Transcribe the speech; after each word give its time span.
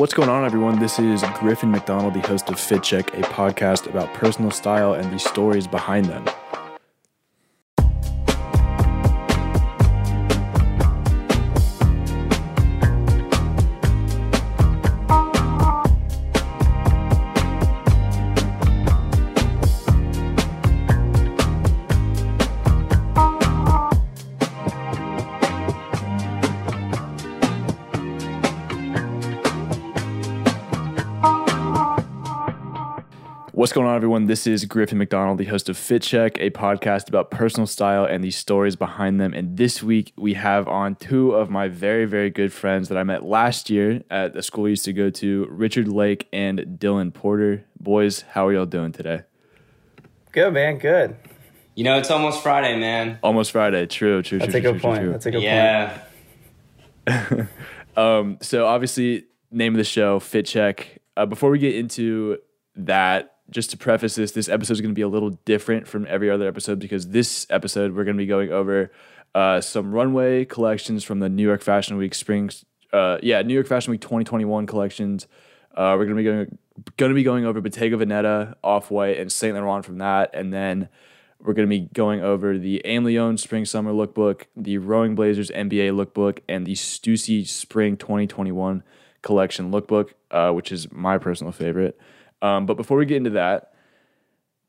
What's 0.00 0.14
going 0.14 0.30
on, 0.30 0.46
everyone? 0.46 0.78
This 0.78 0.98
is 0.98 1.22
Griffin 1.40 1.70
McDonald, 1.70 2.14
the 2.14 2.20
host 2.20 2.48
of 2.48 2.58
Fit 2.58 2.82
Check, 2.82 3.08
a 3.08 3.20
podcast 3.20 3.86
about 3.86 4.14
personal 4.14 4.50
style 4.50 4.94
and 4.94 5.12
the 5.12 5.18
stories 5.18 5.66
behind 5.66 6.06
them. 6.06 6.24
Everyone? 34.20 34.28
This 34.28 34.46
is 34.46 34.66
Griffin 34.66 34.98
McDonald, 34.98 35.38
the 35.38 35.46
host 35.46 35.70
of 35.70 35.78
Fit 35.78 36.02
Check, 36.02 36.38
a 36.40 36.50
podcast 36.50 37.08
about 37.08 37.30
personal 37.30 37.66
style 37.66 38.04
and 38.04 38.22
the 38.22 38.30
stories 38.30 38.76
behind 38.76 39.18
them. 39.18 39.32
And 39.32 39.56
this 39.56 39.82
week, 39.82 40.12
we 40.18 40.34
have 40.34 40.68
on 40.68 40.96
two 40.96 41.32
of 41.32 41.48
my 41.48 41.68
very, 41.68 42.04
very 42.04 42.28
good 42.28 42.52
friends 42.52 42.90
that 42.90 42.98
I 42.98 43.02
met 43.02 43.24
last 43.24 43.70
year 43.70 44.02
at 44.10 44.34
the 44.34 44.42
school 44.42 44.66
I 44.66 44.70
used 44.70 44.84
to 44.84 44.92
go 44.92 45.08
to 45.08 45.46
Richard 45.50 45.88
Lake 45.88 46.28
and 46.34 46.58
Dylan 46.78 47.14
Porter. 47.14 47.64
Boys, 47.80 48.22
how 48.32 48.46
are 48.46 48.52
y'all 48.52 48.66
doing 48.66 48.92
today? 48.92 49.22
Good, 50.32 50.52
man. 50.52 50.76
Good. 50.76 51.16
You 51.74 51.84
know, 51.84 51.96
it's 51.96 52.10
almost 52.10 52.42
Friday, 52.42 52.78
man. 52.78 53.18
Almost 53.22 53.52
Friday. 53.52 53.86
True, 53.86 54.22
true, 54.22 54.38
That's 54.38 54.50
true, 54.50 54.58
a 54.58 54.62
true, 54.62 54.72
good 54.72 54.80
true, 54.80 54.90
point. 54.90 55.00
true. 55.00 55.12
That's 55.12 55.26
a 55.26 55.30
good 55.30 55.38
point. 55.38 55.44
yeah. 57.06 57.46
Um, 57.96 58.38
so 58.40 58.66
obviously, 58.66 59.24
name 59.50 59.74
of 59.74 59.78
the 59.78 59.84
show, 59.84 60.20
Fit 60.20 60.46
Check. 60.46 61.00
Uh, 61.16 61.26
before 61.26 61.50
we 61.50 61.58
get 61.58 61.74
into 61.74 62.38
that, 62.76 63.39
just 63.50 63.70
to 63.70 63.76
preface 63.76 64.14
this, 64.14 64.32
this 64.32 64.48
episode 64.48 64.74
is 64.74 64.80
going 64.80 64.92
to 64.92 64.98
be 64.98 65.02
a 65.02 65.08
little 65.08 65.30
different 65.44 65.86
from 65.86 66.06
every 66.08 66.30
other 66.30 66.46
episode 66.46 66.78
because 66.78 67.08
this 67.08 67.46
episode 67.50 67.94
we're 67.94 68.04
going 68.04 68.16
to 68.16 68.22
be 68.22 68.26
going 68.26 68.52
over 68.52 68.92
uh, 69.34 69.60
some 69.60 69.92
runway 69.92 70.44
collections 70.44 71.04
from 71.04 71.20
the 71.20 71.28
New 71.28 71.42
York 71.42 71.62
Fashion 71.62 71.96
Week 71.96 72.14
spring, 72.14 72.50
uh, 72.92 73.18
yeah, 73.22 73.42
New 73.42 73.54
York 73.54 73.66
Fashion 73.66 73.90
Week 73.90 74.00
2021 74.00 74.66
collections. 74.66 75.26
Uh, 75.74 75.94
we're 75.98 76.06
going 76.06 76.16
to 76.16 76.22
be 76.22 76.24
going 76.24 76.58
going 76.96 77.10
to 77.10 77.14
be 77.14 77.22
going 77.22 77.44
over 77.44 77.60
Bottega 77.60 77.96
Veneta, 77.96 78.54
Off 78.64 78.90
White, 78.90 79.18
and 79.18 79.30
Saint 79.30 79.54
Laurent 79.54 79.84
from 79.84 79.98
that, 79.98 80.30
and 80.34 80.52
then 80.52 80.88
we're 81.42 81.54
going 81.54 81.68
to 81.68 81.70
be 81.70 81.88
going 81.92 82.22
over 82.22 82.58
the 82.58 82.82
Aimé 82.84 83.06
Leon 83.06 83.38
Spring 83.38 83.64
Summer 83.64 83.92
Lookbook, 83.92 84.44
the 84.56 84.78
Rowing 84.78 85.14
Blazers 85.14 85.50
NBA 85.50 85.92
Lookbook, 85.94 86.40
and 86.48 86.66
the 86.66 86.74
Stussy 86.74 87.46
Spring 87.46 87.96
2021 87.96 88.82
Collection 89.22 89.70
Lookbook, 89.70 90.10
uh, 90.30 90.50
which 90.52 90.72
is 90.72 90.90
my 90.92 91.18
personal 91.18 91.52
favorite. 91.52 91.98
Um, 92.42 92.66
but 92.66 92.76
before 92.76 92.96
we 92.96 93.06
get 93.06 93.18
into 93.18 93.30
that, 93.30 93.72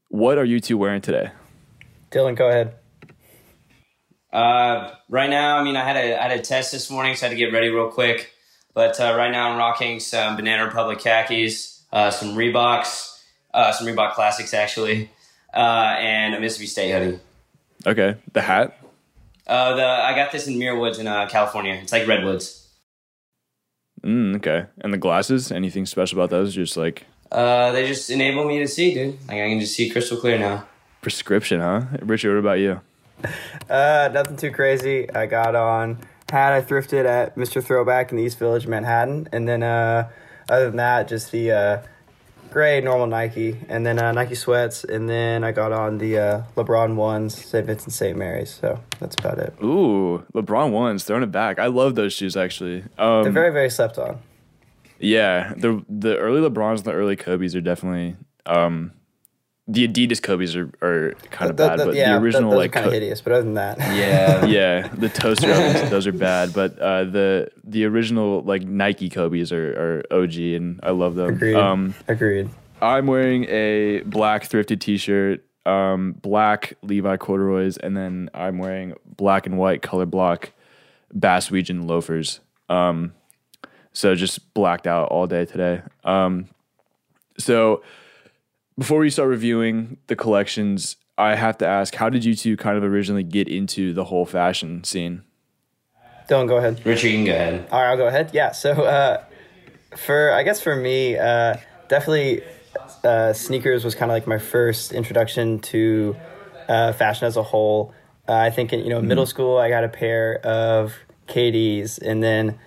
what 0.09 0.38
are 0.38 0.45
you 0.45 0.59
two 0.59 0.77
wearing 0.77 1.02
today? 1.02 1.31
Dylan, 2.11 2.36
go 2.36 2.50
ahead. 2.50 2.75
Uh, 4.33 4.94
right 5.09 5.30
now, 5.30 5.58
I 5.58 5.63
mean, 5.63 5.75
I 5.75 5.83
had 5.83 5.97
a 5.97 6.19
I 6.19 6.30
had 6.30 6.39
a 6.39 6.41
test 6.41 6.72
this 6.72 6.89
morning, 6.89 7.16
so 7.16 7.25
I 7.25 7.30
had 7.30 7.36
to 7.36 7.38
get 7.38 7.53
ready 7.53 7.69
real 7.69 7.89
quick. 7.89 8.33
But 8.73 9.00
uh, 9.00 9.16
right 9.17 9.31
now, 9.31 9.50
I'm 9.50 9.58
rocking 9.58 10.00
some 10.00 10.36
Banana 10.38 10.66
Republic 10.66 11.00
khakis, 11.00 11.83
uh, 11.91 12.11
some 12.11 12.36
Reeboks, 12.36 13.19
uh, 13.53 13.72
some 13.72 13.88
Reebok 13.88 14.13
Classics 14.13 14.53
actually, 14.53 15.09
uh, 15.53 15.95
and 16.00 16.35
a 16.35 16.39
Mississippi 16.39 16.67
State 16.67 16.91
hoodie. 16.91 17.19
Okay, 17.85 18.16
the 18.31 18.41
hat. 18.41 18.78
Uh, 19.47 19.75
the 19.75 19.85
I 19.85 20.16
got 20.16 20.31
this 20.31 20.47
in 20.47 20.58
Muir 20.58 20.78
Woods 20.80 21.00
in 21.00 21.08
uh, 21.08 21.28
California. 21.28 21.73
It's 21.81 21.91
like 21.91 22.08
redwoods. 22.08 22.69
Mm, 24.03 24.38
okay, 24.38 24.66
and 24.80 24.94
the 24.94 24.97
glasses. 24.97 25.52
Anything 25.52 25.85
special 25.85 26.19
about 26.19 26.30
those? 26.30 26.56
Just 26.56 26.78
like 26.78 27.06
Uh, 27.32 27.72
they 27.72 27.88
just 27.88 28.10
enable 28.10 28.46
me 28.46 28.60
to 28.60 28.68
see, 28.68 28.94
dude. 28.94 29.18
Like 29.28 29.38
I 29.38 29.50
can 29.50 29.60
just 29.60 29.74
see 29.76 29.90
crystal 29.90 30.18
clear 30.18 30.38
now. 30.38 30.66
prescription, 31.02 31.62
huh? 31.62 31.84
Richard, 32.02 32.34
what 32.34 32.40
about 32.40 32.59
you? 32.59 32.81
Uh, 33.69 34.09
nothing 34.12 34.36
too 34.36 34.52
crazy. 34.52 35.09
I 35.14 35.28
got 35.28 35.56
on 35.56 36.00
hat 36.30 36.52
I 36.52 36.62
thrifted 36.62 37.06
at 37.06 37.36
Mr. 37.38 37.64
Throwback 37.64 38.12
in 38.12 38.18
the 38.18 38.24
East 38.24 38.38
Village, 38.38 38.68
Manhattan, 38.68 39.30
and 39.31 39.47
then 39.47 39.64
uh, 39.64 40.09
other 40.50 40.66
than 40.68 40.78
that, 40.78 41.08
just 41.08 41.31
the 41.31 41.52
uh, 41.52 41.81
gray 42.50 42.81
normal 42.81 43.08
Nike, 43.08 43.58
and 43.70 43.86
then 43.86 44.00
uh, 44.00 44.12
Nike 44.12 44.36
sweats, 44.36 44.84
and 44.84 45.08
then 45.09 45.44
I 45.44 45.52
got 45.53 45.72
on 45.72 46.00
the 46.00 46.18
uh, 46.18 46.41
LeBron 46.58 46.96
ones, 46.96 47.46
St. 47.46 47.66
Vincent 47.66 47.94
St. 47.94 48.18
Mary's. 48.18 48.50
So 48.50 48.80
that's 49.00 49.16
about 49.16 49.38
it. 49.38 49.53
Ooh, 49.64 50.25
LeBron 50.34 50.72
ones 50.72 51.03
throwing 51.06 51.24
it 51.24 51.31
back. 51.31 51.59
I 51.59 51.68
love 51.68 51.96
those 51.96 52.12
shoes 52.12 52.36
actually. 52.36 52.84
Um, 52.97 53.24
They're 53.24 53.31
very 53.31 53.52
very 53.53 53.70
slept 53.70 53.97
on. 53.97 54.20
Yeah, 55.01 55.53
the 55.57 55.84
the 55.89 56.17
early 56.17 56.41
LeBrons 56.47 56.78
and 56.78 56.85
the 56.85 56.94
early 56.94 57.16
Kobe's 57.16 57.56
are 57.56 57.62
definitely 57.62 58.16
um, 58.45 58.91
the 59.67 59.88
Adidas 59.88 60.22
Kobe's 60.22 60.56
are, 60.56 60.72
are 60.81 61.13
kind 61.29 61.51
of 61.51 61.57
The- 61.57 61.67
bad, 61.67 61.79
the- 61.79 61.85
but 61.88 61.95
yeah, 61.95 62.13
the 62.13 62.23
original 62.23 62.51
those 62.51 62.57
like 62.57 62.72
are 62.72 62.73
kind 62.73 62.85
of 62.88 62.94
hideous, 62.94 63.22
but 63.22 63.34
other 63.34 63.44
than 63.44 63.53
that, 63.56 63.78
Yeah. 63.79 64.45
yeah, 64.45 64.88
the 64.90 65.09
toaster 65.09 65.51
ovens 65.51 65.90
those 65.90 66.07
are 66.07 66.11
bad, 66.11 66.53
but 66.53 66.78
uh, 66.79 67.03
the 67.06 67.50
the 67.63 67.85
original 67.85 68.41
like 68.44 68.63
Nike 68.63 69.09
Kobe's 69.09 69.51
are, 69.51 70.01
are 70.11 70.22
OG 70.23 70.35
and 70.38 70.79
I 70.84 70.91
love 70.91 71.16
them. 71.16 71.29
agreed. 71.29 71.56
Um, 71.56 71.94
agreed. 72.07 72.50
I'm 72.81 73.06
wearing 73.07 73.45
a 73.45 74.01
black 74.01 74.44
thrifted 74.50 74.79
T-shirt, 74.79 75.45
um, 75.67 76.13
black 76.13 76.73
Levi 76.81 77.16
corduroys, 77.17 77.78
and 77.78 77.95
then 77.95 78.29
I'm 78.34 78.57
wearing 78.57 78.95
black 79.06 79.45
and 79.45 79.57
white 79.59 79.84
color 79.84 80.07
block 80.07 80.51
Bass 81.13 81.50
Weejun 81.50 81.88
loafers. 81.88 82.40
Um, 82.69 83.13
so 83.94 84.16
just 84.16 84.53
blacked 84.53 84.88
out 84.88 85.09
all 85.09 85.28
day 85.28 85.46
today. 85.46 85.81
Um, 86.03 86.47
so 87.38 87.84
before 88.78 89.00
we 89.00 89.09
start 89.09 89.29
reviewing 89.29 89.97
the 90.07 90.16
collections, 90.16 90.97
I 91.18 91.35
have 91.35 91.57
to 91.59 91.68
ask, 91.68 91.94
how 91.96 92.09
did 92.09 92.25
you 92.25 92.35
two 92.35 92.57
kind 92.57 92.78
of 92.78 92.84
originally 92.84 93.24
get 93.24 93.47
into 93.47 93.94
the 93.94 94.06
whole 94.06 94.25
fashion 94.25 94.84
scene? 94.84 95.24
Dylan, 96.29 96.47
go 96.47 96.57
ahead. 96.57 96.85
Richard, 96.85 97.09
you 97.09 97.18
can 97.18 97.25
go 97.25 97.34
ahead. 97.34 97.68
All 97.72 97.81
right, 97.81 97.90
I'll 97.90 97.97
go 97.97 98.07
ahead. 98.07 98.31
Yeah. 98.34 98.52
So, 98.52 98.72
uh, 98.72 99.24
for 99.97 100.31
I 100.31 100.44
guess 100.44 100.62
for 100.62 100.75
me, 100.75 101.18
uh, 101.18 101.58
definitely 101.90 102.41
uh, 103.03 103.34
sneakers 103.34 103.84
was 103.84 103.96
kind 103.96 104.09
of 104.09 104.16
like 104.16 104.28
my 104.28 104.38
first 104.38 104.94
introduction 104.94 105.59
to 105.59 106.16
uh, 106.69 106.94
fashion 106.94 107.28
as 107.28 107.35
a 107.35 107.44
whole. 107.44 107.94
Uh, 108.28 108.34
I 108.34 108.50
think 108.50 108.72
in 108.72 108.79
you 108.81 108.90
know 108.90 109.02
middle 109.02 109.25
school, 109.25 109.58
I 109.58 109.69
got 109.69 109.84
a 109.84 109.90
pair 109.90 110.38
of 110.46 110.96
KDs, 111.28 112.00
and 112.02 112.23
then 112.23 112.58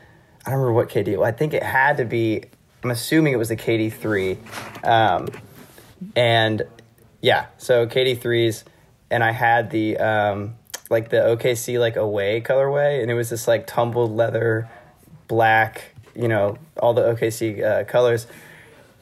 I 0.46 0.50
don't 0.50 0.60
remember 0.60 0.72
what 0.74 0.88
KD. 0.88 1.16
Well, 1.16 1.24
I 1.26 1.32
think 1.32 1.54
it 1.54 1.62
had 1.62 1.96
to 1.98 2.04
be. 2.04 2.44
I'm 2.82 2.90
assuming 2.90 3.32
it 3.32 3.36
was 3.36 3.48
the 3.48 3.56
KD 3.56 3.92
three, 3.92 4.36
um, 4.82 5.28
and 6.14 6.62
yeah, 7.20 7.46
so 7.58 7.86
KD 7.86 8.20
threes, 8.20 8.64
and 9.10 9.24
I 9.24 9.32
had 9.32 9.70
the 9.70 9.96
um, 9.98 10.56
like 10.90 11.08
the 11.10 11.16
OKC 11.18 11.78
like 11.80 11.96
away 11.96 12.40
colorway, 12.42 13.00
and 13.00 13.10
it 13.10 13.14
was 13.14 13.30
this 13.30 13.48
like 13.48 13.66
tumbled 13.66 14.12
leather, 14.14 14.68
black, 15.28 15.94
you 16.14 16.28
know, 16.28 16.58
all 16.78 16.92
the 16.94 17.02
OKC 17.14 17.62
uh, 17.64 17.84
colors. 17.84 18.26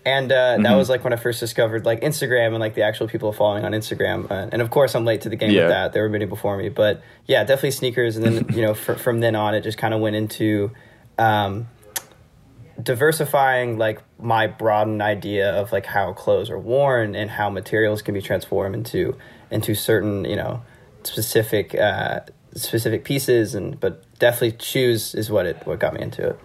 And 0.04 0.32
uh, 0.32 0.58
that 0.62 0.74
was 0.74 0.88
like 0.88 1.04
when 1.04 1.12
I 1.12 1.16
first 1.16 1.38
discovered 1.38 1.84
like 1.84 2.00
Instagram 2.00 2.48
and 2.48 2.58
like 2.58 2.74
the 2.74 2.82
actual 2.82 3.06
people 3.06 3.32
following 3.32 3.64
on 3.64 3.70
Instagram. 3.70 4.28
Uh, 4.28 4.48
and 4.50 4.60
of 4.60 4.68
course, 4.68 4.96
I'm 4.96 5.04
late 5.04 5.20
to 5.22 5.28
the 5.28 5.36
game 5.36 5.52
Yeah. 5.52 5.60
with 5.62 5.70
that. 5.70 5.92
There 5.92 6.02
were 6.02 6.08
many 6.08 6.24
before 6.24 6.56
me, 6.56 6.70
but 6.70 7.02
yeah, 7.26 7.44
definitely 7.44 7.70
sneakers. 7.70 8.16
And 8.16 8.24
then 8.24 8.46
you 8.56 8.62
know, 8.62 8.74
fr- 8.74 8.94
from 8.94 9.20
then 9.20 9.36
on, 9.36 9.54
it 9.54 9.60
just 9.60 9.78
kind 9.78 9.94
of 9.94 10.00
went 10.00 10.16
into 10.16 10.72
um, 11.18 11.68
diversifying 12.82 13.78
like 13.78 14.00
my 14.18 14.46
broadened 14.46 15.02
idea 15.02 15.50
of 15.50 15.72
like 15.72 15.86
how 15.86 16.12
clothes 16.12 16.50
are 16.50 16.58
worn 16.58 17.14
and 17.14 17.30
how 17.30 17.50
materials 17.50 18.02
can 18.02 18.14
be 18.14 18.22
transformed 18.22 18.74
into 18.74 19.16
into 19.50 19.74
certain 19.74 20.24
you 20.24 20.36
know 20.36 20.62
specific 21.04 21.74
uh, 21.74 22.20
specific 22.54 23.04
pieces 23.04 23.54
and 23.54 23.78
but 23.78 24.04
definitely 24.18 24.56
shoes 24.60 25.14
is 25.14 25.30
what 25.30 25.46
it 25.46 25.56
what 25.66 25.78
got 25.78 25.94
me 25.94 26.00
into 26.00 26.30
it. 26.30 26.38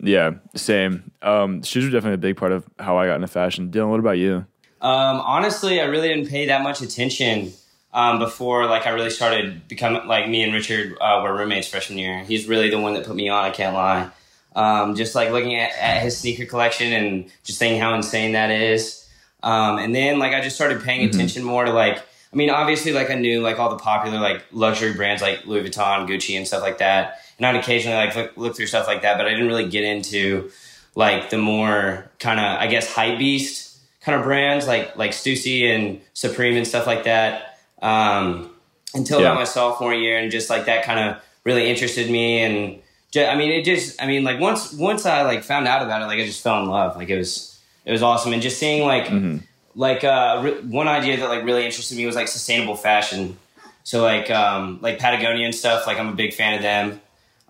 Yeah, 0.00 0.32
same. 0.56 1.12
Um, 1.20 1.62
shoes 1.62 1.84
are 1.84 1.90
definitely 1.90 2.14
a 2.14 2.18
big 2.18 2.36
part 2.36 2.50
of 2.50 2.66
how 2.78 2.96
I 2.96 3.06
got 3.06 3.16
into 3.16 3.28
fashion. 3.28 3.70
Dylan, 3.70 3.90
what 3.90 4.00
about 4.00 4.18
you? 4.18 4.46
Um, 4.80 5.20
honestly, 5.20 5.80
I 5.80 5.84
really 5.84 6.08
didn't 6.08 6.28
pay 6.28 6.46
that 6.46 6.62
much 6.62 6.80
attention 6.80 7.52
um, 7.92 8.18
before 8.18 8.66
like 8.66 8.86
I 8.86 8.90
really 8.90 9.10
started 9.10 9.68
becoming 9.68 10.06
like 10.06 10.28
me 10.28 10.42
and 10.42 10.52
Richard 10.52 10.96
uh, 11.00 11.20
were 11.22 11.34
roommates 11.34 11.68
freshman 11.68 11.98
year. 11.98 12.24
He's 12.24 12.46
really 12.46 12.70
the 12.70 12.78
one 12.80 12.94
that 12.94 13.04
put 13.04 13.16
me 13.16 13.28
on. 13.28 13.44
I 13.44 13.50
can't 13.50 13.74
lie. 13.74 14.10
Um, 14.54 14.94
just 14.94 15.14
like 15.14 15.30
looking 15.30 15.56
at, 15.56 15.72
at 15.78 16.02
his 16.02 16.16
sneaker 16.16 16.44
collection 16.44 16.92
and 16.92 17.30
just 17.42 17.58
thinking 17.58 17.80
how 17.80 17.94
insane 17.94 18.32
that 18.32 18.50
is. 18.50 19.08
Um, 19.42 19.78
and 19.78 19.94
then 19.94 20.18
like 20.18 20.32
I 20.32 20.40
just 20.40 20.56
started 20.56 20.82
paying 20.82 21.08
attention 21.08 21.42
more 21.42 21.64
to 21.64 21.72
like 21.72 21.98
I 21.98 22.36
mean 22.36 22.48
obviously 22.48 22.92
like 22.92 23.10
I 23.10 23.14
knew 23.14 23.40
like 23.40 23.58
all 23.58 23.70
the 23.70 23.76
popular 23.76 24.18
like 24.20 24.44
luxury 24.52 24.94
brands 24.94 25.20
like 25.20 25.46
Louis 25.46 25.68
Vuitton, 25.68 26.08
Gucci, 26.08 26.36
and 26.36 26.46
stuff 26.46 26.62
like 26.62 26.78
that. 26.78 27.18
And 27.38 27.46
I'd 27.46 27.56
occasionally 27.56 27.96
like 27.96 28.14
look, 28.14 28.36
look 28.36 28.56
through 28.56 28.66
stuff 28.66 28.86
like 28.86 29.02
that, 29.02 29.16
but 29.18 29.26
I 29.26 29.30
didn't 29.30 29.48
really 29.48 29.68
get 29.68 29.84
into 29.84 30.50
like 30.94 31.30
the 31.30 31.38
more 31.38 32.10
kind 32.18 32.38
of 32.38 32.46
I 32.60 32.68
guess 32.68 32.92
hype 32.92 33.18
beast 33.18 33.78
kind 34.00 34.18
of 34.18 34.24
brands 34.24 34.66
like 34.66 34.96
like 34.96 35.10
Stussy 35.10 35.64
and 35.64 36.00
Supreme 36.14 36.56
and 36.56 36.66
stuff 36.66 36.86
like 36.86 37.04
that. 37.04 37.51
Um, 37.82 38.50
until 38.94 39.20
Yeah. 39.20 39.26
about 39.26 39.36
my 39.36 39.44
sophomore 39.44 39.92
year, 39.94 40.18
and 40.18 40.30
just 40.30 40.48
like 40.48 40.64
that 40.66 40.84
kind 40.84 41.00
of 41.00 41.22
really 41.44 41.68
interested 41.68 42.10
me 42.10 42.40
and 42.40 42.78
I 43.14 43.34
mean, 43.36 43.50
it 43.50 43.64
just, 43.66 44.00
I 44.02 44.06
mean, 44.06 44.24
like 44.24 44.40
once 44.40 44.72
once 44.72 45.04
I 45.04 45.20
like 45.22 45.42
found 45.44 45.68
out 45.68 45.82
about 45.82 46.00
it, 46.00 46.06
like 46.06 46.18
I 46.18 46.24
just 46.24 46.42
fell 46.42 46.62
in 46.62 46.68
love. 46.70 46.96
Like 46.96 47.10
it 47.10 47.18
was 47.18 47.60
it 47.84 47.92
was 47.92 48.02
awesome, 48.02 48.32
and 48.32 48.40
just 48.40 48.58
seeing 48.58 48.86
like 48.86 49.04
Mm-hmm. 49.08 49.38
like 49.74 50.02
uh, 50.02 50.40
re- 50.42 50.60
one 50.62 50.88
idea 50.88 51.18
that 51.18 51.28
like 51.28 51.44
really 51.44 51.66
interested 51.66 51.98
me 51.98 52.06
was 52.06 52.16
like 52.16 52.28
sustainable 52.28 52.74
fashion. 52.74 53.36
So 53.84 54.00
like 54.02 54.30
um, 54.30 54.78
like 54.80 54.98
Patagonia 54.98 55.44
and 55.44 55.54
stuff. 55.54 55.86
Like 55.86 55.98
I'm 55.98 56.08
a 56.08 56.14
big 56.14 56.32
fan 56.32 56.54
of 56.54 56.62
them, 56.62 57.00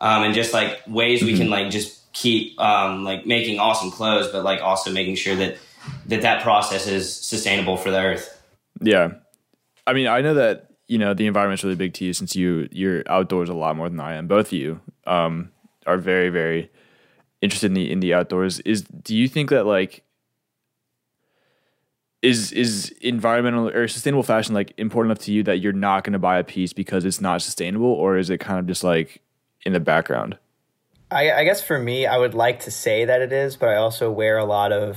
um, 0.00 0.24
and 0.24 0.34
just 0.34 0.52
like 0.52 0.80
ways 0.88 1.22
we 1.22 1.36
can 1.38 1.48
like 1.48 1.70
just 1.70 2.12
keep 2.12 2.58
um, 2.60 3.04
like 3.04 3.24
making 3.24 3.60
awesome 3.60 3.92
clothes, 3.92 4.32
but 4.32 4.42
like 4.42 4.60
also 4.62 4.90
making 4.90 5.14
sure 5.14 5.36
that 5.36 5.58
that 6.06 6.22
that 6.22 6.42
process 6.42 6.88
is 6.88 7.14
sustainable 7.14 7.76
for 7.76 7.92
the 7.92 7.98
earth. 8.00 8.42
Yeah. 8.80 9.12
I 9.86 9.92
mean, 9.92 10.06
I 10.06 10.20
know 10.20 10.34
that, 10.34 10.70
you 10.88 10.98
know, 10.98 11.14
the 11.14 11.26
environment's 11.26 11.64
really 11.64 11.76
big 11.76 11.94
to 11.94 12.04
you 12.04 12.12
since 12.12 12.36
you 12.36 12.68
you're 12.70 13.02
outdoors 13.06 13.48
a 13.48 13.54
lot 13.54 13.76
more 13.76 13.88
than 13.88 14.00
I 14.00 14.14
am. 14.14 14.26
Both 14.26 14.48
of 14.48 14.52
you 14.52 14.80
um 15.06 15.50
are 15.86 15.98
very, 15.98 16.28
very 16.28 16.70
interested 17.40 17.66
in 17.66 17.74
the 17.74 17.90
in 17.90 18.00
the 18.00 18.14
outdoors. 18.14 18.60
Is 18.60 18.82
do 18.82 19.16
you 19.16 19.28
think 19.28 19.50
that 19.50 19.66
like 19.66 20.04
is 22.22 22.52
is 22.52 22.90
environmental 23.00 23.68
or 23.68 23.88
sustainable 23.88 24.22
fashion 24.22 24.54
like 24.54 24.72
important 24.76 25.10
enough 25.10 25.24
to 25.24 25.32
you 25.32 25.42
that 25.42 25.58
you're 25.58 25.72
not 25.72 26.04
going 26.04 26.12
to 26.12 26.18
buy 26.18 26.38
a 26.38 26.44
piece 26.44 26.72
because 26.72 27.04
it's 27.04 27.20
not 27.20 27.42
sustainable 27.42 27.92
or 27.92 28.16
is 28.16 28.30
it 28.30 28.38
kind 28.38 28.60
of 28.60 28.66
just 28.66 28.84
like 28.84 29.20
in 29.66 29.72
the 29.72 29.80
background? 29.80 30.38
I, 31.10 31.30
I 31.32 31.44
guess 31.44 31.62
for 31.62 31.78
me, 31.78 32.06
I 32.06 32.16
would 32.16 32.32
like 32.32 32.60
to 32.60 32.70
say 32.70 33.04
that 33.04 33.20
it 33.20 33.32
is, 33.32 33.56
but 33.56 33.68
I 33.68 33.76
also 33.76 34.10
wear 34.10 34.38
a 34.38 34.44
lot 34.46 34.72
of, 34.72 34.96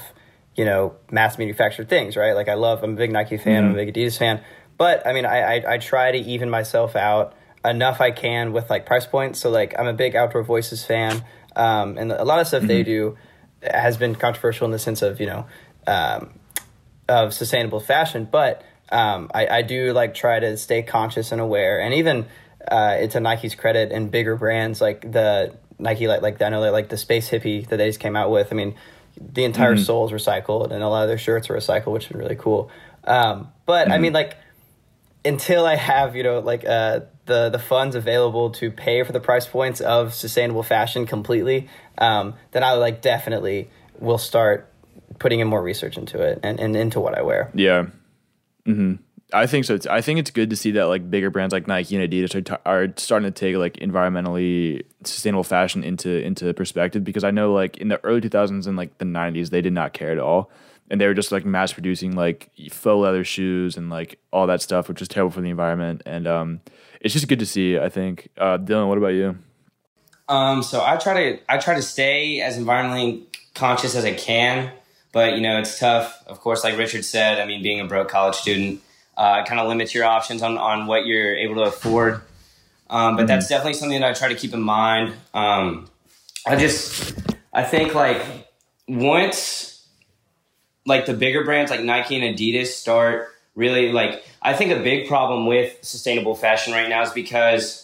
you 0.56 0.64
know, 0.64 0.96
mass 1.12 1.38
manufactured 1.38 1.90
things, 1.90 2.16
right? 2.16 2.34
Like 2.34 2.48
I 2.48 2.54
love, 2.54 2.84
I'm 2.84 2.94
a 2.94 2.96
big 2.96 3.12
Nike 3.12 3.38
fan, 3.38 3.66
I'm 3.66 3.72
a 3.72 3.74
big 3.74 3.94
Adidas 3.94 4.18
fan, 4.18 4.42
but 4.78 5.06
I 5.06 5.14
mean, 5.14 5.26
I, 5.26 5.58
I 5.58 5.74
I 5.74 5.78
try 5.78 6.12
to 6.12 6.18
even 6.18 6.50
myself 6.50 6.96
out 6.96 7.34
enough 7.64 8.02
I 8.02 8.12
can 8.12 8.54
with 8.54 8.70
like 8.70 8.86
price 8.86 9.06
points. 9.06 9.40
So 9.40 9.50
like 9.50 9.74
I'm 9.78 9.88
a 9.88 9.94
big 9.94 10.16
Outdoor 10.16 10.44
Voices 10.44 10.86
fan, 10.86 11.24
um, 11.56 11.98
and 11.98 12.12
a 12.12 12.24
lot 12.24 12.40
of 12.40 12.48
stuff 12.48 12.64
they 12.64 12.84
do 12.84 13.18
has 13.62 13.98
been 13.98 14.16
controversial 14.16 14.66
in 14.66 14.72
the 14.72 14.80
sense 14.80 15.02
of 15.02 15.20
you 15.20 15.28
know. 15.28 15.46
Um, 15.88 16.40
of 17.08 17.34
sustainable 17.34 17.80
fashion, 17.80 18.28
but 18.30 18.64
um, 18.92 19.30
I, 19.34 19.48
I 19.48 19.62
do 19.62 19.94
like 19.94 20.16
try 20.16 20.40
to 20.40 20.58
stay 20.58 20.82
conscious 20.82 21.32
and 21.32 21.40
aware, 21.40 21.80
and 21.80 21.94
even 21.94 22.26
uh, 22.68 22.96
it's 23.00 23.16
a 23.16 23.20
Nike's 23.20 23.56
credit 23.56 23.92
and 23.92 24.10
bigger 24.10 24.36
brands 24.36 24.82
like 24.82 25.12
the 25.12 25.56
Nike 25.78 26.08
like 26.08 26.22
like 26.22 26.42
I 26.42 26.50
know 26.50 26.62
that 26.62 26.72
like 26.72 26.90
the 26.90 26.98
Space 26.98 27.30
Hippie 27.30 27.68
that 27.68 27.78
they 27.78 27.88
just 27.88 28.00
came 28.00 28.16
out 28.16 28.32
with. 28.32 28.52
I 28.52 28.56
mean, 28.56 28.76
the 29.20 29.44
entire 29.44 29.78
sole 29.78 30.06
is 30.06 30.12
recycled, 30.12 30.72
and 30.72 30.82
a 30.84 30.88
lot 30.88 31.04
of 31.04 31.10
their 31.10 31.18
shirts 31.18 31.50
are 31.50 31.56
recycled, 31.56 31.94
which 31.94 32.06
is 32.06 32.12
really 32.12 32.36
cool. 32.36 32.72
Um, 33.04 33.52
but 33.66 33.92
I 33.92 33.98
mean, 33.98 34.14
like 34.14 34.38
until 35.26 35.66
I 35.66 35.76
have 35.76 36.16
you 36.16 36.24
know 36.24 36.40
like 36.40 36.64
uh, 36.66 37.02
the 37.26 37.50
the 37.50 37.60
funds 37.60 37.96
available 37.96 38.52
to 38.52 38.72
pay 38.72 39.04
for 39.04 39.12
the 39.12 39.20
price 39.20 39.48
points 39.48 39.82
of 39.82 40.14
sustainable 40.14 40.64
fashion 40.64 41.06
completely, 41.06 41.68
um, 41.98 42.36
then 42.52 42.64
I 42.64 42.74
like 42.74 43.02
definitely 43.02 43.70
will 44.00 44.18
start 44.18 44.72
putting 45.20 45.40
in 45.40 45.48
more 45.48 45.62
research 45.64 45.98
into 45.98 46.22
it 46.22 46.40
and, 46.44 46.60
and 46.60 46.76
into 46.76 47.00
what 47.00 47.18
I 47.18 47.22
wear. 47.22 47.52
Yeah. 47.54 47.88
hmm 48.66 48.96
I 49.34 49.48
think 49.48 49.66
so. 49.66 49.74
It's- 49.74 49.92
I 49.92 50.02
think 50.02 50.20
it's 50.20 50.30
good 50.30 50.52
to 50.52 50.56
see 50.56 50.72
that 50.72 50.84
like 50.86 51.10
bigger 51.10 51.30
brands 51.32 51.52
like 51.52 51.68
Nike 51.68 51.96
and 51.96 52.10
Adidas 52.12 52.36
are, 52.36 52.42
t- 52.42 52.62
are 52.66 52.88
starting 52.98 53.26
to 53.32 53.38
take 53.38 53.56
like 53.56 53.74
environmentally 53.78 54.84
sustainable 55.04 55.44
fashion 55.44 55.84
into 55.84 56.10
into 56.24 56.54
perspective 56.54 57.04
because 57.04 57.24
I 57.24 57.32
know 57.32 57.52
like 57.54 57.78
in 57.78 57.88
the 57.88 58.04
early 58.04 58.22
2000s 58.22 58.68
and 58.68 58.78
like 58.78 58.98
the 59.00 59.06
90s 59.06 59.50
they 59.50 59.62
did 59.62 59.74
not 59.74 59.94
care 59.94 60.12
at 60.12 60.20
all 60.20 60.52
and 60.90 61.02
they 61.02 61.08
were 61.08 61.14
just 61.14 61.32
like 61.32 61.46
mass 61.46 61.74
producing 61.74 62.16
like 62.16 62.50
faux 62.72 63.02
leather 63.02 63.24
shoes 63.24 63.78
and 63.78 63.90
like 63.90 64.20
all 64.32 64.48
that 64.48 64.62
stuff 64.62 64.88
which 64.88 65.02
is 65.02 65.08
terrible 65.08 65.32
for 65.32 65.42
the 65.42 65.50
environment 65.50 66.02
and 66.06 66.28
um 66.28 66.60
it's 67.02 67.14
just 67.14 67.28
good 67.28 67.40
to 67.40 67.46
see 67.46 67.78
I 67.78 67.90
think 67.90 68.30
uh 68.38 68.58
Dylan 68.58 68.88
what 68.88 68.98
about 68.98 69.14
you 69.14 69.38
Um, 70.28 70.64
so 70.64 70.84
I 70.84 70.98
try 70.98 71.14
to 71.14 71.40
I 71.48 71.58
try 71.58 71.76
to 71.76 71.82
stay 71.82 72.42
as 72.42 72.58
environmentally 72.58 73.24
conscious 73.54 73.96
as 73.96 74.06
I 74.06 74.14
can, 74.14 74.72
but 75.12 75.34
you 75.36 75.42
know 75.42 75.60
it's 75.60 75.78
tough. 75.78 76.24
Of 76.26 76.40
course, 76.42 76.64
like 76.64 76.78
Richard 76.78 77.06
said, 77.06 77.40
I 77.40 77.46
mean, 77.46 77.62
being 77.62 77.80
a 77.80 77.86
broke 77.86 78.10
college 78.10 78.36
student 78.36 78.82
uh, 79.18 79.46
kind 79.46 79.60
of 79.62 79.68
limits 79.68 79.94
your 79.94 80.06
options 80.06 80.42
on 80.42 80.58
on 80.58 80.88
what 80.88 81.06
you're 81.06 81.36
able 81.36 81.56
to 81.56 81.64
afford. 81.64 82.22
Um, 82.90 83.16
but 83.18 83.28
that's 83.28 83.48
definitely 83.48 83.74
something 83.74 84.00
that 84.00 84.10
I 84.10 84.14
try 84.14 84.30
to 84.30 84.36
keep 84.36 84.54
in 84.54 84.62
mind. 84.62 85.14
Um, 85.34 85.90
I 86.46 86.56
just 86.56 87.14
I 87.54 87.64
think 87.64 87.94
like 87.94 88.22
once 88.88 89.75
like 90.86 91.06
the 91.06 91.14
bigger 91.14 91.44
brands 91.44 91.72
like 91.72 91.82
Nike 91.82 92.16
and 92.20 92.38
Adidas 92.38 92.68
start 92.68 93.30
really 93.56 93.92
like 93.92 94.24
I 94.42 94.54
think 94.54 94.72
a 94.72 94.82
big 94.82 95.08
problem 95.08 95.48
with 95.48 95.78
sustainable 95.82 96.36
fashion 96.36 96.74
right 96.74 96.88
now 96.90 97.02
is 97.02 97.12
because 97.12 97.82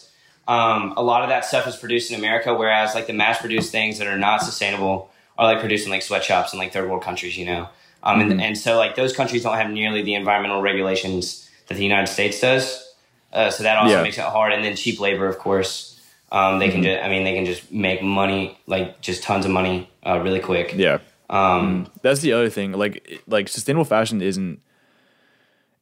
um, 0.48 0.94
a 0.96 1.02
lot 1.02 1.22
of 1.22 1.28
that 1.28 1.44
stuff 1.44 1.66
is 1.66 1.76
produced 1.76 2.10
in 2.10 2.18
America, 2.18 2.52
whereas 2.54 2.94
like 2.94 3.06
the 3.06 3.12
mass 3.12 3.40
produced 3.40 3.70
things 3.70 3.98
that 3.98 4.06
are 4.08 4.18
not 4.18 4.42
sustainable 4.42 5.10
are 5.38 5.46
like 5.52 5.60
produced 5.60 5.86
in 5.86 5.90
like 5.92 6.02
sweatshops 6.02 6.52
in 6.52 6.58
like 6.58 6.72
third 6.72 6.88
world 6.88 7.02
countries, 7.02 7.36
you 7.36 7.46
know. 7.46 7.68
Um, 8.02 8.20
and, 8.20 8.40
and 8.42 8.58
so 8.58 8.76
like 8.76 8.96
those 8.96 9.14
countries 9.14 9.44
don't 9.44 9.56
have 9.56 9.70
nearly 9.70 10.02
the 10.02 10.14
environmental 10.14 10.60
regulations 10.60 11.48
that 11.68 11.76
the 11.76 11.82
United 11.84 12.08
States 12.08 12.40
does. 12.40 12.92
Uh, 13.32 13.50
so 13.50 13.62
that 13.62 13.78
also 13.78 13.96
Yeah. 13.96 14.02
makes 14.02 14.18
it 14.18 14.24
hard. 14.24 14.52
And 14.52 14.64
then 14.64 14.74
cheap 14.74 14.98
labor, 15.00 15.26
of 15.28 15.38
course. 15.38 16.00
Um, 16.32 16.58
they 16.58 16.68
can 16.70 16.82
just, 16.82 17.02
I 17.04 17.08
mean, 17.08 17.24
they 17.24 17.34
can 17.34 17.44
just 17.44 17.70
make 17.70 18.02
money, 18.02 18.58
like 18.66 19.00
just 19.00 19.22
tons 19.22 19.44
of 19.44 19.52
money, 19.52 19.88
uh, 20.04 20.18
really 20.18 20.40
quick. 20.40 20.74
yeah 20.76 20.98
Um, 21.32 21.86
That's 22.02 22.20
the 22.20 22.32
other 22.32 22.50
thing. 22.50 22.72
Like 22.72 23.22
like 23.26 23.48
sustainable 23.48 23.84
fashion 23.84 24.20
isn't 24.22 24.60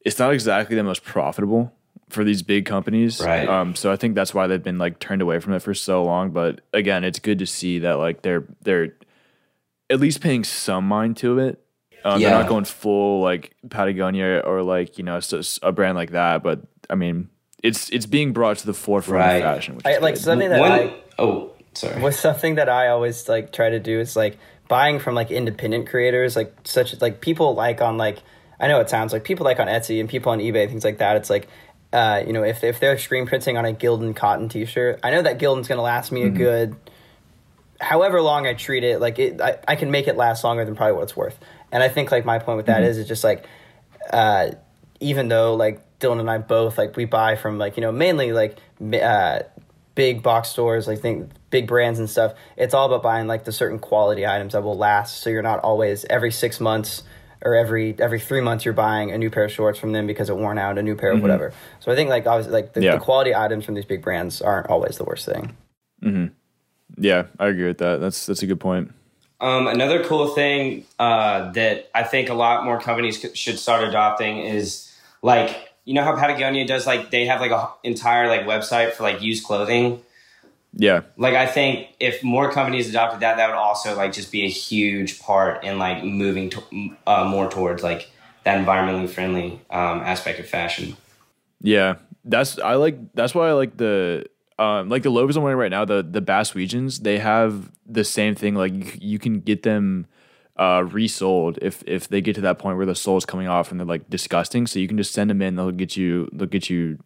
it's 0.05 0.19
not 0.19 0.33
exactly 0.33 0.77
the 0.77 0.83
most 0.85 1.05
profitable 1.05 1.73
for 2.09 2.25
these 2.25 2.43
big 2.43 2.67
companies. 2.67 3.21
Right. 3.21 3.49
Um 3.49 3.75
so 3.75 3.93
I 3.93 3.97
think 3.97 4.15
that's 4.15 4.33
why 4.33 4.47
they've 4.47 4.63
been 4.63 4.79
like 4.79 4.99
turned 4.99 5.23
away 5.23 5.41
from 5.41 5.53
it 5.55 5.61
for 5.61 5.75
so 5.75 6.05
long. 6.05 6.31
But 6.31 6.61
again, 6.73 7.05
it's 7.05 7.19
good 7.19 7.39
to 7.41 7.47
see 7.47 7.81
that 7.81 7.95
like 7.99 8.23
they're 8.23 8.45
they're 8.63 8.95
at 9.91 9.99
least 10.01 10.21
paying 10.21 10.45
some 10.45 10.87
mind 10.87 11.17
to 11.19 11.39
it. 11.39 11.61
Um, 12.05 12.21
They're 12.21 12.31
not 12.31 12.49
going 12.49 12.65
full 12.65 13.21
like 13.21 13.55
Patagonia 13.69 14.39
or 14.47 14.63
like 14.63 14.97
you 14.99 15.05
know 15.05 15.21
a 15.63 15.73
brand 15.73 15.97
like 15.97 16.13
that. 16.13 16.43
But 16.43 16.61
I 16.89 16.95
mean, 16.95 17.29
it's 17.63 17.91
it's 17.91 18.07
being 18.07 18.33
brought 18.33 18.57
to 18.59 18.67
the 18.67 18.73
forefront 18.73 19.21
Right. 19.21 19.35
of 19.37 19.43
fashion. 19.43 19.77
Which 19.77 19.85
I, 19.85 19.91
is 19.97 20.01
like 20.03 20.15
good. 20.15 20.23
something 20.23 20.49
that 20.49 20.61
one, 20.61 20.73
I 20.73 20.95
oh, 21.19 21.53
sorry. 21.75 22.01
was 22.01 22.19
something 22.19 22.55
that 22.55 22.69
I 22.71 22.89
always 22.89 23.29
like 23.29 23.53
try 23.53 23.69
to 23.69 23.79
do 23.81 24.01
is 24.01 24.17
like 24.17 24.39
buying 24.71 25.01
from 25.01 25.17
like 25.17 25.31
independent 25.33 25.89
creators, 25.89 26.37
like 26.37 26.55
such 26.65 26.99
like 27.03 27.21
people 27.21 27.55
like 27.55 27.83
on 27.83 27.99
like 27.99 28.23
I 28.59 28.69
know 28.69 28.81
it 28.81 28.89
sounds 28.89 29.13
like 29.13 29.25
people 29.25 29.45
like 29.45 29.59
on 29.59 29.67
Etsy 29.67 30.01
and 30.01 30.09
people 30.09 30.33
on 30.33 30.39
eBay 30.39 30.69
things 30.69 30.85
like 30.85 30.99
that. 30.99 31.17
It's 31.17 31.29
like 31.29 31.49
uh, 31.93 32.23
you 32.25 32.33
know 32.33 32.45
if 32.45 32.63
if 32.63 32.79
they're 32.79 32.97
screen 32.97 33.27
printing 33.27 33.59
on 33.59 33.67
a 33.67 33.73
Gildan 33.73 34.15
cotton 34.15 34.49
T-shirt, 34.49 35.01
I 35.03 35.11
know 35.11 35.23
that 35.23 35.39
Gildan's 35.39 35.69
going 35.69 35.79
to 35.79 35.83
last 35.83 36.13
me 36.13 36.23
a 36.23 36.31
good 36.31 36.77
however 37.81 38.23
long 38.23 38.47
I 38.47 38.55
treat 38.55 38.85
it. 38.85 39.01
Like 39.01 39.19
it, 39.19 39.41
I, 39.41 39.59
I 39.67 39.75
can 39.77 39.91
make 39.91 40.07
it 40.07 40.17
last 40.17 40.45
longer 40.45 40.65
than 40.65 40.77
probably 40.77 40.95
what 40.95 41.03
it's 41.03 41.17
worth. 41.17 41.39
And 41.73 41.83
I 41.83 41.89
think 41.89 42.13
like 42.13 42.25
my 42.25 42.39
point 42.39 42.57
with 42.57 42.67
that 42.67 42.85
is 42.85 42.97
it's 42.97 43.09
just 43.09 43.25
like 43.25 43.45
uh, 44.13 44.53
even 45.01 45.29
though 45.29 45.57
like 45.57 45.81
Dylan 45.99 46.21
and 46.21 46.31
I 46.31 46.39
both 46.39 46.79
like 46.79 46.97
we 46.97 47.07
buy 47.07 47.35
from 47.35 47.59
like 47.59 47.77
you 47.77 47.81
know 47.81 47.91
mainly 47.91 48.33
like 48.33 48.57
uh, 48.81 49.41
big 49.97 50.23
box 50.23 50.49
stores 50.49 50.87
like 50.87 51.01
think 51.01 51.31
big 51.51 51.67
brands 51.67 51.99
and 51.99 52.09
stuff. 52.09 52.35
It's 52.57 52.75
all 52.75 52.87
about 52.87 53.03
buying 53.03 53.27
like 53.27 53.45
the 53.45 53.53
certain 53.53 53.79
quality 53.79 54.27
items 54.27 54.53
that 54.55 54.63
will 54.63 54.77
last. 54.79 55.19
So 55.23 55.31
you're 55.31 55.43
not 55.43 55.61
always 55.61 56.05
every 56.09 56.31
six 56.33 56.61
months 56.61 57.03
or 57.43 57.55
every 57.55 57.95
every 57.99 58.21
three 58.21 58.41
months 58.41 58.65
you're 58.65 58.75
buying 58.75 59.11
a 59.13 59.19
new 59.19 59.31
pair 59.31 59.45
of 59.45 59.53
shorts 59.53 59.79
from 59.79 59.93
them 59.93 60.07
because 60.07 60.29
it 60.31 60.37
worn 60.37 60.59
out, 60.59 60.79
a 60.79 60.83
new 60.83 60.95
pair 60.95 61.11
of 61.13 61.23
whatever. 61.23 61.53
So 61.81 61.91
I 61.91 61.95
think 61.97 62.11
like 62.11 62.27
obviously 62.27 62.53
like 62.53 62.73
the, 62.75 62.83
Yeah. 62.83 62.93
the 62.95 63.01
quality 63.01 63.35
items 63.35 63.65
from 63.65 63.75
these 63.75 63.85
big 63.85 64.03
brands 64.03 64.41
aren't 64.43 64.69
always 64.69 64.97
the 64.99 65.05
worst 65.05 65.27
thing. 65.27 65.57
Hmm. 66.03 66.27
yeah, 66.99 67.25
I 67.39 67.49
agree 67.49 67.67
with 67.67 67.79
that. 67.79 68.01
That's 68.01 68.27
that's 68.27 68.43
a 68.43 68.47
good 68.47 68.61
point. 68.61 68.93
Um, 69.41 69.67
another 69.69 70.05
cool 70.05 70.29
thing 70.29 70.85
uh, 70.99 71.51
that 71.53 71.89
I 71.95 72.03
think 72.05 72.29
a 72.29 72.35
lot 72.35 72.65
more 72.65 72.79
companies 72.79 73.23
c- 73.23 73.35
should 73.35 73.59
start 73.59 73.89
adopting 73.89 74.39
is 74.39 74.93
like 75.23 75.71
you 75.87 75.95
know 75.95 76.05
how 76.05 76.15
Patagonia 76.15 76.67
does 76.67 76.87
like 76.87 77.11
they 77.11 77.25
have 77.25 77.41
like 77.41 77.51
a 77.51 77.63
h- 77.71 77.91
entire 77.91 78.29
like 78.29 78.43
website 78.43 78.93
for 78.93 79.03
like 79.03 79.23
used 79.23 79.45
clothing. 79.47 80.03
Yeah, 80.73 81.03
Like 81.17 81.35
I 81.35 81.47
think 81.47 81.89
if 81.99 82.23
more 82.23 82.53
companies 82.53 82.89
adopted 82.89 83.21
that, 83.21 83.37
that 83.39 83.49
would 83.49 83.57
also 83.57 83.97
like 83.97 84.13
just 84.13 84.31
be 84.31 84.45
a 84.45 84.49
huge 84.49 85.19
part 85.19 85.65
in 85.65 85.79
like 85.79 86.05
moving 86.05 86.49
to, 86.51 86.63
uh, 87.09 87.25
more 87.25 87.51
towards 87.51 87.83
like 87.83 88.09
that 88.45 88.65
environmentally 88.65 89.11
friendly 89.11 89.61
um, 89.71 90.01
aspect 90.01 90.39
of 90.39 90.47
fashion. 90.47 90.97
Yeah, 91.61 91.97
that's 92.25 92.59
I 92.59 92.75
like. 92.75 93.13
That's 93.15 93.35
why 93.35 93.49
I 93.49 93.53
like 93.53 93.77
the 93.77 94.27
um 94.59 94.89
like 94.89 95.03
the 95.03 95.11
logos 95.11 95.37
I'm 95.37 95.43
wearing 95.43 95.59
right 95.59 95.71
now. 95.71 95.85
The 95.85 96.07
the 96.09 96.21
Bass 96.21 96.53
Weejuns 96.53 97.03
they 97.03 97.19
have 97.19 97.71
the 97.85 98.05
same 98.05 98.35
thing. 98.35 98.55
Like 98.55 98.73
you, 98.73 98.93
you 99.01 99.19
can 99.19 99.41
get 99.41 99.63
them 99.65 100.07
uh 100.57 100.85
resold 100.89 101.59
if 101.63 101.83
if 101.87 102.09
they 102.09 102.21
get 102.21 102.35
to 102.37 102.41
that 102.43 102.59
point 102.59 102.77
where 102.77 102.87
the 102.87 102.95
sole's 102.95 103.27
coming 103.27 103.49
off 103.49 103.71
and 103.71 103.81
they're 103.81 103.87
like 103.87 104.09
disgusting. 104.09 104.67
So 104.67 104.79
you 104.79 104.87
can 104.89 104.97
just 104.97 105.13
send 105.13 105.31
them 105.31 105.43
in. 105.43 105.57
They'll 105.57 105.71
get 105.71 105.97
you. 105.97 106.29
They'll 106.33 106.47
get 106.47 106.71
you 106.71 106.99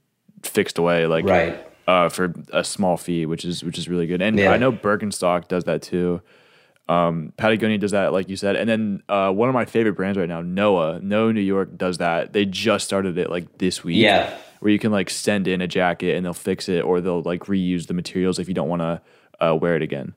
fixed 0.42 0.78
away. 0.78 1.06
Like 1.06 1.24
Right. 1.24 1.66
Uh, 1.86 2.08
for 2.08 2.32
a 2.52 2.64
small 2.64 2.96
fee, 2.96 3.26
which 3.26 3.44
is 3.44 3.62
which 3.62 3.76
is 3.76 3.88
really 3.90 4.06
good. 4.06 4.22
And 4.22 4.38
Yeah. 4.38 4.52
I 4.52 4.56
know 4.56 4.72
Birkenstock 4.72 5.48
does 5.48 5.64
that 5.64 5.82
too. 5.82 6.22
Um, 6.88 7.32
Patagonia 7.36 7.78
does 7.78 7.92
that, 7.92 8.12
like 8.12 8.28
you 8.28 8.36
said, 8.36 8.56
and 8.56 8.68
then 8.68 9.02
uh, 9.08 9.30
one 9.32 9.48
of 9.48 9.54
my 9.54 9.64
favorite 9.64 9.92
brands 9.94 10.18
right 10.18 10.28
now, 10.28 10.40
Noah, 10.42 10.98
Noah 11.02 11.32
New 11.32 11.40
York 11.40 11.76
does 11.78 11.98
that. 11.98 12.32
They 12.34 12.44
just 12.44 12.84
started 12.84 13.16
it 13.18 13.30
like 13.30 13.58
this 13.58 13.82
week 13.84 13.96
Yeah. 13.96 14.34
where 14.60 14.70
you 14.72 14.78
can 14.78 14.92
like 14.92 15.08
send 15.10 15.48
in 15.48 15.60
a 15.62 15.66
jacket 15.66 16.14
and 16.16 16.24
they'll 16.26 16.34
fix 16.34 16.68
it 16.68 16.82
or 16.84 17.00
they'll 17.00 17.22
like 17.22 17.40
reuse 17.44 17.86
the 17.86 17.94
materials 17.94 18.38
if 18.38 18.48
you 18.48 18.54
don't 18.54 18.68
want 18.68 18.82
to 18.82 19.00
uh, 19.40 19.54
wear 19.54 19.76
it 19.76 19.82
again. 19.82 20.14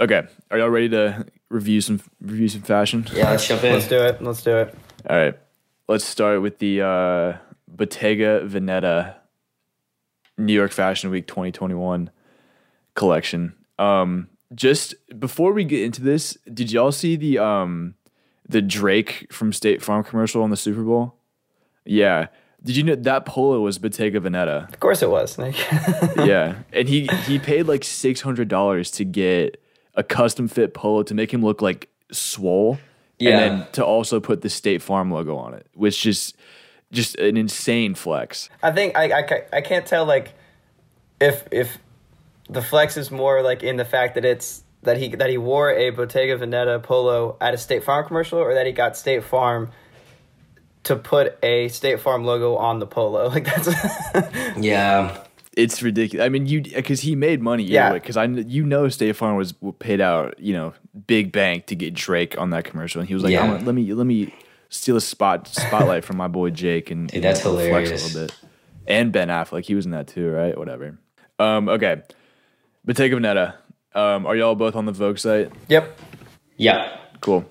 Okay, 0.00 0.22
are 0.50 0.58
y'all 0.58 0.68
ready 0.70 0.88
to 0.90 1.26
review 1.50 1.80
some 1.80 2.00
review 2.20 2.48
some 2.48 2.62
fashion? 2.62 3.06
Yeah, 3.14 3.30
let's 3.30 3.46
jump 3.48 3.64
in. 3.64 3.72
Let's 3.74 3.88
do 3.88 4.00
it. 4.02 4.22
Let's 4.22 4.42
do 4.42 4.56
it. 4.58 4.74
All 5.08 5.16
right, 5.16 5.34
let's 5.88 6.04
start 6.04 6.42
with 6.42 6.58
the 6.58 6.80
uh, 6.82 7.36
Bottega 7.68 8.40
Veneta 8.46 9.14
New 10.38 10.52
York 10.52 10.72
Fashion 10.72 11.10
Week 11.10 11.26
2021 11.26 12.10
collection. 12.94 13.54
Um, 13.78 14.28
just 14.54 14.94
before 15.18 15.52
we 15.52 15.64
get 15.64 15.82
into 15.82 16.02
this, 16.02 16.36
did 16.52 16.70
y'all 16.72 16.92
see 16.92 17.16
the 17.16 17.38
um, 17.38 17.94
the 18.48 18.62
Drake 18.62 19.26
from 19.32 19.52
State 19.52 19.82
Farm 19.82 20.04
commercial 20.04 20.42
on 20.42 20.50
the 20.50 20.56
Super 20.56 20.82
Bowl? 20.82 21.14
Yeah. 21.84 22.28
Did 22.62 22.76
you 22.76 22.82
know 22.82 22.94
that 22.96 23.26
polo 23.26 23.60
was 23.60 23.78
Bottega 23.78 24.18
Veneta? 24.20 24.68
Of 24.72 24.80
course 24.80 25.02
it 25.02 25.10
was. 25.10 25.38
Yeah, 26.24 26.56
and 26.72 26.88
he 26.88 27.06
he 27.26 27.38
paid 27.38 27.64
like 27.64 27.84
six 27.84 28.20
hundred 28.22 28.48
dollars 28.48 28.90
to 28.92 29.04
get 29.04 29.62
a 29.94 30.02
custom 30.02 30.48
fit 30.48 30.74
polo 30.74 31.02
to 31.04 31.14
make 31.14 31.32
him 31.32 31.44
look 31.44 31.62
like 31.62 31.88
swole, 32.10 32.78
Yeah. 33.18 33.30
and 33.30 33.38
then 33.60 33.66
to 33.72 33.84
also 33.84 34.18
put 34.20 34.40
the 34.40 34.48
State 34.48 34.82
Farm 34.82 35.12
logo 35.12 35.36
on 35.36 35.54
it, 35.54 35.66
which 35.74 36.06
is 36.06 36.34
just 36.92 37.16
an 37.16 37.36
insane 37.36 37.94
flex. 37.94 38.48
I 38.62 38.72
think 38.72 38.96
I, 38.96 39.20
I, 39.20 39.42
I 39.52 39.60
can't 39.60 39.86
tell 39.86 40.04
like 40.04 40.34
if 41.20 41.46
if 41.50 41.78
the 42.48 42.62
flex 42.62 42.96
is 42.96 43.10
more 43.10 43.42
like 43.42 43.62
in 43.62 43.76
the 43.76 43.84
fact 43.84 44.14
that 44.14 44.24
it's 44.24 44.62
that 44.82 44.98
he 44.98 45.08
that 45.16 45.28
he 45.30 45.38
wore 45.38 45.70
a 45.72 45.90
Bottega 45.90 46.38
Veneta 46.38 46.82
polo 46.82 47.36
at 47.40 47.54
a 47.54 47.58
State 47.58 47.82
Farm 47.84 48.06
commercial 48.06 48.38
or 48.38 48.54
that 48.54 48.66
he 48.66 48.72
got 48.72 48.96
State 48.96 49.24
Farm 49.24 49.70
to 50.84 50.94
put 50.94 51.36
a 51.42 51.66
State 51.68 51.98
Farm 52.00 52.24
logo 52.24 52.56
on 52.56 52.78
the 52.78 52.86
polo. 52.86 53.28
Like 53.30 53.44
that's 53.44 53.68
Yeah. 54.56 55.22
It's 55.56 55.82
ridiculous. 55.82 56.24
I 56.24 56.28
mean, 56.28 56.46
you 56.46 56.60
because 56.62 57.00
he 57.00 57.16
made 57.16 57.40
money, 57.40 57.64
Yeah. 57.64 57.88
yeah. 57.88 57.92
Because 57.94 58.16
I, 58.18 58.24
you 58.26 58.64
know, 58.64 58.88
State 58.90 59.16
Farm 59.16 59.36
was 59.36 59.54
paid 59.78 60.00
out, 60.02 60.38
you 60.38 60.52
know, 60.52 60.74
big 61.06 61.32
bank 61.32 61.66
to 61.66 61.74
get 61.74 61.94
Drake 61.94 62.38
on 62.38 62.50
that 62.50 62.64
commercial, 62.64 63.00
and 63.00 63.08
he 63.08 63.14
was 63.14 63.24
like, 63.24 63.32
Yeah. 63.32 63.54
I'm 63.54 63.64
"Let 63.64 63.74
me 63.74 63.92
let 63.94 64.06
me 64.06 64.34
steal 64.68 64.96
a 64.96 65.00
spot 65.00 65.48
spotlight 65.48 66.04
from 66.04 66.16
my 66.16 66.28
boy 66.28 66.50
Jake 66.50 66.90
and 66.90 67.08
Dude, 67.08 67.22
that's 67.22 67.44
you 67.44 67.52
know, 67.52 67.58
hilarious. 67.58 67.88
flex 67.88 68.02
a 68.02 68.18
little 68.18 68.26
bit." 68.26 68.48
And 68.88 69.12
Ben 69.12 69.28
Affleck, 69.28 69.64
he 69.64 69.74
was 69.74 69.84
in 69.84 69.90
that 69.92 70.06
too, 70.06 70.30
right? 70.30 70.56
Whatever. 70.56 70.98
Um, 71.38 71.68
okay, 71.68 72.02
Bottega 72.84 73.16
Veneta. 73.16 73.54
Um, 73.94 74.26
are 74.26 74.36
y'all 74.36 74.54
both 74.54 74.76
on 74.76 74.84
the 74.86 74.92
Vogue 74.92 75.18
site? 75.18 75.50
yep. 75.68 75.98
Yeah. 76.56 76.96
Cool. 77.20 77.44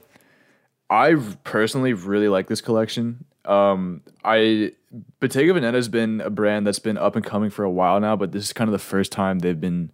I 0.89 1.15
personally 1.43 1.93
really 1.93 2.27
like 2.27 2.47
this 2.47 2.61
collection. 2.61 3.25
Um, 3.43 4.01
I 4.23 4.71
Bottega 5.19 5.53
Veneta 5.53 5.73
has 5.73 5.89
been 5.89 6.21
a 6.21 6.29
brand 6.29 6.65
that's 6.65 6.79
been 6.79 6.97
up 6.97 7.15
and 7.15 7.25
coming 7.25 7.49
for 7.49 7.63
a 7.63 7.69
while 7.69 7.99
now, 7.99 8.15
but 8.15 8.31
this 8.31 8.43
is 8.45 8.53
kind 8.53 8.67
of 8.67 8.71
the 8.71 8.79
first 8.79 9.11
time 9.11 9.39
they've 9.39 9.59
been. 9.59 9.91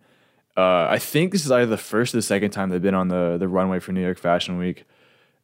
Uh, 0.55 0.87
I 0.89 0.99
think 0.99 1.31
this 1.31 1.45
is 1.45 1.51
either 1.51 1.65
the 1.65 1.77
first 1.77 2.13
or 2.13 2.17
the 2.17 2.21
second 2.21 2.51
time 2.51 2.69
they've 2.69 2.81
been 2.81 2.93
on 2.95 3.07
the 3.07 3.37
the 3.37 3.47
runway 3.47 3.79
for 3.79 3.91
New 3.93 4.01
York 4.01 4.17
Fashion 4.19 4.57
Week. 4.57 4.85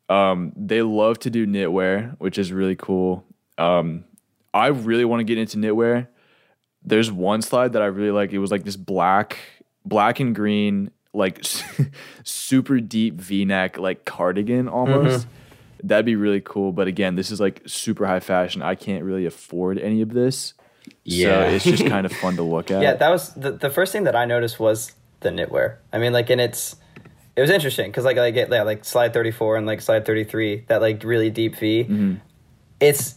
Um, 0.09 0.53
they 0.55 0.81
love 0.81 1.19
to 1.19 1.29
do 1.29 1.45
knitwear, 1.45 2.15
which 2.19 2.37
is 2.37 2.51
really 2.51 2.75
cool. 2.75 3.25
Um, 3.57 4.05
I 4.53 4.67
really 4.67 5.05
want 5.05 5.19
to 5.19 5.23
get 5.23 5.37
into 5.37 5.57
knitwear. 5.57 6.07
There's 6.83 7.11
one 7.11 7.41
slide 7.41 7.73
that 7.73 7.81
I 7.81 7.87
really 7.87 8.11
like. 8.11 8.31
It 8.31 8.39
was 8.39 8.51
like 8.51 8.63
this 8.63 8.77
black, 8.77 9.37
black 9.85 10.19
and 10.19 10.33
green, 10.33 10.91
like 11.13 11.43
super 12.23 12.79
deep 12.79 13.15
V-neck, 13.15 13.77
like 13.77 14.05
cardigan 14.05 14.67
almost. 14.67 15.27
That'd 15.83 16.05
be 16.05 16.15
really 16.15 16.41
cool. 16.41 16.71
But 16.71 16.87
again, 16.87 17.15
this 17.15 17.29
is 17.29 17.39
like 17.39 17.61
super 17.65 18.07
high 18.07 18.19
fashion. 18.21 18.61
I 18.61 18.75
can't 18.75 19.03
really 19.03 19.25
afford 19.25 19.77
any 19.77 20.01
of 20.01 20.13
this. 20.13 20.53
Yeah. 21.03 21.49
So 21.49 21.55
it's 21.55 21.65
just 21.65 21.85
kind 21.87 22.05
of 22.05 22.13
fun 22.13 22.35
to 22.37 22.43
look 22.43 22.71
at. 22.71 22.81
Yeah, 22.81 22.93
that 22.93 23.09
was 23.09 23.33
the, 23.33 23.51
the 23.51 23.69
first 23.69 23.91
thing 23.91 24.03
that 24.05 24.15
I 24.15 24.25
noticed 24.25 24.59
was 24.59 24.93
the 25.19 25.29
knitwear. 25.29 25.77
I 25.91 25.99
mean, 25.99 26.13
like, 26.13 26.29
and 26.29 26.39
it's 26.39 26.77
it 27.37 27.41
was 27.41 27.51
interesting 27.51 27.85
because 27.85 28.03
like 28.03 28.17
I 28.17 28.31
get 28.31 28.49
yeah, 28.49 28.63
like 28.63 28.83
slide 28.83 29.13
thirty 29.13 29.29
four 29.29 29.57
and 29.57 29.67
like 29.67 29.79
slide 29.79 30.05
thirty 30.05 30.23
three, 30.23 30.65
that 30.67 30.81
like 30.81 31.03
really 31.03 31.29
deep 31.29 31.55
V. 31.55 31.83
Mm-hmm. 31.83 32.15
It's 32.79 33.15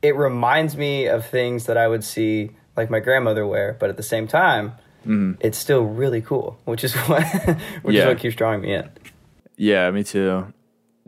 it 0.00 0.14
reminds 0.14 0.76
me 0.76 1.06
of 1.06 1.26
things 1.26 1.66
that 1.66 1.76
I 1.76 1.88
would 1.88 2.04
see 2.04 2.52
like 2.76 2.88
my 2.88 3.00
grandmother 3.00 3.44
wear, 3.44 3.76
but 3.80 3.90
at 3.90 3.96
the 3.96 4.02
same 4.04 4.28
time, 4.28 4.74
mm-hmm. 5.00 5.32
it's 5.40 5.58
still 5.58 5.82
really 5.82 6.20
cool, 6.20 6.56
which 6.66 6.84
is 6.84 6.94
what 7.08 7.24
which 7.82 7.96
is 7.96 8.06
what 8.06 8.18
keeps 8.18 8.36
drawing 8.36 8.60
me 8.60 8.74
in. 8.74 8.88
Yeah, 9.56 9.90
me 9.90 10.04
too. 10.04 10.52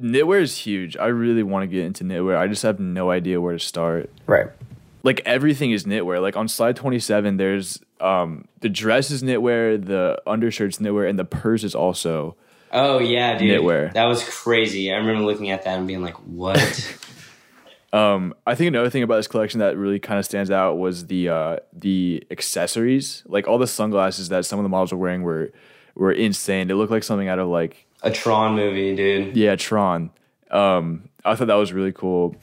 Knitwear 0.01 0.41
is 0.41 0.57
huge. 0.57 0.97
I 0.97 1.07
really 1.07 1.45
want 1.45 1.63
to 1.63 1.69
get 1.69 1.85
into 1.85 2.03
knitwear. 2.03 2.37
I 2.37 2.49
just 2.49 2.65
have 2.65 2.81
no 2.81 3.13
idea 3.13 3.41
where 3.41 3.53
to 3.53 3.61
start. 3.61 4.11
Right. 4.27 4.49
Like 5.03 5.23
everything 5.25 5.71
is 5.71 5.85
knitwear. 5.85 6.21
Like 6.21 6.37
on 6.37 6.49
slide 6.49 6.77
27, 6.77 7.37
there's 7.37 7.81
um 8.01 8.47
the 8.61 8.69
dress 8.69 9.11
is 9.11 9.23
knitwear, 9.23 9.85
the 9.85 10.21
undershirt's 10.27 10.79
knitwear, 10.79 11.09
and 11.09 11.19
the 11.19 11.25
purse 11.25 11.65
is 11.65 11.75
also. 11.75 12.37
Oh 12.73 12.99
yeah, 12.99 13.37
dude. 13.39 13.51
Knitwear. 13.61 13.93
That 13.95 14.05
was 14.05 14.23
crazy. 14.23 14.93
I 14.93 14.97
remember 14.97 15.23
looking 15.23 15.51
at 15.51 15.65
that 15.65 15.79
and 15.79 15.87
being 15.87 16.03
like, 16.03 16.17
"What?" 16.27 16.97
Um, 17.93 18.35
I 18.47 18.55
think 18.55 18.69
another 18.69 18.89
thing 18.89 19.03
about 19.03 19.17
this 19.17 19.27
collection 19.27 19.59
that 19.59 19.77
really 19.77 19.99
kind 19.99 20.19
of 20.19 20.25
stands 20.25 20.51
out 20.51 20.75
was 20.79 21.07
the 21.07 21.29
uh, 21.29 21.57
the 21.73 22.25
accessories. 22.31 23.25
Like 23.27 23.49
all 23.49 23.59
the 23.59 23.67
sunglasses 23.67 24.29
that 24.29 24.45
some 24.45 24.59
of 24.59 24.63
the 24.63 24.69
models 24.69 24.93
were 24.93 24.99
wearing 24.99 25.23
were 25.23 25.51
were 25.97 26.13
insane. 26.13 26.71
It 26.71 26.75
looked 26.75 26.93
like 26.93 27.03
something 27.03 27.27
out 27.27 27.41
of 27.41 27.49
like 27.49 27.87
A 28.03 28.11
Tron 28.13 28.55
movie, 28.55 28.95
dude. 28.95 29.37
yeah 29.37 29.57
Tron. 29.57 30.11
Um, 30.53 31.09
I 31.25 31.35
thought 31.35 31.49
that 31.49 31.55
was 31.55 31.73
really 31.73 31.91
cool. 31.93 32.37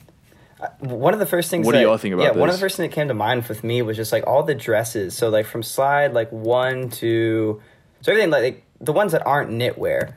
One 0.80 1.12
of 1.14 1.20
the 1.20 1.26
first 1.26 1.50
things. 1.50 1.66
What 1.66 1.72
do 1.72 1.78
that, 1.78 1.84
y'all 1.84 1.98
think 1.98 2.14
about 2.14 2.24
Yeah, 2.24 2.30
one 2.32 2.48
of 2.48 2.54
the 2.54 2.60
first 2.60 2.76
things 2.76 2.90
that 2.90 2.94
came 2.94 3.08
to 3.08 3.14
mind 3.14 3.46
with 3.46 3.62
me 3.62 3.80
was 3.82 3.96
just 3.96 4.12
like 4.12 4.26
all 4.26 4.42
the 4.42 4.54
dresses. 4.54 5.16
So 5.16 5.28
like 5.28 5.46
from 5.46 5.62
slide 5.62 6.12
like 6.14 6.30
one 6.32 6.88
to 6.90 7.60
so 8.00 8.12
everything 8.12 8.30
like, 8.30 8.42
like 8.42 8.64
the 8.80 8.92
ones 8.92 9.12
that 9.12 9.26
aren't 9.26 9.50
knitwear. 9.50 10.14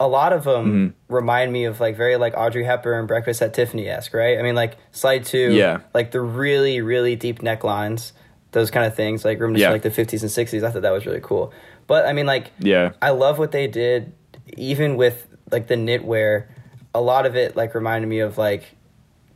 A 0.00 0.06
lot 0.06 0.32
of 0.32 0.44
them 0.44 0.94
Mm-hmm. 1.08 1.14
remind 1.14 1.52
me 1.52 1.64
of 1.64 1.80
like 1.80 1.96
very 1.96 2.16
like 2.16 2.34
Audrey 2.36 2.62
Hepburn 2.64 3.00
and 3.00 3.08
Breakfast 3.08 3.42
at 3.42 3.52
Tiffany 3.54 3.88
esque, 3.88 4.14
right? 4.14 4.38
I 4.38 4.42
mean 4.42 4.54
like 4.54 4.76
slide 4.92 5.24
two, 5.24 5.52
Yeah. 5.52 5.80
like 5.94 6.10
the 6.12 6.20
really 6.20 6.80
really 6.80 7.16
deep 7.16 7.40
necklines, 7.40 8.12
those 8.52 8.70
kind 8.70 8.86
of 8.86 8.94
things, 8.94 9.24
like 9.24 9.40
reminiscent 9.40 9.68
Yeah. 9.68 9.72
like 9.72 9.82
the 9.82 9.90
fifties 9.90 10.22
and 10.22 10.30
sixties. 10.30 10.62
I 10.62 10.70
thought 10.70 10.82
that 10.82 10.92
was 10.92 11.04
really 11.06 11.20
cool. 11.20 11.52
But 11.88 12.06
I 12.06 12.12
mean 12.12 12.26
like 12.26 12.52
Yeah, 12.60 12.92
I 13.02 13.10
love 13.10 13.38
what 13.38 13.50
they 13.52 13.66
did, 13.66 14.12
even 14.56 14.96
with 14.96 15.26
like 15.50 15.66
the 15.68 15.74
knitwear. 15.76 16.46
A 16.94 17.00
lot 17.00 17.26
of 17.26 17.36
it 17.36 17.54
like 17.56 17.74
reminded 17.74 18.08
me 18.08 18.20
of 18.20 18.38
like 18.38 18.64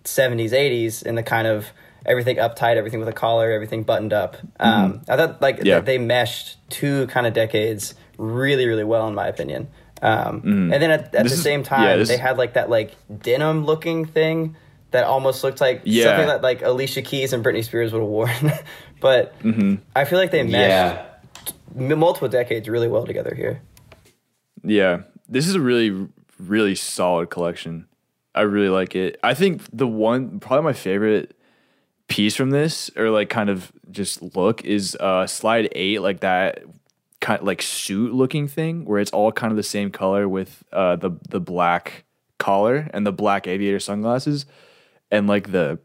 seventies, 0.04 0.52
eighties, 0.52 1.02
and 1.02 1.16
the 1.16 1.23
kind 1.23 1.47
of 1.47 1.66
everything 2.04 2.37
uptight, 2.37 2.76
everything 2.76 2.99
with 3.00 3.09
a 3.09 3.12
collar, 3.12 3.50
everything 3.52 3.82
buttoned 3.85 4.12
up. 4.12 4.37
Um, 4.59 5.02
I 5.09 5.16
thought 5.16 5.40
like 5.40 5.56
Mm-hmm. 5.59 5.66
Yeah. 5.66 5.80
they 5.80 5.99
meshed 5.99 6.56
two 6.68 7.06
kind 7.09 7.26
of 7.26 7.32
decades 7.35 7.94
really, 8.18 8.66
really 8.66 8.85
well, 8.85 9.06
in 9.09 9.14
my 9.14 9.28
opinion. 9.28 9.68
Um, 10.02 10.42
And 10.44 10.73
then 10.73 10.90
at, 10.90 11.00
at 11.00 11.12
the 11.12 11.18
Mm-hmm. 11.18 11.26
Is- 11.26 11.42
same 11.42 11.61
yeah, 11.61 11.66
time, 11.66 11.99
this 12.00 12.09
they 12.09 12.16
had 12.16 12.38
like 12.38 12.54
that 12.54 12.68
like 12.71 12.97
denim 13.21 13.64
looking 13.64 14.04
thing 14.04 14.56
that 14.90 15.04
almost 15.04 15.42
looked 15.44 15.61
like 15.61 15.82
Yeah. 15.85 16.04
something 16.06 16.26
that 16.26 16.42
like 16.42 16.61
Alicia 16.62 17.02
Keys 17.02 17.32
and 17.32 17.44
Britney 17.44 17.62
Spears 17.64 17.92
would 17.92 18.00
have 18.00 18.09
worn. 18.09 18.52
but 19.00 19.38
Mm-hmm. 19.42 19.76
I 19.94 20.04
feel 20.04 20.18
like 20.18 20.32
they 20.32 20.42
meshed 20.42 20.68
Yeah. 20.68 21.06
m- 21.78 21.99
multiple 22.00 22.28
decades 22.28 22.68
really 22.68 22.88
well 22.88 23.06
together 23.06 23.32
here. 23.35 23.61
yeah. 24.64 25.02
This 25.28 25.47
is 25.47 25.54
a 25.54 25.61
really 25.61 26.09
really 26.38 26.75
solid 26.75 27.30
collection. 27.30 27.87
I 28.35 28.43
really 28.43 28.69
like 28.69 28.95
it. 28.97 29.19
I 29.23 29.35
think 29.35 29.62
the 29.73 29.87
one 29.87 30.41
probably 30.41 30.65
my 30.65 30.73
favorite 30.73 31.37
piece 32.09 32.35
from 32.37 32.51
this 32.51 32.91
or 32.97 33.11
like 33.11 33.29
kind 33.31 33.49
of 33.49 33.73
just 33.91 34.21
look 34.37 34.65
is 34.65 34.95
uh 34.97 35.27
slide 35.27 35.69
8 35.73 36.01
like 36.01 36.21
that 36.21 36.62
kind 37.21 37.41
of 37.41 37.47
like 37.47 37.62
suit 37.62 38.12
looking 38.12 38.49
thing 38.49 38.85
where 38.85 39.01
it's 39.01 39.12
all 39.12 39.33
kind 39.33 39.51
of 39.51 39.57
the 39.57 39.62
same 39.62 39.91
color 39.91 40.29
with 40.29 40.62
uh 40.73 40.97
the 40.97 41.11
the 41.31 41.41
black 41.41 42.05
collar 42.39 42.91
and 42.93 43.07
the 43.07 43.12
black 43.12 43.47
aviator 43.47 43.79
sunglasses 43.81 44.45
and 45.11 45.27
like 45.27 45.53
the 45.53 45.79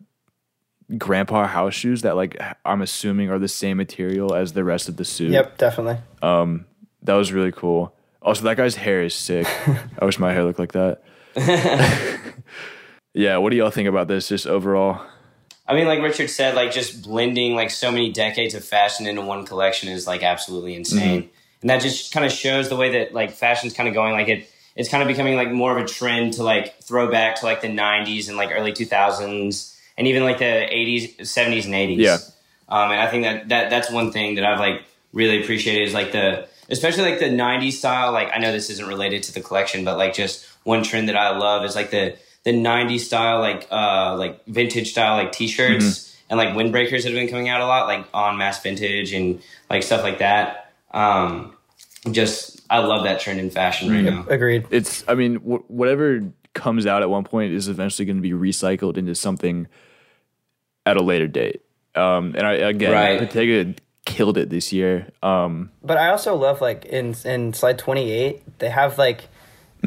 grandpa 0.98 1.48
house 1.48 1.74
shoes 1.74 2.02
that 2.02 2.16
like 2.16 2.38
I'm 2.66 2.82
assuming 2.82 3.30
are 3.30 3.40
the 3.40 3.48
same 3.48 3.78
material 3.78 4.34
as 4.34 4.54
the 4.54 4.64
rest 4.64 4.90
of 4.90 4.98
the 4.98 5.06
suit. 5.06 5.32
Yep, 5.32 5.58
definitely. 5.58 6.02
Um 6.22 6.66
That 7.04 7.14
was 7.16 7.32
really 7.32 7.52
cool. 7.52 7.94
Also, 8.22 8.44
that 8.44 8.58
guy's 8.58 8.76
hair 8.76 9.04
is 9.04 9.14
sick. 9.14 9.48
I 10.00 10.04
wish 10.04 10.20
my 10.20 10.34
hair 10.34 10.44
looked 10.44 10.60
like 10.60 10.74
that. 10.74 11.04
yeah, 13.14 13.38
what 13.38 13.52
do 13.52 13.58
y'all 13.58 13.70
think 13.70 13.88
about 13.88 14.08
this 14.08 14.28
just 14.28 14.48
overall? 14.48 15.06
I 15.68 15.74
mean, 15.74 15.86
like 15.86 16.02
Richard 16.02 16.30
said, 16.30 16.56
like 16.56 16.72
just 16.72 17.04
blending 17.04 17.54
like 17.54 17.70
so 17.70 17.92
many 17.92 18.12
decades 18.12 18.56
of 18.56 18.64
fashion 18.64 19.06
into 19.06 19.22
one 19.22 19.46
collection 19.46 19.90
is 19.90 20.08
like 20.08 20.24
absolutely 20.24 20.76
insane, 20.76 21.30
and 21.62 21.70
that 21.70 21.82
just 21.82 22.14
kind 22.14 22.26
of 22.26 22.32
shows 22.32 22.70
the 22.70 22.76
way 22.76 22.92
that 22.92 23.14
like 23.14 23.32
fashion's 23.32 23.74
kind 23.74 23.88
of 23.88 23.94
going. 23.94 24.14
Like 24.14 24.30
it, 24.30 24.50
it's 24.76 24.90
kind 24.90 25.04
of 25.04 25.08
becoming 25.08 25.36
like 25.36 25.52
more 25.52 25.78
of 25.78 25.84
a 25.84 25.88
trend 25.88 26.34
to 26.34 26.44
like 26.44 26.82
throw 26.82 27.12
back 27.12 27.36
to 27.38 27.46
like 27.46 27.62
the 27.62 27.68
'90s 27.68 28.30
and 28.30 28.38
like 28.38 28.50
early 28.52 28.72
2000s, 28.72 29.78
and 29.98 30.08
even 30.08 30.24
like 30.24 30.40
the 30.40 30.46
'80s, 30.46 31.18
'70s, 31.18 31.66
and 31.66 31.74
'80s. 31.74 31.98
Yeah. 31.98 32.18
Um, 32.70 32.92
and 32.92 33.00
I 33.00 33.08
think 33.08 33.24
that, 33.24 33.50
that 33.50 33.70
that's 33.70 33.92
one 33.92 34.12
thing 34.12 34.36
that 34.36 34.46
I've 34.46 34.60
like 34.60 34.84
really 35.14 35.42
appreciated 35.42 35.88
is 35.88 35.94
like 35.94 36.12
the 36.12 36.48
especially 36.70 37.04
like 37.04 37.20
the 37.20 37.26
90s 37.26 37.74
style 37.74 38.12
like 38.12 38.30
I 38.34 38.40
know 38.40 38.52
this 38.52 38.70
isn't 38.70 38.88
related 38.88 39.24
to 39.24 39.34
the 39.34 39.42
collection 39.42 39.86
but 39.86 39.98
like 39.98 40.14
just 40.14 40.46
one 40.68 40.84
trend 40.84 41.08
that 41.10 41.16
I 41.16 41.38
love 41.38 41.64
is 41.66 41.76
like 41.76 41.92
the 41.92 42.18
the 42.44 42.52
90s 42.52 43.00
style 43.02 43.40
like 43.40 43.68
uh 43.72 44.16
like 44.18 44.46
vintage 44.46 44.92
style 44.92 45.16
like 45.18 45.32
t-shirts 45.32 46.16
and 46.30 46.38
like 46.38 46.50
windbreakers 46.50 47.04
that 47.04 47.12
have 47.12 47.14
been 47.14 47.30
coming 47.30 47.50
out 47.50 47.62
a 47.62 47.66
lot 47.66 47.88
like 47.88 48.06
on 48.14 48.38
mass 48.38 48.62
vintage 48.62 49.14
and 49.14 49.42
like 49.70 49.82
stuff 49.84 50.04
like 50.04 50.20
that 50.20 50.72
um 50.92 51.54
just 52.12 52.62
I 52.70 52.80
love 52.80 53.06
that 53.06 53.20
trend 53.22 53.40
in 53.40 53.50
fashion 53.50 53.90
right 53.90 54.04
now. 54.04 54.26
Agreed. 54.30 54.66
It's 54.70 55.04
I 55.08 55.16
mean 55.16 55.36
wh- 55.38 55.70
whatever 55.72 56.22
comes 56.54 56.86
out 56.86 57.02
at 57.02 57.10
one 57.10 57.24
point 57.24 57.54
is 57.54 57.68
eventually 57.70 58.06
going 58.06 58.18
to 58.18 58.22
be 58.22 58.32
recycled 58.32 58.98
into 58.98 59.16
something 59.16 59.68
at 60.86 60.98
a 60.98 61.04
later 61.04 61.28
date. 61.28 61.62
Um, 61.96 62.34
and 62.36 62.46
I 62.46 62.54
again, 62.54 62.92
Right. 62.92 63.20
Bottega 63.20 63.76
killed 64.06 64.38
it 64.38 64.50
this 64.50 64.72
year. 64.74 65.10
Um, 65.24 65.72
But 65.84 65.98
I 65.98 66.10
also 66.10 66.36
love 66.36 66.62
like 66.62 66.86
in 66.86 67.16
in 67.26 67.54
slide 67.54 67.78
twenty 67.78 68.12
eight, 68.12 68.44
they 68.60 68.70
have 68.70 68.98
like 68.98 69.28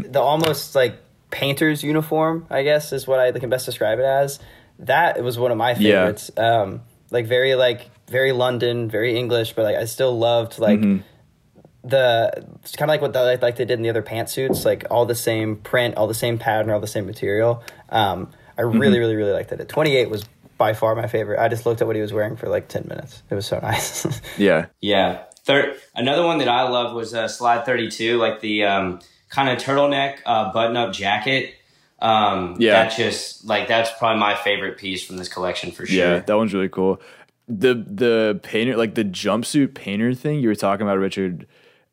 the 0.09 0.21
almost 0.21 0.75
like 0.75 0.97
painter's 1.31 1.83
uniform. 1.83 2.47
I 2.51 2.63
guess 2.63 2.93
is 2.93 3.07
what 3.07 3.21
I 3.21 3.33
can 3.33 3.51
best 3.51 3.67
describe 3.67 3.99
it 3.99 4.05
as. 4.05 4.39
That 4.81 5.23
was 5.23 5.39
one 5.39 5.51
of 5.51 5.59
my 5.59 5.71
Yeah. 5.73 5.77
favorites. 6.07 6.31
Um, 6.37 6.83
like 7.11 7.27
very 7.27 7.55
like 7.55 7.91
very 8.09 8.33
London, 8.33 8.89
very 8.89 9.17
English, 9.17 9.53
but 9.55 9.63
like 9.65 9.77
I 9.77 9.85
still 9.85 10.17
loved 10.19 10.59
like 10.59 10.81
the 11.83 12.31
it's 12.63 12.77
kind 12.77 12.91
of 12.91 12.93
like 12.93 13.01
what 13.01 13.13
the, 13.13 13.39
like 13.41 13.57
they 13.57 13.65
did 13.65 13.71
in 13.73 13.83
the 13.83 13.89
other 13.91 14.03
pantsuits, 14.03 14.65
like 14.65 14.85
all 14.91 15.07
the 15.07 15.15
same 15.15 15.57
print, 15.57 15.97
all 15.97 16.07
the 16.07 16.15
same 16.15 16.39
pattern, 16.39 16.71
all 16.71 16.81
the 16.81 16.87
same 16.87 17.07
material. 17.07 17.63
Um, 17.89 18.31
I 18.59 18.63
really, 18.63 18.99
really, 18.99 19.17
really 19.17 19.33
liked 19.33 19.51
it. 19.53 19.69
Twenty 19.69 19.97
eight 19.97 20.11
was 20.11 20.25
by 20.59 20.75
far 20.75 20.95
my 20.95 21.07
favorite. 21.07 21.41
I 21.41 21.49
just 21.49 21.65
looked 21.65 21.81
at 21.81 21.87
what 21.87 21.97
he 21.97 22.03
was 22.03 22.13
wearing 22.13 22.37
for 22.37 22.49
like 22.49 22.69
ten 22.69 22.85
minutes. 22.89 23.23
It 23.31 23.35
was 23.35 23.47
so 23.47 23.59
nice. 23.63 24.07
yeah, 24.37 24.67
Yeah. 24.81 25.23
Third, 25.43 25.75
another 25.95 26.23
one 26.25 26.37
that 26.39 26.49
I 26.49 26.69
loved 26.69 26.95
was 26.95 27.15
uh, 27.15 27.27
slide 27.27 27.65
32, 27.65 28.19
like 28.19 28.41
the 28.41 28.65
um, 28.65 29.01
kind 29.31 29.49
of 29.49 29.59
turtleneck 29.59 30.19
uh, 30.27 30.53
button 30.53 30.77
up 30.77 30.93
jacket. 30.93 31.55
Um, 32.01 32.57
Yeah. 32.59 32.85
That 32.85 32.97
just, 32.97 33.45
like, 33.45 33.69
that's 33.69 33.91
probably 33.99 34.21
my 34.21 34.35
favorite 34.35 34.79
piece 34.79 35.05
from 35.05 35.17
this 35.17 35.29
collection 35.29 35.71
for 35.71 35.87
sure. 35.87 35.99
yeah, 35.99 36.19
that 36.19 36.37
one's 36.37 36.53
really 36.53 36.69
cool. 36.69 37.01
The 37.49 37.75
the 37.75 38.39
painter 38.45 38.77
like 38.77 38.95
the 38.95 39.05
jumpsuit 39.05 39.75
painter 39.75 40.15
thing 40.15 40.39
you 40.39 40.49
were 40.49 40.55
talking 40.55 40.87
about, 40.87 40.99
Richard. 40.99 41.49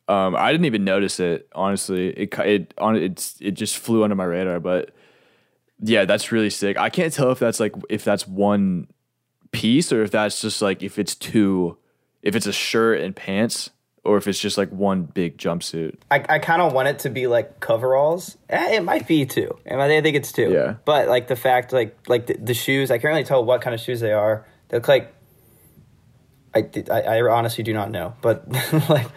Um, 0.07 0.35
I 0.35 0.51
didn't 0.51 0.65
even 0.65 0.83
notice 0.83 1.19
it 1.19 1.49
honestly. 1.55 2.09
It 2.09 2.37
it 2.39 2.75
on 2.77 2.95
it's 2.95 3.37
it 3.41 3.51
just 3.51 3.77
flew 3.77 4.03
under 4.03 4.15
my 4.15 4.23
radar, 4.25 4.59
but 4.59 4.91
yeah, 5.79 6.05
that's 6.05 6.31
really 6.31 6.51
sick. 6.51 6.77
I 6.77 6.91
can't 6.91 7.11
tell 7.11 7.31
if 7.31 7.39
that's 7.39 7.59
like 7.59 7.73
if 7.89 8.03
that's 8.03 8.27
one 8.27 8.87
piece 9.51 9.91
or 9.91 10.03
if 10.03 10.11
that's 10.11 10.41
just 10.41 10.61
like 10.61 10.83
if 10.83 10.99
it's 10.99 11.15
two, 11.15 11.75
if 12.21 12.35
it's 12.35 12.45
a 12.45 12.53
shirt 12.53 13.01
and 13.01 13.15
pants 13.15 13.71
or 14.07 14.15
if 14.17 14.25
it's 14.27 14.39
just 14.39 14.57
like 14.57 14.69
one 14.71 15.03
big 15.03 15.37
jumpsuit. 15.37 15.95
I, 16.09 16.23
I 16.29 16.39
kind 16.39 16.61
of 16.61 16.71
want 16.71 16.87
it 16.87 16.99
to 16.99 17.09
be 17.09 17.27
like 17.27 17.59
coveralls. 17.59 18.37
Eh, 18.49 18.75
it 18.77 18.83
might 18.83 19.05
be 19.05 19.25
two. 19.25 19.59
I, 19.69 19.87
think 20.01 20.15
it's 20.15 20.31
two. 20.31 20.49
Yeah. 20.49 20.75
But 20.85 21.09
like 21.09 21.27
the 21.27 21.35
fact, 21.35 21.73
like 21.73 21.95
like 22.07 22.27
the, 22.27 22.35
the 22.35 22.53
shoes, 22.53 22.89
I 22.89 22.97
can't 22.99 23.11
really 23.11 23.25
tell 23.25 23.43
what 23.43 23.61
kind 23.61 23.73
of 23.73 23.81
shoes 23.81 23.99
they 23.99 24.13
are. 24.13 24.45
They 24.69 24.77
look 24.77 24.87
like. 24.87 25.13
I, 26.55 26.69
I, 26.89 27.01
I 27.01 27.21
honestly 27.21 27.63
do 27.63 27.73
not 27.73 27.91
know, 27.91 28.15
but 28.21 28.47
like 28.89 29.07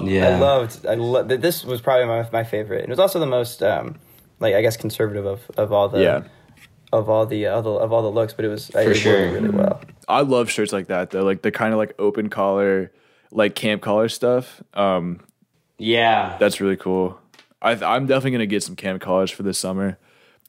Yeah. 0.00 0.28
I 0.28 0.38
loved. 0.38 0.86
I 0.86 0.94
lo- 0.94 1.22
this 1.22 1.64
was 1.64 1.80
probably 1.82 2.06
my 2.06 2.26
my 2.32 2.44
favorite. 2.44 2.84
It 2.84 2.88
was 2.88 2.98
also 2.98 3.20
the 3.20 3.26
most 3.26 3.62
um 3.62 3.98
like 4.40 4.54
I 4.54 4.62
guess 4.62 4.76
conservative 4.78 5.26
of, 5.26 5.40
of 5.58 5.72
all 5.72 5.90
the 5.90 6.02
Yeah. 6.02 6.22
of 6.90 7.10
all 7.10 7.26
the 7.26 7.46
uh, 7.46 7.58
of, 7.58 7.64
the 7.64 7.70
of 7.70 7.92
all 7.92 8.02
the 8.02 8.10
looks, 8.10 8.32
but 8.32 8.46
it 8.46 8.48
was 8.48 8.74
I, 8.74 8.82
it 8.84 8.94
sure. 8.94 9.12
worked 9.30 9.34
really 9.34 9.50
well. 9.50 9.80
I 10.08 10.22
love 10.22 10.50
shirts 10.50 10.72
like 10.72 10.86
that 10.88 11.10
though, 11.10 11.22
like 11.22 11.42
the 11.42 11.50
kind 11.52 11.72
of 11.74 11.78
like 11.78 11.94
open 11.98 12.28
collar, 12.30 12.90
like 13.32 13.54
camp 13.56 13.82
collar 13.82 14.08
stuff. 14.08 14.62
Um, 14.74 15.20
Yeah. 15.78 16.36
That's 16.38 16.60
really 16.60 16.76
cool. 16.76 17.18
I, 17.60 17.72
I'm 17.72 18.06
definitely 18.06 18.32
gonna 18.32 18.46
get 18.46 18.62
some 18.62 18.76
camp 18.76 19.00
collars 19.02 19.30
for 19.30 19.42
this 19.42 19.58
summer, 19.58 19.98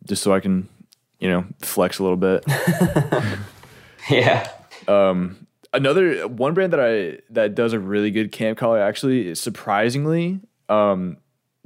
just 0.05 0.21
so 0.21 0.33
I 0.33 0.39
can, 0.39 0.67
you 1.19 1.29
know, 1.29 1.45
flex 1.61 1.97
a 1.99 2.03
little 2.03 2.17
bit. 2.17 2.43
Yeah. 4.09 4.47
Um, 4.87 5.47
Another 5.75 6.27
one 6.27 6.53
brand 6.53 6.71
that 6.73 6.79
I 6.79 7.17
that 7.31 7.55
does 7.55 7.73
a 7.73 7.79
really 7.79 8.11
good 8.11 8.31
camp 8.31 8.59
collar 8.59 8.79
actually 8.79 9.27
is 9.29 9.39
surprisingly 9.41 10.39
um, 10.69 11.17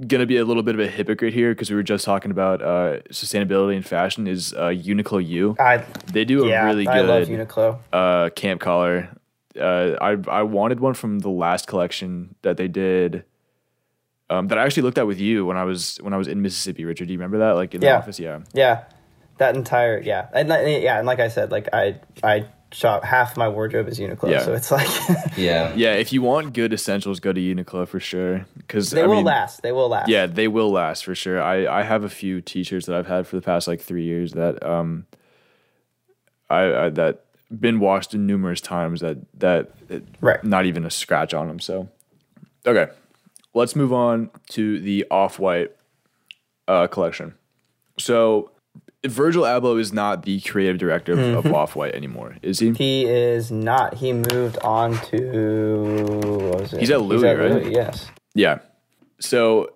gonna 0.06 0.26
be 0.26 0.38
a 0.38 0.46
little 0.46 0.64
bit 0.64 0.76
of 0.76 0.80
a 0.80 0.88
hypocrite 0.88 1.34
here 1.34 1.52
because 1.54 1.70
we 1.70 1.76
were 1.76 1.84
just 1.84 2.06
talking 2.06 2.32
about 2.32 2.62
uh, 2.62 3.00
sustainability 3.12 3.76
and 3.76 3.86
fashion 3.86 4.26
is 4.26 4.54
uh, 4.54 4.68
Uniqlo 4.70 5.26
U. 5.28 5.58
I 5.60 5.80
They 6.14 6.24
do 6.24 6.46
a 6.46 6.48
yeah, 6.48 6.64
really 6.68 6.88
I 6.88 7.02
love 7.02 7.28
good 7.28 7.38
Uniqlo. 7.50 7.80
uh, 7.92 8.30
camp 8.30 8.62
collar. 8.62 9.10
Uh, 9.60 9.98
I 10.02 10.18
I 10.30 10.44
wanted 10.44 10.80
one 10.80 10.94
from 10.94 11.20
the 11.20 11.30
last 11.30 11.68
collection 11.68 12.36
that 12.42 12.58
they 12.58 12.68
did. 12.68 13.24
Um, 14.30 14.50
that 14.50 14.58
I 14.58 14.66
actually 14.66 14.84
looked 14.84 14.98
at 14.98 15.08
with 15.08 15.20
you 15.22 15.46
when 15.46 15.56
I 15.56 15.64
was 15.64 15.98
when 16.02 16.14
I 16.14 16.18
was 16.18 16.28
in 16.28 16.42
Mississippi, 16.42 16.84
Richard. 16.84 17.08
Do 17.08 17.14
you 17.14 17.20
remember 17.20 17.38
that? 17.40 17.52
Like 17.52 17.74
in 17.74 17.80
the 17.82 17.88
Yeah. 17.88 17.98
office, 17.98 18.20
yeah. 18.20 18.40
Yeah, 18.54 18.84
that 19.38 19.56
entire 19.56 20.02
yeah, 20.02 20.28
and 20.34 20.50
li- 20.50 20.84
yeah, 20.84 20.98
and 20.98 21.08
like 21.08 21.20
I 21.22 21.30
said, 21.30 21.50
like 21.50 21.70
I 21.74 22.00
I 22.24 22.46
shop 22.74 23.06
half 23.06 23.38
my 23.38 23.48
wardrobe 23.48 23.88
is 23.88 23.98
Uniqlo, 23.98 24.30
Yeah. 24.30 24.42
so 24.44 24.54
it's 24.54 24.70
like 24.70 24.90
Yeah. 25.38 25.72
Yeah, 25.76 25.94
if 25.94 26.12
you 26.12 26.22
want 26.22 26.52
good 26.54 26.74
essentials, 26.74 27.22
go 27.22 27.32
to 27.32 27.40
Uniqlo 27.40 27.88
for 27.88 28.02
sure. 28.02 28.46
Because 28.58 28.92
they 28.92 29.04
I 29.04 29.08
will 29.08 29.16
mean, 29.16 29.24
last. 29.26 29.62
They 29.62 29.72
will 29.72 29.88
last. 29.88 30.10
Yeah, 30.10 30.26
they 30.26 30.50
will 30.50 30.72
last 30.72 31.06
for 31.06 31.16
sure. 31.16 31.42
I 31.42 31.66
I 31.80 31.84
have 31.84 32.04
a 32.04 32.10
few 32.10 32.42
t-shirts 32.42 32.86
that 32.88 32.96
I've 32.98 33.08
had 33.08 33.26
for 33.28 33.38
the 33.38 33.42
past 33.42 33.66
like 33.70 33.80
three 33.80 34.04
years 34.04 34.34
that 34.34 34.62
um, 34.62 35.06
I, 36.50 36.74
I 36.86 36.90
that 36.90 37.24
been 37.50 37.80
washed 37.80 38.14
in 38.14 38.26
numerous 38.28 38.62
times 38.62 39.02
that 39.02 39.18
that 39.40 39.72
it- 39.90 40.04
Right. 40.22 40.44
not 40.44 40.66
even 40.66 40.86
a 40.86 40.90
scratch 40.92 41.34
on 41.34 41.48
them. 41.48 41.60
So 41.60 41.88
okay, 42.66 42.92
let's 43.54 43.76
move 43.76 43.94
on 43.94 44.30
to 44.52 44.80
the 44.80 45.06
off 45.10 45.40
white 45.40 45.72
uh, 46.68 46.88
collection. 46.88 47.34
So 47.98 48.52
Virgil 49.06 49.44
Abloh 49.44 49.80
is 49.80 49.94
not 49.94 50.24
the 50.24 50.42
creative 50.42 50.78
director 50.78 51.14
of, 51.14 51.20
Mm-hmm. 51.20 51.38
of 51.48 51.54
Off 51.54 51.76
White 51.76 51.96
anymore, 51.96 52.36
is 52.42 52.60
he? 52.60 52.72
He 52.74 53.06
is 53.06 53.52
not. 53.52 53.94
He 53.96 54.12
moved 54.12 54.58
on 54.60 54.98
to. 55.06 56.04
What 56.50 56.62
was 56.62 56.74
it? 56.74 56.80
He's 56.82 56.92
at 56.92 57.02
Louis, 57.02 57.24
right? 57.24 57.72
yes. 57.72 58.08
Yeah. 58.36 58.60
So 59.22 59.72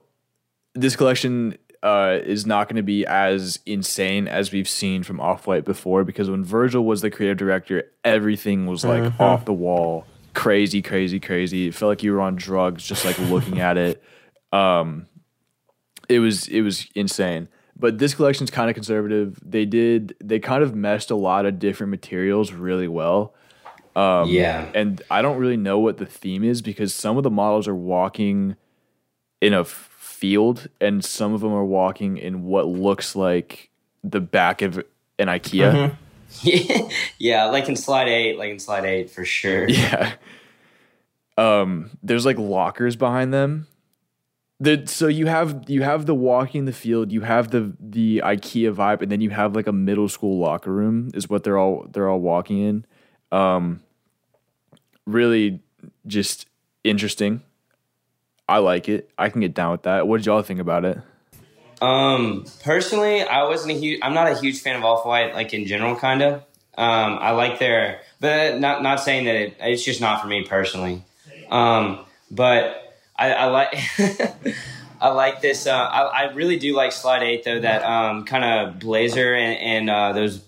this 0.75 0.95
collection 0.95 1.57
uh, 1.83 2.19
is 2.23 2.45
not 2.45 2.67
going 2.67 2.75
to 2.77 2.83
be 2.83 3.05
as 3.05 3.59
insane 3.65 4.27
as 4.27 4.51
we've 4.51 4.69
seen 4.69 5.01
from 5.03 5.19
Off 5.19 5.47
White 5.47 5.65
before 5.65 6.03
because 6.03 6.29
when 6.29 6.43
Virgil 6.43 6.85
was 6.85 7.01
the 7.01 7.09
creative 7.09 7.37
director, 7.37 7.91
everything 8.03 8.67
was 8.67 8.83
like 8.85 9.01
Mm-hmm. 9.03 9.21
off 9.21 9.45
the 9.45 9.53
wall, 9.53 10.05
crazy, 10.33 10.81
crazy, 10.81 11.19
crazy. 11.19 11.67
It 11.67 11.75
felt 11.75 11.89
like 11.89 12.03
you 12.03 12.13
were 12.13 12.21
on 12.21 12.35
drugs 12.35 12.83
just 12.83 13.03
like 13.05 13.17
looking 13.19 13.59
at 13.59 13.77
it. 13.77 14.03
Um, 14.53 15.07
it 16.09 16.19
was 16.19 16.47
it 16.47 16.61
was 16.61 16.87
insane. 16.95 17.47
But 17.77 17.97
this 17.97 18.13
collection's 18.13 18.51
kind 18.51 18.69
of 18.69 18.75
conservative. 18.75 19.39
They 19.43 19.65
did 19.65 20.15
they 20.23 20.37
kind 20.39 20.61
of 20.61 20.75
meshed 20.75 21.09
a 21.09 21.15
lot 21.15 21.45
of 21.47 21.57
different 21.57 21.89
materials 21.89 22.51
really 22.53 22.87
well. 22.87 23.33
yeah. 23.95 24.69
And 24.75 25.01
I 25.09 25.21
don't 25.21 25.37
really 25.37 25.57
know 25.57 25.79
what 25.79 25.97
the 25.97 26.05
theme 26.05 26.43
is 26.43 26.61
because 26.61 26.93
some 26.93 27.17
of 27.17 27.23
the 27.23 27.31
models 27.31 27.67
are 27.67 27.75
walking 27.75 28.55
in 29.41 29.53
a 29.53 29.61
f- 29.61 29.87
field 30.21 30.67
and 30.79 31.03
some 31.03 31.33
of 31.33 31.41
them 31.41 31.51
are 31.51 31.65
walking 31.65 32.17
in 32.17 32.43
what 32.43 32.67
looks 32.67 33.15
like 33.15 33.71
the 34.03 34.21
back 34.21 34.61
of 34.61 34.77
an 35.17 35.27
IKEA. 35.27 35.95
yeah. 37.17 37.45
Like 37.45 37.67
in 37.67 37.75
slide 37.75 38.07
eight, 38.07 38.37
like 38.37 38.51
in 38.51 38.59
slide 38.59 38.85
eight 38.85 39.09
for 39.09 39.25
sure. 39.25 39.67
Yeah. 39.69 40.13
Um 41.37 41.89
there's 42.03 42.25
like 42.25 42.37
lockers 42.37 42.95
behind 42.95 43.33
them. 43.33 43.67
The, 44.59 44.83
so 44.85 45.07
you 45.07 45.25
have 45.25 45.67
you 45.67 45.81
have 45.81 46.05
the 46.05 46.13
walking 46.13 46.65
the 46.65 46.73
field, 46.73 47.11
you 47.11 47.21
have 47.21 47.49
the 47.49 47.73
the 47.79 48.21
IKEA 48.23 48.75
vibe, 48.75 49.01
and 49.01 49.11
then 49.11 49.19
you 49.19 49.31
have 49.31 49.55
like 49.55 49.65
a 49.65 49.71
middle 49.73 50.07
school 50.07 50.37
locker 50.37 50.71
room 50.71 51.09
is 51.15 51.27
what 51.27 51.43
they're 51.43 51.57
all 51.57 51.87
they're 51.91 52.07
all 52.07 52.21
walking 52.21 52.59
in. 52.59 52.85
Um 53.31 53.81
really 55.07 55.61
just 56.05 56.45
interesting. 56.83 57.41
I 58.51 58.57
like 58.57 58.89
it. 58.89 59.09
I 59.17 59.29
can 59.29 59.39
get 59.39 59.53
down 59.53 59.71
with 59.71 59.83
that. 59.83 60.07
What 60.07 60.17
did 60.17 60.25
y'all 60.25 60.41
think 60.41 60.59
about 60.59 60.83
it? 60.83 60.99
Um, 61.81 62.45
personally, 62.61 63.23
I 63.23 63.43
wasn't 63.43 63.71
a 63.71 63.75
huge. 63.75 63.99
I'm 64.03 64.13
not 64.13 64.29
a 64.29 64.37
huge 64.37 64.59
fan 64.59 64.75
of 64.75 64.83
Off 64.83 65.05
White, 65.05 65.33
like 65.33 65.53
in 65.53 65.65
general, 65.65 65.95
kind 65.95 66.21
of. 66.21 66.33
Um, 66.77 67.17
I 67.21 67.31
like 67.31 67.59
their, 67.59 68.01
but 68.19 68.59
not 68.59 68.83
not 68.83 68.99
saying 68.99 69.23
that 69.23 69.35
it, 69.35 69.57
it's 69.61 69.85
just 69.85 70.01
not 70.01 70.21
for 70.21 70.27
me 70.27 70.43
personally. 70.43 71.05
Um, 71.49 72.05
but 72.29 72.93
I, 73.15 73.31
I 73.31 73.45
like. 73.45 73.73
I 75.01 75.09
like 75.09 75.41
this. 75.41 75.65
Uh, 75.65 75.73
I, 75.73 76.01
I 76.01 76.33
really 76.33 76.59
do 76.59 76.75
like 76.75 76.91
Slide 76.91 77.23
Eight 77.23 77.43
though. 77.45 77.59
That 77.61 77.83
um, 77.83 78.25
kind 78.25 78.43
of 78.43 78.79
blazer 78.79 79.33
and, 79.33 79.59
and 79.59 79.89
uh, 79.89 80.11
those. 80.13 80.43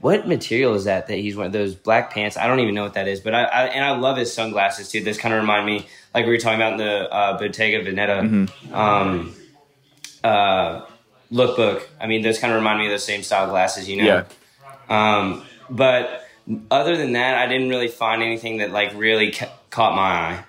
What 0.00 0.26
material 0.28 0.74
is 0.74 0.84
that 0.84 1.08
that 1.08 1.18
he's 1.18 1.34
wearing? 1.34 1.52
Those 1.52 1.74
black 1.74 2.12
pants. 2.12 2.36
I 2.36 2.46
don't 2.46 2.60
even 2.60 2.74
know 2.76 2.84
what 2.84 2.94
that 2.94 3.08
is. 3.08 3.20
But 3.20 3.34
I, 3.34 3.42
I 3.42 3.64
and 3.66 3.84
I 3.84 3.96
love 3.98 4.16
his 4.16 4.32
sunglasses 4.32 4.88
too. 4.88 5.02
Those 5.02 5.18
kind 5.18 5.34
of 5.34 5.40
remind 5.40 5.66
me, 5.66 5.86
like 6.14 6.26
we 6.26 6.32
were 6.32 6.38
talking 6.38 6.60
about 6.60 6.72
in 6.72 6.78
the 6.78 7.12
uh, 7.12 7.38
Bottega 7.38 7.84
Veneta. 7.84 8.72
Um, 8.72 9.34
uh, 10.24 10.84
lookbook. 11.32 11.82
I 12.00 12.06
mean, 12.06 12.22
those 12.22 12.38
kind 12.38 12.52
of 12.52 12.58
remind 12.58 12.80
me 12.80 12.86
of 12.86 12.92
the 12.92 12.98
same 12.98 13.22
style 13.22 13.48
glasses, 13.48 13.88
you 13.88 13.96
know. 13.96 14.04
Yeah. 14.04 14.24
Um, 14.88 15.44
but 15.70 16.24
other 16.70 16.96
than 16.96 17.12
that, 17.12 17.36
I 17.36 17.46
didn't 17.46 17.68
really 17.68 17.88
find 17.88 18.22
anything 18.22 18.58
that 18.58 18.72
like 18.72 18.92
really 18.94 19.32
ca- 19.32 19.52
caught 19.70 19.94
my 19.94 20.02
eye. 20.02 20.44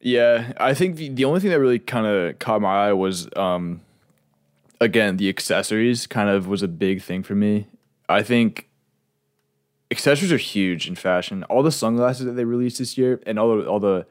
Yeah, 0.00 0.52
I 0.58 0.74
think 0.74 0.96
the, 0.96 1.08
the 1.08 1.24
only 1.24 1.40
thing 1.40 1.50
that 1.50 1.58
really 1.58 1.78
kind 1.78 2.06
of 2.06 2.38
caught 2.38 2.60
my 2.60 2.88
eye 2.88 2.92
was, 2.92 3.28
um, 3.34 3.80
again, 4.80 5.16
the 5.16 5.28
accessories 5.28 6.06
kind 6.06 6.28
of 6.28 6.46
was 6.46 6.62
a 6.62 6.68
big 6.68 7.02
thing 7.02 7.22
for 7.22 7.34
me. 7.34 7.66
I 8.08 8.22
think 8.22 8.68
accessories 9.90 10.32
are 10.32 10.38
huge 10.38 10.86
in 10.88 10.94
fashion. 10.94 11.42
All 11.44 11.62
the 11.62 11.72
sunglasses 11.72 12.26
that 12.26 12.32
they 12.32 12.44
released 12.44 12.78
this 12.78 12.96
year 12.96 13.20
and 13.26 13.38
all 13.38 13.56
the, 13.56 13.68
all 13.68 13.80
the 13.80 14.06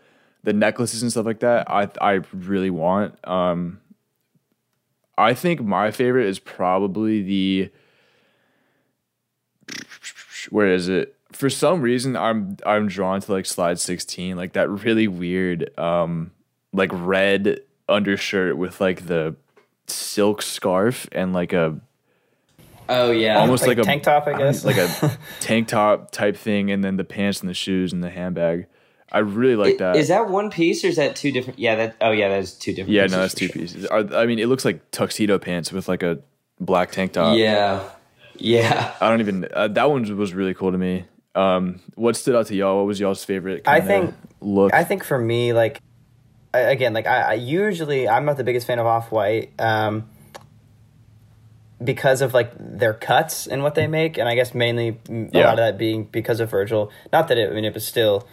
the 0.47 0.53
necklaces 0.53 1.01
and 1.01 1.11
stuff 1.11 1.25
like 1.25 1.41
that. 1.41 1.69
I 1.69 1.89
I 1.99 2.21
really 2.31 2.69
want. 2.69 3.19
Um, 3.27 3.81
I 5.17 5.33
think 5.33 5.59
my 5.61 5.91
favorite 5.91 6.27
is 6.27 6.39
probably 6.39 7.21
the. 7.21 7.69
Where 10.49 10.73
is 10.73 10.87
it? 10.87 11.17
For 11.33 11.49
some 11.49 11.81
reason, 11.81 12.15
I'm 12.15 12.55
I'm 12.65 12.87
drawn 12.87 13.19
to 13.19 13.31
like 13.33 13.45
slide 13.45 13.77
sixteen, 13.77 14.37
like 14.37 14.53
that 14.53 14.69
really 14.69 15.09
weird, 15.09 15.77
um, 15.77 16.31
like 16.71 16.91
red 16.93 17.59
undershirt 17.89 18.55
with 18.57 18.79
like 18.79 19.07
the 19.07 19.35
silk 19.87 20.41
scarf 20.41 21.09
and 21.11 21.33
like 21.33 21.51
a 21.51 21.77
Oh 22.87 23.11
yeah. 23.11 23.37
almost 23.37 23.63
Like 23.67 23.79
like, 23.79 23.79
a 23.79 23.83
tank 23.83 24.03
top, 24.03 24.27
I 24.27 24.37
guess. 24.37 24.63
like 24.63 24.77
a 24.77 25.17
tank 25.41 25.67
top 25.67 26.11
type 26.11 26.37
thing, 26.37 26.71
and 26.71 26.85
then 26.85 26.95
the 26.95 27.03
pants 27.03 27.41
and 27.41 27.49
the 27.49 27.53
shoes 27.53 27.91
and 27.91 28.01
the 28.01 28.09
handbag. 28.09 28.67
I 29.11 29.19
really 29.19 29.55
like 29.55 29.77
that. 29.77 29.95
Is 29.95 30.09
that 30.09 30.29
one 30.29 30.49
piece 30.51 30.83
or 30.83 30.87
is 30.87 30.97
that 30.97 31.15
two 31.15 31.31
different? 31.31 31.59
Yeah, 31.59 31.75
that. 31.75 31.95
Oh 32.01 32.11
yeah, 32.11 32.27
that's 32.29 32.51
two 32.53 32.73
different. 32.73 32.91
yeah, 32.93 33.03
pieces 33.03 33.15
no, 33.15 33.21
that's 33.21 33.33
two 33.33 33.47
sure. 33.47 33.53
pieces. 33.61 33.85
Are- 33.85 34.13
I 34.15 34.25
mean, 34.25 34.39
it 34.39 34.47
looks 34.47 34.65
like 34.65 34.91
tuxedo 34.91 35.39
pants 35.39 35.71
with 35.71 35.87
like 35.87 36.03
a 36.03 36.19
black 36.59 36.91
tank 36.91 37.13
top. 37.13 37.37
Yeah, 37.37 37.87
yeah. 38.37 38.93
I 38.99 39.09
don't 39.09 39.21
even. 39.21 39.47
Uh, 39.53 39.69
that 39.69 39.89
one 39.89 40.17
was 40.17 40.33
really 40.33 40.53
cool 40.53 40.71
to 40.73 40.77
me. 40.77 41.05
Um, 41.35 41.79
what 41.95 42.15
stood 42.17 42.35
out 42.35 42.47
to 42.47 42.55
y'all? 42.55 42.77
What 42.77 42.87
was 42.87 42.99
y'all's 42.99 43.23
favorite? 43.23 43.67
I 43.67 43.79
think- 43.79 44.13
look. 44.41 44.73
I 44.73 44.83
think 44.83 45.03
for 45.05 45.17
me, 45.17 45.53
like 45.53 45.81
again, 46.53 46.93
like 46.93 47.07
I, 47.07 47.21
I 47.21 47.33
usually 47.35 48.09
I'm 48.09 48.25
not 48.25 48.35
the 48.37 48.43
biggest 48.43 48.67
fan 48.67 48.79
of 48.79 48.85
Off 48.87 49.11
White 49.11 49.51
um, 49.59 50.09
because 51.83 52.21
of 52.21 52.33
like 52.33 52.51
their 52.59 52.93
cuts 52.93 53.47
and 53.47 53.61
what 53.63 53.75
they 53.75 53.87
make, 53.87 54.17
and 54.17 54.27
I 54.27 54.35
guess 54.35 54.53
mainly 54.53 54.93
mm, 55.05 55.33
a 55.33 55.37
Yeah. 55.37 55.43
lot 55.45 55.53
of 55.53 55.57
that 55.59 55.77
being 55.77 56.05
because 56.05 56.39
of 56.39 56.49
Virgil. 56.49 56.91
Not 57.13 57.27
that 57.27 57.37
it, 57.37 57.51
I 57.51 57.53
mean, 57.53 57.65
it 57.65 57.73
was 57.73 57.85
still 57.85 58.27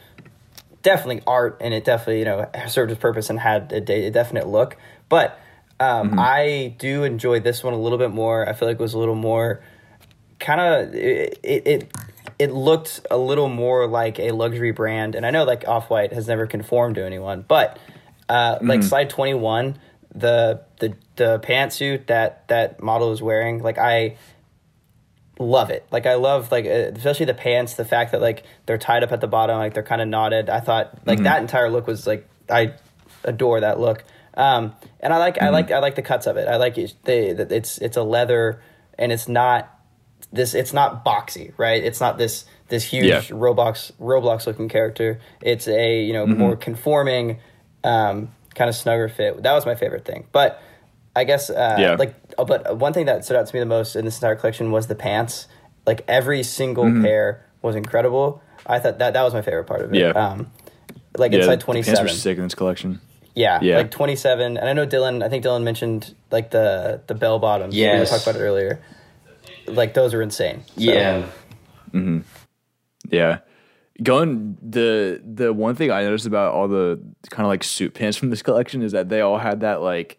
definitely 0.84 1.22
art, 1.26 1.56
and 1.60 1.74
it 1.74 1.84
definitely 1.84 2.20
you 2.20 2.24
know 2.26 2.48
served 2.68 2.92
its 2.92 3.00
purpose 3.00 3.28
and 3.28 3.40
had 3.40 3.72
a, 3.72 3.80
de- 3.80 4.06
a 4.06 4.10
definite 4.10 4.46
look, 4.46 4.76
but. 5.08 5.40
Um, 5.80 6.20
I 6.20 6.76
do 6.78 7.02
enjoy 7.02 7.40
this 7.40 7.64
one 7.64 7.74
a 7.74 7.76
little 7.76 7.98
bit 7.98 8.12
more. 8.12 8.48
I 8.48 8.52
feel 8.52 8.68
like 8.68 8.76
it 8.76 8.80
was 8.80 8.94
a 8.94 8.98
little 8.98 9.16
more 9.16 9.60
kind 10.38 10.60
of 10.60 10.94
it, 10.94 11.38
it 11.42 11.66
it 11.66 11.92
it 12.38 12.50
looked 12.52 13.00
a 13.10 13.16
little 13.16 13.48
more 13.48 13.86
like 13.86 14.18
a 14.18 14.32
luxury 14.32 14.72
brand 14.72 15.14
and 15.14 15.24
i 15.24 15.30
know 15.30 15.44
like 15.44 15.66
off-white 15.66 16.12
has 16.12 16.28
never 16.28 16.46
conformed 16.46 16.96
to 16.96 17.04
anyone 17.04 17.44
but 17.46 17.78
uh, 18.28 18.58
like 18.62 18.82
slide 18.82 19.10
21 19.10 19.78
the 20.14 20.60
the 20.78 20.94
the 21.16 21.38
pantsuit 21.40 22.06
that 22.06 22.46
that 22.48 22.82
model 22.82 23.12
is 23.12 23.22
wearing 23.22 23.62
like 23.62 23.78
i 23.78 24.16
love 25.38 25.70
it. 25.70 25.84
Like 25.90 26.06
i 26.06 26.14
love 26.14 26.52
like 26.52 26.64
uh, 26.66 26.92
especially 26.94 27.26
the 27.26 27.34
pants 27.34 27.74
the 27.74 27.84
fact 27.84 28.12
that 28.12 28.20
like 28.20 28.44
they're 28.66 28.78
tied 28.78 29.02
up 29.02 29.10
at 29.12 29.20
the 29.20 29.26
bottom 29.26 29.56
like 29.58 29.74
they're 29.74 29.82
kind 29.82 30.00
of 30.00 30.08
knotted. 30.08 30.48
I 30.48 30.60
thought 30.60 30.98
like 31.06 31.22
that 31.24 31.40
entire 31.42 31.70
look 31.70 31.86
was 31.86 32.06
like 32.06 32.28
i 32.48 32.74
adore 33.24 33.60
that 33.60 33.80
look. 33.80 34.04
Um 34.34 34.74
and 35.00 35.12
i 35.12 35.18
like 35.18 35.40
i 35.42 35.48
like 35.48 35.70
i 35.70 35.78
like 35.80 35.94
the 35.96 36.02
cuts 36.02 36.26
of 36.26 36.36
it. 36.36 36.46
I 36.48 36.56
like 36.56 36.78
it 36.78 36.94
they 37.04 37.28
it's 37.30 37.78
it's 37.78 37.96
a 37.96 38.02
leather 38.02 38.60
and 38.98 39.10
it's 39.10 39.26
not 39.28 39.70
this 40.32 40.54
it's 40.54 40.72
not 40.72 41.04
boxy 41.04 41.52
right? 41.56 41.82
It's 41.82 42.00
not 42.00 42.16
this 42.18 42.44
this 42.68 42.84
huge 42.84 43.04
Yeah. 43.06 43.20
roblox 43.20 43.92
roblox 44.00 44.46
looking 44.46 44.68
character. 44.68 45.20
It's 45.42 45.66
a 45.68 46.02
you 46.04 46.12
know 46.12 46.26
more 46.26 46.56
conforming 46.56 47.38
um 47.82 48.30
kind 48.54 48.68
of 48.70 48.76
snugger 48.76 49.08
fit. 49.08 49.42
That 49.42 49.52
was 49.52 49.66
my 49.66 49.74
favorite 49.74 50.04
thing. 50.04 50.26
But 50.30 50.62
i 51.16 51.24
guess 51.24 51.50
uh 51.50 51.76
Yeah. 51.78 51.94
like 51.96 52.23
uh, 52.38 52.44
but 52.44 52.76
one 52.78 52.92
thing 52.92 53.06
that 53.06 53.24
stood 53.24 53.36
out 53.36 53.46
to 53.46 53.54
me 53.54 53.60
the 53.60 53.66
most 53.66 53.96
in 53.96 54.04
this 54.04 54.16
entire 54.16 54.36
collection 54.36 54.70
was 54.70 54.86
the 54.86 54.94
pants 54.94 55.46
like 55.86 56.04
every 56.08 56.42
single 56.42 56.84
pair 57.02 57.44
was 57.62 57.74
incredible 57.76 58.40
i 58.66 58.78
thought 58.78 58.98
that 58.98 59.12
that 59.12 59.22
was 59.22 59.34
my 59.34 59.42
favorite 59.42 59.64
part 59.64 59.82
of 59.82 59.92
it 59.92 59.98
Yeah. 59.98 60.10
um 60.10 60.50
like 61.16 61.32
yeah, 61.32 61.38
inside 61.40 61.60
the 61.60 61.66
pants 61.66 61.88
were 61.88 61.94
27 61.94 62.08
sick 62.08 62.38
in 62.38 62.44
this 62.44 62.54
collection. 62.54 63.00
yeah, 63.36 63.58
Yeah. 63.62 63.76
like 63.76 63.90
27. 63.92 64.56
And 64.56 64.68
I 64.68 64.72
know 64.72 64.84
Dylan, 64.86 65.22
I 65.22 65.28
think 65.28 65.44
Dylan 65.44 65.62
mentioned 65.62 66.14
like 66.32 66.50
the 66.50 67.00
the 67.06 67.14
bell 67.14 67.38
bottoms. 67.38 67.74
Yeah, 67.74 68.00
we 68.00 68.06
talked 68.06 68.24
about 68.26 68.34
it 68.36 68.42
earlier. 68.42 68.80
Like 69.66 69.94
those 69.94 70.12
are 70.14 70.22
insane. 70.22 70.62
So, 70.76 70.82
Yeah. 70.82 71.26
Yeah. 73.10 73.38
Going 74.02 74.56
the 74.60 75.22
the 75.24 75.52
one 75.52 75.76
thing 75.76 75.92
I 75.92 76.02
noticed 76.02 76.26
about 76.26 76.52
all 76.52 76.66
the 76.66 77.00
kind 77.30 77.46
of 77.46 77.48
like 77.48 77.62
suit 77.62 77.94
pants 77.94 78.16
from 78.16 78.30
this 78.30 78.42
collection 78.42 78.82
is 78.82 78.90
that 78.90 79.08
they 79.08 79.20
all 79.20 79.38
had 79.38 79.60
that 79.60 79.82
like 79.82 80.18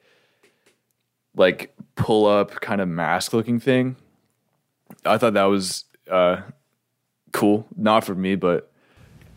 like 1.35 1.73
pull 1.95 2.25
up 2.25 2.51
kind 2.61 2.81
of 2.81 2.87
mask 2.87 3.33
looking 3.33 3.59
thing. 3.59 3.95
I 5.05 5.17
thought 5.17 5.33
that 5.33 5.45
was 5.45 5.85
uh 6.09 6.41
cool. 7.31 7.67
Not 7.75 8.03
for 8.05 8.15
me, 8.15 8.35
but 8.35 8.71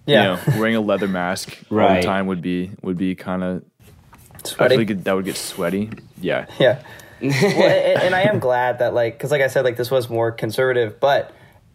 Yeah. 0.06 0.38
you 0.46 0.52
know, 0.52 0.58
wearing 0.60 0.76
a 0.76 0.80
leather 0.80 1.08
mask 1.08 1.56
all 1.70 1.76
the 1.94 2.02
time 2.02 2.26
would 2.26 2.42
be 2.42 2.70
would 2.82 2.98
be 2.98 3.14
kind 3.14 3.42
of 3.42 3.62
I 4.34 4.38
Sweaty. 4.48 4.76
feel 4.76 4.86
like 4.96 5.04
that 5.04 5.12
would 5.14 5.24
get 5.24 5.36
sweaty. 5.36 5.90
Yeah. 6.20 6.46
Yeah. 6.58 6.82
well, 7.20 7.32
and, 7.32 8.02
and 8.02 8.14
I 8.14 8.22
am 8.22 8.38
glad 8.38 8.78
that 8.78 8.94
like 8.94 9.14
because 9.14 9.32
like 9.32 9.42
I 9.42 9.48
said 9.48 9.64
like 9.64 9.76
this 9.76 9.90
was 9.90 10.08
more 10.08 10.30
conservative, 10.30 11.00
but 11.00 11.32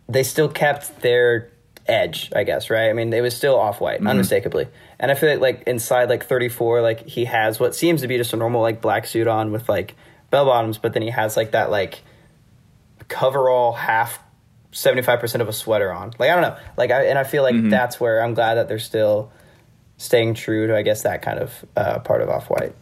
they 0.08 0.24
still 0.24 0.48
kept 0.48 1.02
their 1.02 1.50
edge. 1.86 2.32
I 2.34 2.44
guess 2.46 2.70
right. 2.70 2.90
I 2.90 2.94
mean, 2.94 3.12
it 3.12 3.20
was 3.20 3.36
still 3.36 3.60
off 3.60 3.82
white, 3.82 4.06
unmistakably. 4.06 4.70
And 5.00 5.12
I 5.12 5.16
feel 5.16 5.30
like 5.30 5.42
like 5.42 5.64
inside 5.68 6.08
like 6.08 6.26
34, 6.26 6.82
like 6.82 7.06
he 7.08 7.26
has 7.26 7.60
what 7.60 7.76
seems 7.76 8.02
to 8.04 8.08
be 8.08 8.16
just 8.18 8.32
a 8.32 8.38
normal 8.38 8.62
like 8.62 8.80
black 8.80 9.06
suit 9.06 9.28
on 9.28 9.52
with 9.52 9.68
like 9.68 9.96
bell 10.34 10.46
bottoms, 10.46 10.78
but 10.78 10.92
then 10.94 11.02
he 11.02 11.10
has 11.12 11.38
like 11.38 11.52
that 11.52 11.72
like 11.72 12.02
coverall 13.08 13.74
half. 13.74 14.20
75% 14.74 15.40
of 15.40 15.48
a 15.48 15.54
sweater 15.54 15.94
on 15.94 16.14
like 16.18 16.32
i 16.32 16.34
don't 16.34 16.42
know 16.42 16.58
like 16.78 16.90
i 16.90 17.06
and 17.06 17.20
i 17.20 17.24
feel 17.24 17.44
like 17.44 17.54
that's 17.70 18.00
where 18.00 18.24
i'm 18.24 18.34
glad 18.34 18.56
that 18.56 18.68
they're 18.68 18.80
still 18.80 19.32
staying 19.98 20.34
true 20.34 20.66
to 20.66 20.76
i 20.76 20.82
guess 20.82 21.04
that 21.04 21.22
kind 21.22 21.38
of 21.38 21.64
uh, 21.78 22.00
part 22.00 22.22
of 22.22 22.30
off-white 22.30 22.74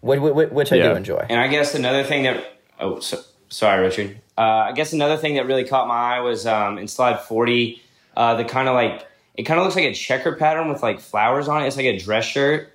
which, 0.00 0.20
which, 0.20 0.50
which 0.50 0.72
i 0.72 0.76
Yeah. 0.76 0.90
do 0.90 0.94
enjoy 0.94 1.26
And 1.28 1.40
I 1.40 1.48
guess 1.48 1.74
another 1.74 2.04
thing 2.04 2.22
that 2.22 2.44
oh 2.78 3.00
so, 3.00 3.20
sorry 3.48 3.82
Richard. 3.82 4.20
Uh, 4.38 4.42
I 4.70 4.72
guess 4.74 4.92
another 4.92 5.16
thing 5.16 5.34
that 5.34 5.46
really 5.46 5.64
caught 5.64 5.88
my 5.88 6.18
eye 6.18 6.20
was 6.20 6.46
um, 6.46 6.78
in 6.78 6.86
slide 6.86 7.18
forty, 7.22 7.82
uh, 8.16 8.36
the 8.36 8.44
kind 8.44 8.68
of 8.68 8.76
like 8.76 9.04
it 9.34 9.42
kind 9.42 9.58
of 9.58 9.64
looks 9.64 9.74
like 9.74 9.86
a 9.86 9.92
checker 9.94 10.36
pattern 10.36 10.68
with 10.68 10.84
like 10.84 11.00
flowers 11.00 11.48
on 11.48 11.64
it. 11.64 11.66
It's 11.66 11.76
like 11.76 11.86
a 11.86 11.98
dress 11.98 12.26
shirt 12.26 12.72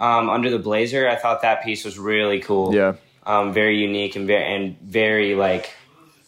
um, 0.00 0.28
under 0.28 0.50
the 0.50 0.58
blazer. 0.58 1.08
I 1.08 1.16
thought 1.16 1.40
that 1.42 1.64
piece 1.64 1.82
was 1.86 1.98
really 1.98 2.40
cool. 2.40 2.74
Yeah. 2.74 2.94
Um, 3.24 3.52
very 3.52 3.78
unique 3.78 4.16
and 4.16 4.26
very 4.26 4.54
and 4.54 4.78
very 4.80 5.34
like. 5.34 5.74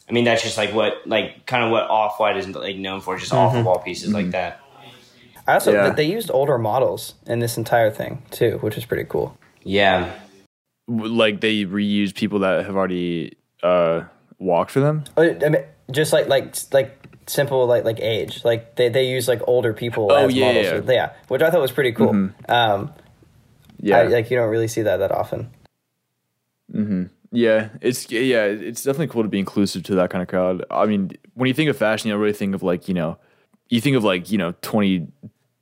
I 0.09 0.13
mean, 0.13 0.25
that's 0.25 0.43
just 0.43 0.59
like 0.59 0.75
what 0.75 1.07
like 1.07 1.47
kind 1.47 1.65
of 1.65 1.71
what 1.71 1.85
off 1.89 2.21
white 2.21 2.37
is 2.37 2.47
like 2.49 2.77
known 2.77 3.01
for, 3.01 3.17
just 3.19 3.33
off 3.33 3.55
the 3.55 3.63
wall 3.63 3.79
pieces 3.79 4.13
like 4.13 4.31
that. 4.33 4.61
I 5.47 5.55
also 5.55 5.73
Yeah. 5.73 5.91
they 5.91 6.05
used 6.05 6.31
older 6.31 6.59
models 6.59 7.15
in 7.27 7.39
this 7.39 7.57
entire 7.57 7.91
thing 7.91 8.23
too, 8.31 8.59
which 8.61 8.77
is 8.77 8.85
pretty 8.85 9.05
cool. 9.05 9.37
Yeah, 9.63 10.13
Like 10.87 11.41
they 11.41 11.65
reuse 11.65 12.15
people 12.15 12.41
that 12.41 12.67
have 12.67 12.77
already 12.77 13.37
uh 13.63 14.03
walked 14.39 14.71
for 14.73 14.81
them. 14.81 15.05
Uh, 15.17 15.31
I 15.45 15.49
mean, 15.49 15.65
just 15.91 16.13
like 16.13 16.29
like 16.29 16.55
like 16.73 16.99
simple 17.27 17.67
like 17.67 17.85
like 17.85 17.99
age, 18.01 18.45
like 18.45 18.77
they, 18.77 18.91
they 18.91 19.09
use 19.09 19.27
like 19.27 19.41
older 19.47 19.73
people 19.73 20.13
Oh, 20.13 20.27
as 20.27 20.35
yeah, 20.35 20.53
models. 20.53 20.91
yeah. 20.91 21.13
which 21.29 21.41
I 21.41 21.51
thought 21.51 21.63
was 21.63 21.73
pretty 21.73 21.93
cool. 21.93 22.31
Um, 22.49 22.93
Yeah. 23.81 23.99
I, 24.01 24.03
like 24.09 24.31
you 24.31 24.37
don't 24.37 24.51
really 24.51 24.69
see 24.69 24.83
that 24.83 24.99
that 24.99 25.13
often. 25.13 25.49
Yeah, 27.33 27.71
it's 27.81 28.11
yeah, 28.11 28.45
it's 28.45 28.83
definitely 28.85 29.09
cool 29.09 29.23
to 29.25 29.29
be 29.29 29.41
inclusive 29.41 29.83
to 29.85 29.97
that 29.97 30.11
kind 30.11 30.23
of 30.23 30.29
crowd. 30.29 30.65
I 30.71 30.87
mean, 30.87 31.11
when 31.35 31.49
you 31.49 31.55
think 31.55 31.69
of 31.69 31.77
fashion, 31.77 32.09
you 32.09 32.15
don't 32.15 32.21
really 32.21 32.33
think 32.33 32.55
of 32.55 32.63
like, 32.63 32.87
you 32.87 32.95
know, 32.95 33.19
you 33.69 33.81
think 33.81 33.97
of 33.97 34.05
like, 34.05 34.31
you 34.31 34.39
know, 34.39 34.55
20, 34.63 35.09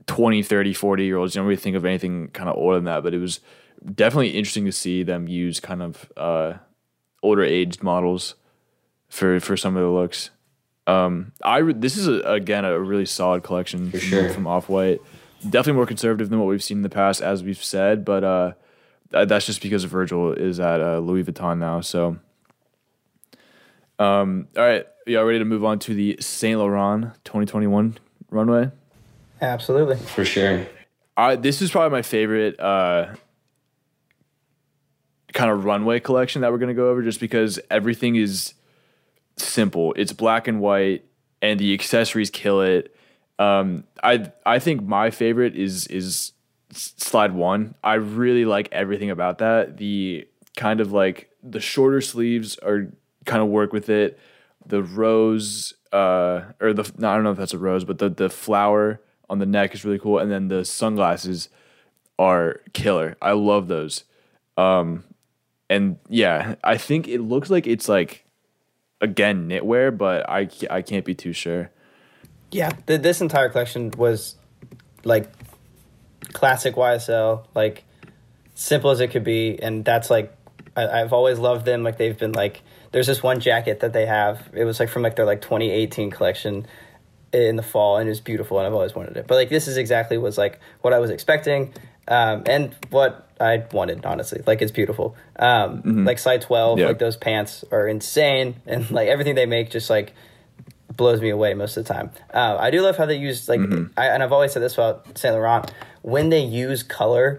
20 0.07 0.42
30, 0.42 0.75
40 0.75 1.05
year 1.05 1.16
olds. 1.16 1.35
You 1.35 1.40
don't 1.40 1.48
really 1.48 1.57
think 1.57 1.77
of 1.77 1.87
anything 1.87 2.29
kind 2.29 2.51
of 2.51 2.57
older 2.57 2.77
than 2.77 2.85
that, 2.85 3.03
but 3.03 3.14
it 3.14 3.18
was 3.18 3.40
definitely 3.94 4.31
interesting 4.31 4.66
to 4.66 4.72
see 4.72 5.03
them 5.03 5.27
use 5.27 5.61
kind 5.61 5.83
of 5.83 6.12
uh, 6.16 6.55
older 7.22 7.42
aged 7.42 7.83
models 7.83 8.35
for 9.09 9.40
for 9.40 9.57
some 9.57 9.77
of 9.77 9.83
the 9.83 9.88
looks. 9.88 10.31
Um, 10.87 11.33
I 11.42 11.59
re- 11.59 11.75
this 11.75 11.96
is 11.96 12.07
a, 12.09 12.20
again 12.20 12.64
a 12.64 12.79
really 12.79 13.07
solid 13.07 13.44
collection 13.44 13.90
from, 13.90 14.01
sure. 14.01 14.29
from 14.31 14.46
Off 14.46 14.68
White. 14.68 15.01
Definitely 15.42 15.75
more 15.75 15.87
conservative 15.87 16.29
than 16.29 16.38
what 16.38 16.48
we've 16.48 16.62
seen 16.62 16.79
in 16.79 16.83
the 16.83 16.88
past, 16.88 17.20
as 17.20 17.42
we've 17.42 17.62
said, 17.62 18.05
but 18.05 18.25
uh, 18.25 18.53
that's 19.12 19.46
just 19.46 19.62
because 19.62 19.85
Virgil 19.85 20.33
is 20.33 20.59
at 20.61 20.81
uh, 20.81 20.98
Louis 20.98 21.25
Vuitton 21.25 21.59
now. 21.59 21.81
So, 21.81 22.18
um, 23.98 24.48
all 24.57 24.62
right, 24.64 24.87
y'all 25.07 25.25
ready 25.25 25.38
to 25.38 25.44
move 25.44 25.64
on 25.64 25.79
to 25.81 25.94
the 25.94 26.16
Saint 26.20 26.59
Laurent 26.59 27.12
2021 27.25 27.98
runway? 28.31 28.70
Absolutely. 29.40 29.96
for 29.96 30.25
sure. 30.25 30.66
I 31.16 31.37
this 31.37 31.61
is 31.61 31.70
probably 31.70 31.90
my 31.90 32.03
favorite 32.03 32.59
uh, 32.59 33.14
kind 35.33 35.51
of 35.51 35.64
runway 35.64 36.01
collection 36.01 36.42
that 36.42 36.53
we're 36.53 36.59
gonna 36.59 36.75
go 36.75 36.88
over, 36.90 37.03
just 37.03 37.20
because 37.20 37.59
everything 37.70 38.16
is 38.16 38.55
simple. 39.37 39.92
It's 39.96 40.12
black 40.12 40.48
and 40.48 40.61
white, 40.61 41.05
and 41.40 41.59
the 41.61 41.75
accessories 41.75 42.31
kill 42.31 42.62
it. 42.62 42.94
Um, 43.38 43.85
I 44.03 44.33
I 44.46 44.59
think 44.59 44.83
my 44.83 45.11
favorite 45.11 45.57
is 45.57 45.87
is 45.88 46.07
s- 46.07 46.33
slide 46.72 47.32
one. 47.32 47.74
I 47.82 47.94
really 47.94 48.44
like 48.44 48.68
everything 48.72 49.11
about 49.11 49.38
that. 49.38 49.76
The 49.76 50.26
kind 50.56 50.80
of 50.80 50.92
like 50.92 51.30
the 51.42 51.61
shorter 51.61 52.00
sleeves 52.00 52.58
are 52.58 52.92
kind 53.24 53.42
of 53.42 53.48
work 53.48 53.72
with 53.72 53.88
it. 53.88 54.18
The 54.66 54.82
rose, 54.82 55.74
uh, 55.92 56.42
or 56.61 56.72
the 56.72 56.90
no, 56.98 57.11
I 57.11 57.14
don't 57.14 57.24
know 57.24 57.32
if 57.32 57.38
that's 57.38 57.54
a 57.54 57.58
rose, 57.58 57.85
but 57.85 57.98
the 57.98 58.08
the 58.08 58.30
flower 58.30 59.00
on 59.28 59.38
the 59.38 59.46
neck 59.46 59.74
is 59.74 59.85
really 59.85 59.98
cool, 59.98 60.18
and 60.18 60.30
then 60.30 60.48
the 60.48 60.64
sunglasses 60.64 61.48
are 62.18 62.61
killer. 62.72 63.16
I 63.20 63.32
love 63.32 63.68
those. 63.68 64.04
Um, 64.56 65.04
and 65.68 65.98
yeah, 66.08 66.56
I 66.62 66.76
think 66.76 67.08
it 67.08 67.20
looks 67.20 67.50
like 67.50 67.66
it's 67.66 67.88
like 67.88 68.24
again 69.00 69.48
knitwear, 69.48 69.96
but 69.96 70.28
I 70.28 70.48
I 70.70 70.82
can't 70.82 71.04
be 71.04 71.14
too 71.14 71.32
sure. 71.32 71.70
Yeah, 72.50 72.70
th- 72.87 73.00
this 73.00 73.20
entire 73.20 73.48
collection 73.48 73.90
was 73.96 74.37
like 75.04 75.30
classic 76.33 76.75
YSL, 76.75 77.45
like 77.55 77.85
simple 78.55 78.90
as 78.90 79.01
it 79.01 79.09
could 79.09 79.25
be, 79.25 79.59
and 79.62 79.85
that's 79.85 80.11
like 80.11 80.35
I, 80.77 81.01
I've 81.01 81.12
always 81.12 81.38
loved 81.38 81.64
them. 81.66 81.83
Like 81.83 81.99
they've 81.99 82.18
been 82.18 82.33
like 82.33 82.62
there's 82.92 83.07
this 83.07 83.23
one 83.23 83.40
jacket 83.40 83.81
that 83.81 83.92
they 83.92 84.07
have. 84.07 84.49
It 84.53 84.64
was 84.64 84.79
like 84.81 84.88
from 84.88 85.03
like 85.03 85.16
their 85.16 85.25
like 85.27 85.40
2018 85.40 86.11
collection 86.11 86.66
in 87.33 87.57
the 87.57 87.62
fall, 87.62 87.97
and 87.97 88.09
it 88.09 88.11
was 88.11 88.21
beautiful, 88.21 88.59
and 88.59 88.66
I've 88.66 88.75
always 88.75 88.95
wanted 88.95 89.16
it. 89.16 89.27
But 89.27 89.37
like 89.37 89.49
this 89.49 89.68
is 89.68 89.77
exactly 89.77 90.18
was 90.18 90.37
like 90.38 90.61
what 90.83 90.92
I 90.92 90.99
was 90.99 91.11
expecting, 91.11 91.73
um, 92.09 92.42
and 92.47 92.75
what 92.90 93.29
I 93.40 93.64
wanted. 93.73 94.05
Honestly, 94.05 94.42
like 94.47 94.61
it's 94.62 94.73
beautiful. 94.73 95.16
Um, 95.37 96.05
Like 96.05 96.18
Slide 96.18 96.42
12, 96.42 96.79
Yeah. 96.79 96.87
like 96.88 96.99
those 96.99 97.16
pants 97.16 97.64
are 97.73 97.88
insane, 97.88 98.57
and 98.66 98.90
like 98.90 99.09
everything 99.09 99.35
they 99.35 99.47
make 99.47 99.71
just 99.71 99.88
like 99.88 100.12
blows 100.96 101.20
me 101.20 101.31
away 101.31 101.55
most 101.55 101.76
of 101.76 101.85
the 101.87 101.92
time. 101.92 102.11
Uh, 102.33 102.57
I 102.59 102.70
do 102.70 102.81
love 102.83 102.96
how 102.96 103.07
they 103.07 103.16
use 103.16 103.48
like, 103.48 103.61
I, 103.96 104.07
and 104.09 104.22
I've 104.22 104.33
always 104.33 104.52
said 104.52 104.62
this 104.62 104.74
about 104.74 105.16
Saint 105.18 105.35
Laurent. 105.35 105.70
When 106.02 106.28
they 106.31 106.40
use 106.44 106.83
color, 106.83 107.38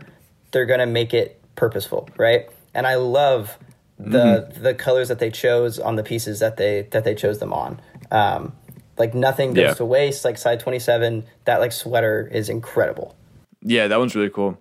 they're 0.51 0.65
gonna 0.65 0.85
make 0.85 1.13
it 1.13 1.41
purposeful, 1.55 2.09
right? 2.17 2.49
And 2.73 2.87
I 2.87 2.95
love 2.95 3.57
the 3.99 4.51
the 4.59 4.73
colors 4.73 5.07
that 5.09 5.19
they 5.19 5.29
chose 5.29 5.79
on 5.79 5.95
the 5.95 6.03
pieces 6.03 6.39
that 6.39 6.57
they 6.57 6.87
that 6.91 7.03
they 7.03 7.15
chose 7.15 7.39
them 7.39 7.53
on. 7.53 7.79
Um, 8.11 8.53
like 8.97 9.13
nothing 9.13 9.53
goes 9.53 9.63
Yeah. 9.63 9.73
to 9.75 9.85
waste. 9.85 10.23
Like 10.25 10.37
side 10.37 10.59
twenty 10.59 10.79
seven, 10.79 11.23
that 11.45 11.59
like 11.59 11.71
sweater 11.71 12.29
is 12.31 12.49
incredible. 12.49 13.15
Yeah, 13.61 13.87
that 13.87 13.97
one's 13.99 14.15
really 14.15 14.29
cool. 14.29 14.57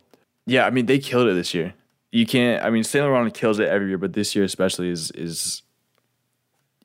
Yeah, 0.47 0.67
I 0.67 0.71
mean 0.71 0.87
they 0.87 0.99
killed 0.99 1.29
it 1.29 1.35
this 1.35 1.55
year. 1.55 1.75
You 2.11 2.27
can't. 2.27 2.63
I 2.65 2.71
mean 2.71 2.85
Saint 2.85 3.05
Laurent 3.05 3.33
kills 3.33 3.59
it 3.59 3.69
every 3.69 3.89
year, 3.89 3.99
but 3.99 4.13
this 4.13 4.35
year 4.35 4.45
especially 4.45 4.89
is 4.91 5.11
is 5.13 5.63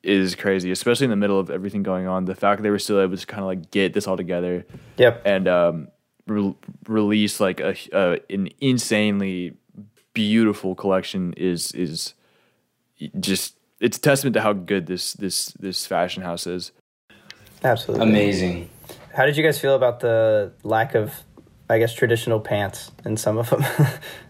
is 0.02 0.34
crazy, 0.34 0.70
especially 0.70 1.04
in 1.04 1.10
the 1.10 1.16
middle 1.16 1.38
of 1.38 1.50
everything 1.50 1.82
going 1.82 2.06
on. 2.06 2.24
The 2.24 2.34
fact 2.34 2.58
that 2.58 2.62
they 2.62 2.70
were 2.70 2.78
still 2.78 3.00
able 3.00 3.16
to 3.16 3.26
kind 3.26 3.40
of 3.40 3.46
like 3.46 3.70
get 3.70 3.92
this 3.92 4.06
all 4.06 4.16
together 4.16 4.64
Yep. 4.96 5.22
and 5.24 5.48
um, 5.48 5.88
re- 6.26 6.54
release 6.86 7.40
like 7.40 7.60
a, 7.60 7.74
a 7.92 8.18
an 8.30 8.48
insanely 8.60 9.54
beautiful 10.14 10.74
collection 10.74 11.32
is 11.36 11.72
is 11.72 12.14
just 13.20 13.56
it's 13.80 13.96
a 13.98 14.00
testament 14.00 14.34
to 14.34 14.40
how 14.40 14.52
good 14.52 14.86
this 14.86 15.12
this 15.14 15.46
this 15.60 15.86
fashion 15.86 16.22
house 16.22 16.46
is. 16.46 16.72
Absolutely. 17.64 18.08
Amazing. 18.08 18.70
How 19.14 19.26
did 19.26 19.36
you 19.36 19.42
guys 19.42 19.58
feel 19.60 19.74
about 19.74 19.98
the 20.00 20.52
lack 20.62 20.94
of, 20.94 21.12
I 21.68 21.78
guess, 21.78 21.92
traditional 21.92 22.38
pants 22.40 22.92
in 23.04 23.16
some 23.16 23.36
of 23.38 23.50
them? 23.50 23.64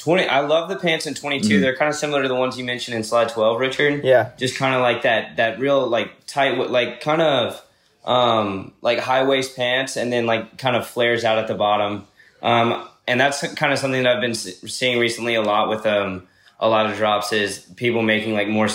20 0.00 0.26
I 0.26 0.40
love 0.40 0.68
the 0.68 0.76
pants 0.76 1.06
in 1.06 1.14
22. 1.14 1.60
They're 1.60 1.76
kind 1.76 1.88
of 1.88 1.94
similar 1.94 2.22
to 2.22 2.28
the 2.28 2.34
ones 2.34 2.58
you 2.58 2.64
mentioned 2.64 2.96
in 2.96 3.04
slide 3.04 3.28
12, 3.28 3.60
Richard. 3.60 4.04
Yeah. 4.04 4.30
Just 4.38 4.56
kind 4.56 4.74
of 4.74 4.80
like 4.80 5.02
that 5.02 5.36
that 5.36 5.58
real 5.60 5.86
like 5.86 6.26
tight 6.26 6.56
like 6.70 7.00
kind 7.00 7.20
of 7.20 7.62
um 8.04 8.72
like 8.80 8.98
high 8.98 9.24
waist 9.24 9.56
pants 9.56 9.96
and 9.96 10.12
then 10.12 10.26
like 10.26 10.56
kind 10.56 10.74
of 10.74 10.86
flares 10.86 11.24
out 11.24 11.38
at 11.38 11.48
the 11.48 11.54
bottom. 11.54 12.06
Um 12.42 12.88
and 13.06 13.20
that's 13.20 13.46
kind 13.54 13.72
of 13.72 13.78
something 13.78 14.02
that 14.02 14.16
I've 14.16 14.22
been 14.22 14.34
seeing 14.34 14.98
recently 14.98 15.34
a 15.34 15.42
lot 15.42 15.68
with 15.68 15.84
um 15.84 16.26
a 16.58 16.68
lot 16.68 16.90
of 16.90 16.96
drops 16.96 17.32
is 17.32 17.58
people 17.76 18.02
making 18.02 18.32
like 18.32 18.48
more 18.48 18.68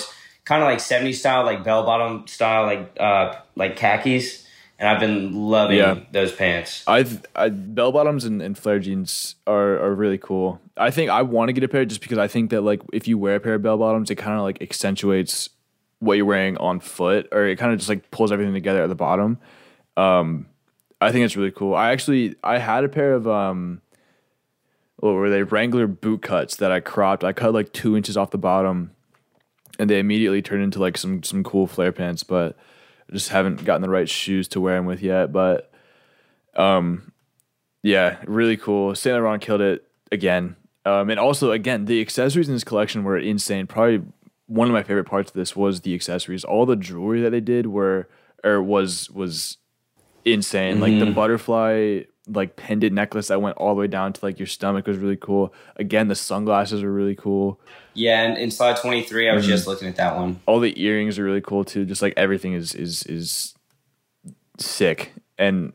kind 0.43 0.61
of 0.61 0.69
like 0.69 0.79
70 0.79 1.13
style 1.13 1.43
like 1.43 1.63
bell 1.63 1.83
bottom 1.85 2.27
style 2.27 2.65
like 2.65 2.91
uh 2.99 3.35
like 3.55 3.77
khakis 3.77 4.44
and 4.79 4.89
I've 4.89 4.99
been 4.99 5.33
loving 5.33 5.77
Yeah. 5.77 5.99
those 6.11 6.31
pants. 6.31 6.83
I've 6.87 7.25
I, 7.35 7.49
bell 7.49 7.91
bottoms 7.91 8.25
and, 8.25 8.41
and 8.41 8.57
flare 8.57 8.79
jeans 8.79 9.35
are, 9.47 9.79
are 9.79 9.93
really 9.95 10.17
cool. 10.17 10.59
I 10.77 10.91
think 10.91 11.09
I 11.09 11.21
want 11.21 11.49
to 11.49 11.53
get 11.53 11.63
a 11.63 11.67
pair 11.67 11.85
just 11.85 12.01
because 12.01 12.17
I 12.17 12.27
think 12.27 12.49
that 12.51 12.61
like 12.61 12.81
if 12.91 13.07
you 13.07 13.17
wear 13.17 13.35
a 13.35 13.39
pair 13.39 13.55
of 13.55 13.61
bell 13.61 13.77
bottoms, 13.77 14.09
it 14.11 14.15
kind 14.15 14.37
of 14.37 14.43
like 14.43 14.61
accentuates 14.61 15.49
what 15.99 16.17
you're 16.17 16.25
wearing 16.25 16.57
on 16.57 16.79
foot, 16.81 17.27
or 17.31 17.45
it 17.45 17.55
kind 17.57 17.71
of 17.71 17.79
just 17.79 17.89
like 17.89 18.11
pulls 18.11 18.31
everything 18.31 18.53
together 18.53 18.83
at 18.83 18.89
the 18.89 18.95
bottom. 18.95 19.37
Um, 19.95 20.47
I 20.99 21.11
think 21.11 21.23
it's 21.25 21.37
really 21.37 21.51
cool. 21.51 21.73
I 21.73 21.91
actually 21.91 22.35
I 22.43 22.57
had 22.57 22.83
a 22.83 22.89
pair 22.89 23.13
of 23.13 23.27
um, 23.27 23.81
what 24.97 25.11
were 25.13 25.29
they 25.29 25.43
Wrangler 25.43 25.87
boot 25.87 26.21
cuts 26.21 26.57
that 26.57 26.71
I 26.71 26.79
cropped. 26.81 27.23
I 27.23 27.31
cut 27.33 27.53
like 27.53 27.71
two 27.71 27.95
inches 27.95 28.17
off 28.17 28.31
the 28.31 28.37
bottom, 28.37 28.91
and 29.79 29.89
they 29.89 29.99
immediately 29.99 30.41
turned 30.41 30.63
into 30.63 30.79
like 30.79 30.97
some 30.97 31.23
some 31.23 31.43
cool 31.43 31.65
flare 31.67 31.91
pants, 31.93 32.23
but. 32.23 32.57
Just 33.11 33.29
haven't 33.29 33.63
gotten 33.63 33.81
the 33.81 33.89
right 33.89 34.09
shoes 34.09 34.47
to 34.49 34.61
wear 34.61 34.75
them 34.75 34.85
with 34.85 35.01
yet, 35.01 35.31
but 35.31 35.71
um, 36.55 37.11
yeah, 37.83 38.17
really 38.25 38.57
cool. 38.57 38.95
Saint 38.95 39.15
Laurent 39.15 39.41
killed 39.41 39.61
it 39.61 39.87
again. 40.11 40.55
Um, 40.85 41.09
and 41.09 41.19
also, 41.19 41.51
again, 41.51 41.85
the 41.85 42.01
accessories 42.01 42.47
in 42.47 42.55
this 42.55 42.63
collection 42.63 43.03
were 43.03 43.17
insane. 43.17 43.67
Probably 43.67 44.01
one 44.47 44.67
of 44.67 44.73
my 44.73 44.83
favorite 44.83 45.05
parts 45.05 45.31
of 45.31 45.35
this 45.35 45.55
was 45.55 45.81
the 45.81 45.93
accessories. 45.93 46.43
All 46.43 46.65
the 46.65 46.75
jewelry 46.75 47.21
that 47.21 47.31
they 47.31 47.41
did 47.41 47.67
were 47.67 48.07
or 48.43 48.61
was 48.61 49.09
was 49.11 49.57
insane. 50.23 50.79
Like 50.79 50.99
the 50.99 51.11
butterfly 51.11 52.01
like 52.27 52.55
pendant 52.55 52.93
necklace 52.93 53.27
that 53.27 53.41
went 53.41 53.57
all 53.57 53.75
the 53.75 53.81
way 53.81 53.87
down 53.87 54.13
to 54.13 54.25
like 54.25 54.39
your 54.39 54.47
stomach 54.47 54.87
was 54.87 54.97
really 54.97 55.17
cool. 55.17 55.53
Again, 55.75 56.07
the 56.07 56.15
sunglasses 56.15 56.83
were 56.83 56.91
really 56.91 57.15
cool. 57.15 57.59
Yeah, 57.93 58.23
and 58.23 58.37
in 58.37 58.51
slide 58.51 58.77
23 58.77 59.29
I 59.29 59.35
was 59.35 59.45
just 59.45 59.67
looking 59.67 59.87
at 59.87 59.95
that 59.97 60.15
one. 60.15 60.39
All 60.45 60.59
the 60.59 60.79
earrings 60.81 61.19
are 61.19 61.23
really 61.23 61.41
cool 61.41 61.63
too. 61.63 61.85
Just 61.85 62.01
like 62.01 62.13
everything 62.17 62.53
is 62.53 62.73
is 62.73 63.03
is 63.03 63.53
sick. 64.57 65.13
And 65.37 65.73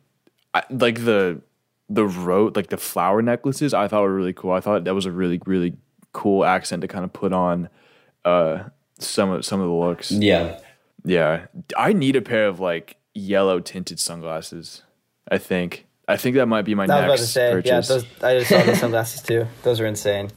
I, 0.54 0.62
like 0.70 1.04
the 1.04 1.40
the 1.88 2.06
rope, 2.06 2.56
like 2.56 2.68
the 2.68 2.76
flower 2.76 3.22
necklaces, 3.22 3.74
I 3.74 3.88
thought 3.88 4.02
were 4.02 4.14
really 4.14 4.32
cool. 4.32 4.52
I 4.52 4.60
thought 4.60 4.84
that 4.84 4.94
was 4.94 5.06
a 5.06 5.12
really 5.12 5.40
really 5.46 5.76
cool 6.12 6.44
accent 6.44 6.82
to 6.82 6.88
kind 6.88 7.04
of 7.04 7.12
put 7.12 7.32
on 7.32 7.68
uh 8.24 8.64
some 8.98 9.30
of 9.30 9.44
some 9.44 9.60
of 9.60 9.66
the 9.66 9.72
looks. 9.72 10.10
Yeah. 10.10 10.58
Yeah, 11.04 11.46
I 11.78 11.94
need 11.94 12.14
a 12.16 12.20
pair 12.20 12.46
of 12.46 12.60
like 12.60 12.96
yellow 13.14 13.60
tinted 13.60 13.98
sunglasses. 13.98 14.82
I 15.30 15.38
think. 15.38 15.86
I 16.10 16.16
think 16.16 16.36
that 16.36 16.46
might 16.46 16.62
be 16.64 16.74
my 16.74 16.84
I 16.84 16.86
was 16.86 16.90
about 16.96 17.08
next 17.08 17.20
to 17.22 17.26
say, 17.26 17.50
purchase. 17.52 17.88
yeah, 17.88 17.94
those, 17.94 18.04
I 18.22 18.38
just 18.38 18.50
saw 18.50 18.62
the 18.62 18.76
sunglasses 18.84 19.22
too. 19.22 19.46
Those 19.62 19.80
are 19.80 19.86
insane. 19.86 20.30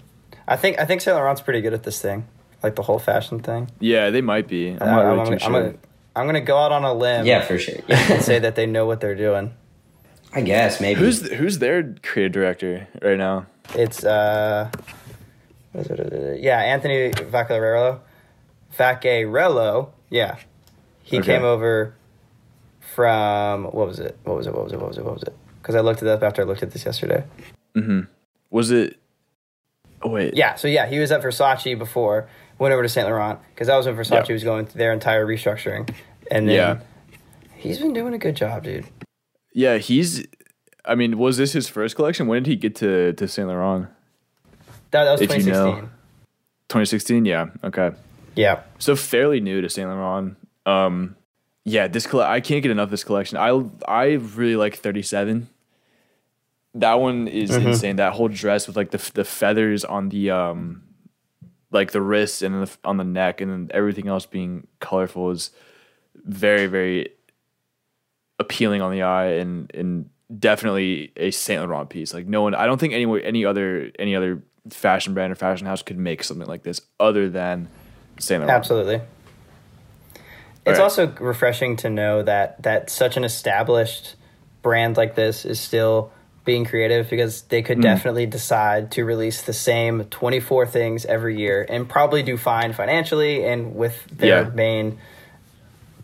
I 0.47 0.55
think 0.57 0.79
I 0.79 0.85
think 0.85 1.01
Saint 1.01 1.15
Laurent's 1.15 1.41
pretty 1.41 1.61
good 1.61 1.73
at 1.73 1.83
this 1.83 2.01
thing, 2.01 2.27
like 2.61 2.75
the 2.75 2.81
whole 2.83 2.99
fashion 2.99 3.39
thing. 3.39 3.69
yeah, 3.79 4.09
they 4.09 4.21
might 4.21 4.47
be. 4.47 4.69
I'm 4.69 4.77
not 4.79 5.05
I'm, 5.05 5.05
really 5.05 5.17
gonna, 5.25 5.39
too 5.39 5.45
I'm, 5.45 5.51
sure. 5.51 5.61
gonna, 5.63 5.77
I'm 6.15 6.25
gonna 6.25 6.41
go 6.41 6.57
out 6.57 6.71
on 6.71 6.83
a 6.83 6.93
limb 6.93 7.25
Yeah, 7.25 7.41
for 7.45 7.57
sure. 7.57 7.75
and 7.87 8.21
say 8.21 8.39
that 8.39 8.55
they 8.55 8.65
know 8.65 8.85
what 8.85 8.99
they're 9.01 9.15
doing. 9.15 9.53
I 10.35 10.41
guess 10.41 10.81
maybe. 10.81 10.99
Who's 10.99 11.29
who's 11.31 11.59
their 11.59 11.95
creative 12.03 12.31
director 12.33 12.87
right 13.01 13.17
now? 13.17 13.45
It's 13.75 14.03
uh, 14.03 14.69
what 15.71 15.85
is 15.85 15.91
it? 15.99 16.41
yeah, 16.41 16.59
Anthony 16.59 17.11
Vaccarello, 17.11 17.99
Vaccarello. 18.77 19.89
Yeah, 20.09 20.37
he 21.03 21.19
Okay. 21.19 21.33
came 21.35 21.43
over 21.43 21.95
from 22.95 23.63
what 23.65 23.87
was 23.87 23.99
it? 23.99 24.17
What 24.23 24.37
was 24.37 24.47
it? 24.47 24.53
What 24.53 24.63
was 24.65 24.73
it? 24.73 24.79
What 24.79 24.87
was 24.89 24.97
it? 24.97 25.05
What 25.05 25.13
was 25.13 25.23
it? 25.23 25.35
Because 25.63 25.75
I 25.75 25.79
looked 25.79 26.01
it 26.01 26.07
up 26.09 26.21
after 26.21 26.41
I 26.41 26.45
looked 26.45 26.61
at 26.61 26.71
this 26.71 26.83
yesterday. 26.85 27.23
Mm-hmm. 27.73 28.01
Was 28.51 28.69
it? 28.69 28.97
Oh 30.01 30.09
wait. 30.09 30.35
Yeah, 30.35 30.55
so 30.55 30.67
yeah, 30.67 30.85
he 30.87 30.99
was 30.99 31.11
at 31.13 31.21
Versace 31.23 31.79
before, 31.79 32.27
went 32.59 32.73
over 32.73 32.83
to 32.83 32.89
Saint 32.89 33.07
Laurent 33.07 33.39
because 33.55 33.67
that 33.67 33.77
was 33.77 33.85
when 33.85 33.95
Versace 33.95 34.27
Yeah. 34.27 34.33
was 34.33 34.43
going 34.43 34.65
through 34.65 34.79
their 34.79 34.91
entire 34.91 35.25
restructuring, 35.25 35.89
and 36.29 36.47
then 36.49 36.55
Yeah. 36.55 36.79
he's 37.55 37.79
been 37.79 37.93
doing 37.93 38.13
a 38.13 38.17
good 38.17 38.35
job, 38.35 38.63
dude. 38.65 38.85
Yeah, 39.53 39.77
he's. 39.77 40.27
I 40.85 40.95
mean, 40.95 41.17
was 41.17 41.37
this 41.37 41.53
his 41.53 41.69
first 41.69 41.95
collection? 41.95 42.27
When 42.27 42.43
did 42.43 42.49
he 42.49 42.55
get 42.57 42.75
to 42.75 43.13
to 43.13 43.27
Saint 43.27 43.47
Laurent? 43.47 43.87
That, 44.91 45.05
that 45.05 45.11
was 45.19 45.21
twenty 45.21 45.41
sixteen. 45.43 45.89
Twenty 46.67 46.85
sixteen. 46.85 47.25
Yeah. 47.25 47.47
Okay. 47.63 47.91
Yeah, 48.35 48.61
So 48.79 48.95
fairly 48.95 49.39
new 49.39 49.61
to 49.61 49.69
Saint 49.69 49.87
Laurent. 49.87 50.35
Um, 50.65 51.15
yeah, 51.65 51.87
this 51.87 52.07
coll- 52.07 52.21
I 52.21 52.41
can't 52.41 52.63
get 52.63 52.71
enough 52.71 52.85
of 52.85 52.89
this 52.91 53.03
collection. 53.03 53.37
I 53.37 53.63
I 53.87 54.13
really 54.35 54.55
like 54.55 54.75
37. 54.77 55.47
That 56.75 56.95
one 56.95 57.27
is 57.27 57.51
insane. 57.51 57.97
That 57.97 58.13
whole 58.13 58.27
dress 58.29 58.67
with 58.67 58.75
like 58.75 58.91
the 58.91 59.11
the 59.13 59.23
feathers 59.23 59.85
on 59.85 60.09
the 60.09 60.31
um, 60.31 60.83
like 61.71 61.91
the 61.91 62.01
wrists 62.01 62.41
and 62.41 62.65
the, 62.67 62.77
on 62.83 62.97
the 62.97 63.03
neck, 63.03 63.41
and 63.41 63.51
then 63.51 63.71
everything 63.73 64.07
else 64.07 64.25
being 64.25 64.67
colorful 64.79 65.29
is 65.31 65.51
very 66.15 66.65
very 66.67 67.09
appealing 68.39 68.81
on 68.81 68.91
the 68.91 69.03
eye 69.03 69.33
and 69.33 69.71
and 69.75 70.09
definitely 70.39 71.11
a 71.15 71.29
Saint 71.31 71.61
Laurent 71.61 71.89
piece. 71.89 72.13
Like 72.13 72.25
no 72.25 72.41
one, 72.41 72.55
I 72.55 72.65
don't 72.65 72.79
think 72.79 72.93
any 72.93 73.23
any 73.23 73.45
other 73.45 73.91
any 73.99 74.15
other 74.15 74.41
fashion 74.71 75.13
brand 75.13 75.31
or 75.31 75.35
fashion 75.35 75.67
house 75.67 75.83
could 75.83 75.97
make 75.97 76.23
something 76.23 76.47
like 76.47 76.63
this 76.63 76.81
other 76.99 77.29
than 77.29 77.67
Saint 78.19 78.41
Laurent. 78.41 78.55
absolutely. 78.55 79.01
It's 80.65 80.79
Right. 80.79 80.83
also 80.83 81.07
refreshing 81.19 81.75
to 81.77 81.89
know 81.89 82.23
that 82.23 82.63
that 82.63 82.89
such 82.89 83.17
an 83.17 83.23
established 83.23 84.15
brand 84.61 84.95
like 84.97 85.15
this 85.15 85.43
is 85.45 85.59
still 85.59 86.11
being 86.45 86.65
creative 86.65 87.09
because 87.09 87.43
they 87.43 87.61
could 87.61 87.81
definitely 87.81 88.25
decide 88.25 88.91
to 88.91 89.05
release 89.05 89.43
the 89.43 89.53
same 89.53 90.03
24 90.05 90.67
things 90.67 91.05
every 91.05 91.37
year 91.37 91.65
and 91.69 91.87
probably 91.87 92.21
do 92.23 92.35
fine 92.37 92.73
financially 92.73 93.45
and 93.45 93.75
with 93.75 94.03
their 94.11 94.43
Yeah. 94.43 94.49
main 94.49 94.97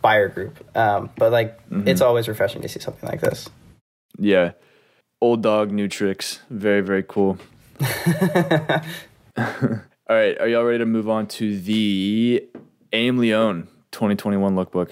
buyer 0.01 0.29
group. 0.29 0.57
Um, 0.77 1.09
but 1.17 1.31
like, 1.31 1.57
Mm-hmm. 1.69 1.87
it's 1.89 1.99
always 2.01 2.27
refreshing 2.29 2.61
to 2.61 2.69
see 2.69 2.79
something 2.79 3.07
like 3.09 3.19
this. 3.21 3.49
Yeah. 4.17 4.51
Old 5.21 5.43
dog, 5.43 5.71
new 5.71 5.89
tricks. 5.89 6.39
Very, 6.49 6.81
very 6.81 7.03
cool. 7.03 7.37
All 9.37 10.15
right, 10.15 10.39
are 10.39 10.47
y'all 10.47 10.63
ready 10.63 10.79
to 10.79 10.85
move 10.85 11.07
on 11.09 11.27
to 11.27 11.59
the 11.59 12.47
Aimé 12.91 13.19
Leon 13.19 13.67
2021 13.91 14.55
lookbook? 14.55 14.91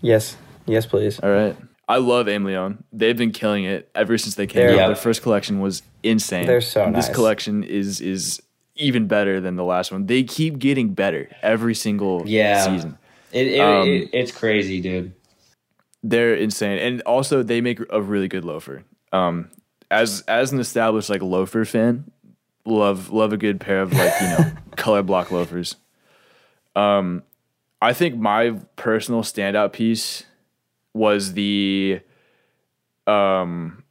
Yes. 0.00 0.36
Yes, 0.66 0.86
please. 0.86 1.20
All 1.20 1.30
right. 1.30 1.56
I 1.92 1.98
love 1.98 2.26
Aimé 2.26 2.46
Leon 2.46 2.84
They've 2.92 3.16
been 3.16 3.32
killing 3.32 3.64
it 3.64 3.90
ever 3.94 4.16
since 4.16 4.34
they 4.34 4.46
came 4.46 4.66
out. 4.68 4.74
Yeah. 4.76 4.86
Their 4.86 4.96
first 4.96 5.22
collection 5.22 5.60
was 5.60 5.82
insane. 6.02 6.46
They're 6.46 6.60
so 6.62 6.84
And 6.84 6.96
This 6.96 7.08
collection 7.08 7.62
is 7.62 8.00
is 8.00 8.40
even 8.76 9.06
better 9.06 9.40
than 9.40 9.56
the 9.56 9.64
last 9.64 9.92
one. 9.92 10.06
They 10.06 10.22
keep 10.24 10.58
getting 10.58 10.94
better 10.94 11.28
every 11.42 11.74
single 11.74 12.22
Yeah. 12.26 12.64
season. 12.64 12.96
It, 13.32 13.46
it, 13.46 13.60
Um, 13.60 13.88
it, 13.88 14.10
it's 14.12 14.32
crazy, 14.32 14.80
dude. 14.80 15.12
They're 16.02 16.34
insane, 16.34 16.78
and 16.78 17.00
also 17.02 17.42
they 17.42 17.60
make 17.60 17.78
a 17.90 18.00
really 18.00 18.28
good 18.28 18.44
loafer. 18.44 18.84
Um, 19.12 19.50
as 19.90 20.22
as 20.26 20.50
an 20.52 20.58
established 20.60 21.10
like 21.10 21.22
loafer 21.22 21.64
fan, 21.64 22.10
love 22.64 23.10
love 23.10 23.32
a 23.32 23.36
good 23.36 23.60
pair 23.60 23.82
of 23.82 23.92
like 23.92 24.12
you 24.20 24.28
know 24.28 24.52
color 24.76 25.02
block 25.02 25.30
loafers. 25.30 25.76
Um, 26.74 27.22
I 27.80 27.92
think 27.92 28.16
my 28.16 28.52
personal 28.76 29.22
standout 29.22 29.72
piece 29.72 30.24
was 30.94 31.32
the, 31.34 32.00
um, 33.06 33.82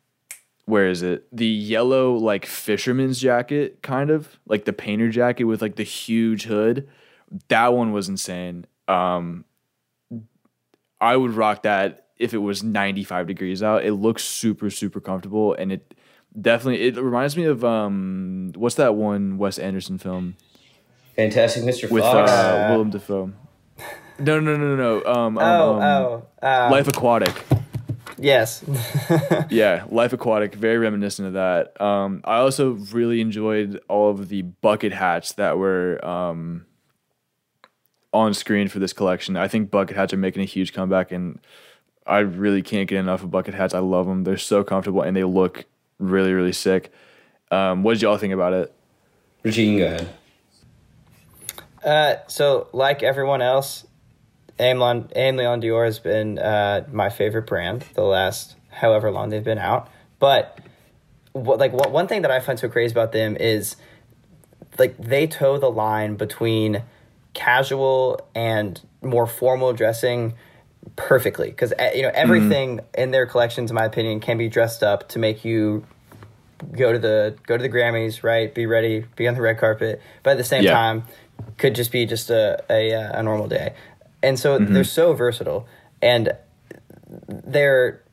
where 0.65 0.87
is 0.87 1.01
it? 1.01 1.25
The 1.35 1.45
yellow 1.45 2.13
like 2.13 2.45
fisherman's 2.45 3.19
jacket, 3.19 3.81
kind 3.81 4.09
of 4.09 4.39
like 4.45 4.65
the 4.65 4.73
painter 4.73 5.09
jacket 5.09 5.45
with 5.45 5.61
like 5.61 5.75
the 5.75 5.83
huge 5.83 6.43
hood. 6.43 6.87
That 7.47 7.73
one 7.73 7.91
was 7.91 8.09
insane. 8.09 8.65
Um, 8.87 9.45
I 10.99 11.17
would 11.17 11.31
rock 11.31 11.63
that 11.63 12.07
if 12.17 12.33
it 12.33 12.37
was 12.37 12.63
95 12.63 13.27
degrees 13.27 13.63
out. 13.63 13.83
It 13.83 13.93
looks 13.93 14.23
super 14.23 14.69
super 14.69 14.99
comfortable 14.99 15.53
and 15.55 15.71
it 15.71 15.95
definitely 16.39 16.81
it 16.87 16.95
reminds 16.97 17.35
me 17.35 17.45
of 17.45 17.65
um 17.65 18.51
what's 18.55 18.75
that 18.75 18.95
one 18.95 19.37
Wes 19.37 19.57
Anderson 19.57 19.97
film 19.97 20.37
Fantastic 21.15 21.63
Mr. 21.63 21.91
with 21.91 22.03
Fox. 22.03 22.31
uh, 22.31 22.67
Willem 22.71 22.89
Dafoe. 22.89 23.33
No, 24.21 24.39
no, 24.39 24.55
no, 24.55 24.75
no, 24.75 24.75
no. 24.75 25.05
Um, 25.11 25.37
um, 25.37 25.43
Oh, 25.43 25.73
um, 25.75 25.81
oh. 25.81 26.47
Um, 26.47 26.71
Life 26.71 26.87
Aquatic. 26.87 27.43
Yes. 28.17 28.63
Yeah, 29.49 29.85
Life 29.89 30.13
Aquatic, 30.13 30.55
very 30.55 30.77
reminiscent 30.77 31.27
of 31.27 31.33
that. 31.33 31.79
Um, 31.81 32.21
I 32.23 32.37
also 32.37 32.71
really 32.91 33.19
enjoyed 33.19 33.81
all 33.89 34.11
of 34.11 34.29
the 34.29 34.43
bucket 34.43 34.93
hats 34.93 35.33
that 35.33 35.57
were 35.57 36.03
um, 36.05 36.65
on 38.13 38.33
screen 38.33 38.67
for 38.67 38.79
this 38.79 38.93
collection. 38.93 39.35
I 39.35 39.47
think 39.47 39.71
bucket 39.71 39.97
hats 39.97 40.13
are 40.13 40.17
making 40.17 40.41
a 40.41 40.45
huge 40.45 40.73
comeback, 40.73 41.11
and 41.11 41.39
I 42.05 42.19
really 42.19 42.61
can't 42.61 42.87
get 42.87 42.97
enough 42.99 43.23
of 43.23 43.31
bucket 43.31 43.53
hats. 43.53 43.73
I 43.73 43.79
love 43.79 44.05
them; 44.07 44.23
they're 44.23 44.37
so 44.37 44.63
comfortable 44.63 45.01
and 45.01 45.15
they 45.17 45.23
look 45.23 45.65
really, 45.99 46.33
really 46.33 46.53
sick. 46.53 46.91
Um, 47.49 47.83
what 47.83 47.93
did 47.93 48.01
y'all 48.03 48.17
think 48.17 48.33
about 48.33 48.53
it? 48.53 48.73
Richie, 49.43 49.63
you 49.63 49.69
can 49.71 49.77
go 49.79 49.85
ahead. 49.95 50.09
Uh, 51.83 52.27
so, 52.27 52.67
like 52.73 53.01
everyone 53.03 53.41
else, 53.41 53.85
Aimé 54.61 55.37
Leon, 55.37 55.59
Dore 55.59 55.85
has 55.85 55.99
been 55.99 56.37
uh, 56.37 56.85
my 56.91 57.09
favorite 57.09 57.47
brand 57.47 57.83
the 57.95 58.03
last 58.03 58.55
however 58.69 59.11
long 59.11 59.29
they've 59.29 59.43
been 59.43 59.57
out. 59.57 59.89
But 60.19 60.59
what, 61.33 61.59
like 61.59 61.73
what, 61.73 61.91
one 61.91 62.07
thing 62.07 62.21
that 62.21 62.31
I 62.31 62.39
find 62.39 62.59
so 62.59 62.69
crazy 62.69 62.91
about 62.91 63.11
them 63.11 63.35
is 63.35 63.75
like 64.77 64.97
they 64.97 65.27
toe 65.27 65.57
the 65.57 65.71
line 65.71 66.15
between 66.15 66.83
casual 67.33 68.19
and 68.35 68.79
more 69.01 69.25
formal 69.25 69.73
dressing 69.73 70.33
perfectly 70.95 71.49
because 71.49 71.73
you 71.95 72.01
know 72.01 72.11
everything 72.13 72.79
in 72.97 73.11
their 73.11 73.25
collections 73.25 73.69
in 73.71 73.75
my 73.75 73.85
opinion 73.85 74.19
can 74.19 74.37
be 74.37 74.49
dressed 74.49 74.83
up 74.83 75.07
to 75.09 75.19
make 75.19 75.45
you 75.45 75.85
go 76.71 76.91
to 76.91 76.99
the 76.99 77.35
go 77.47 77.57
to 77.57 77.61
the 77.61 77.69
Grammys, 77.69 78.23
right? 78.23 78.53
Be 78.53 78.65
ready, 78.65 79.05
be 79.15 79.27
on 79.27 79.33
the 79.33 79.41
red 79.41 79.57
carpet, 79.57 80.01
but 80.23 80.31
at 80.31 80.37
the 80.37 80.43
same 80.43 80.63
Yeah. 80.63 80.71
time, 80.73 81.03
could 81.57 81.75
just 81.75 81.91
be 81.91 82.05
just 82.05 82.29
a 82.29 82.63
a, 82.69 82.93
uh, 82.93 83.19
a 83.19 83.23
normal 83.23 83.47
day. 83.47 83.73
And 84.23 84.37
so 84.39 84.57
they're 84.59 84.83
so 84.83 85.13
versatile, 85.13 85.67
and 86.01 86.33
they're 87.27 88.03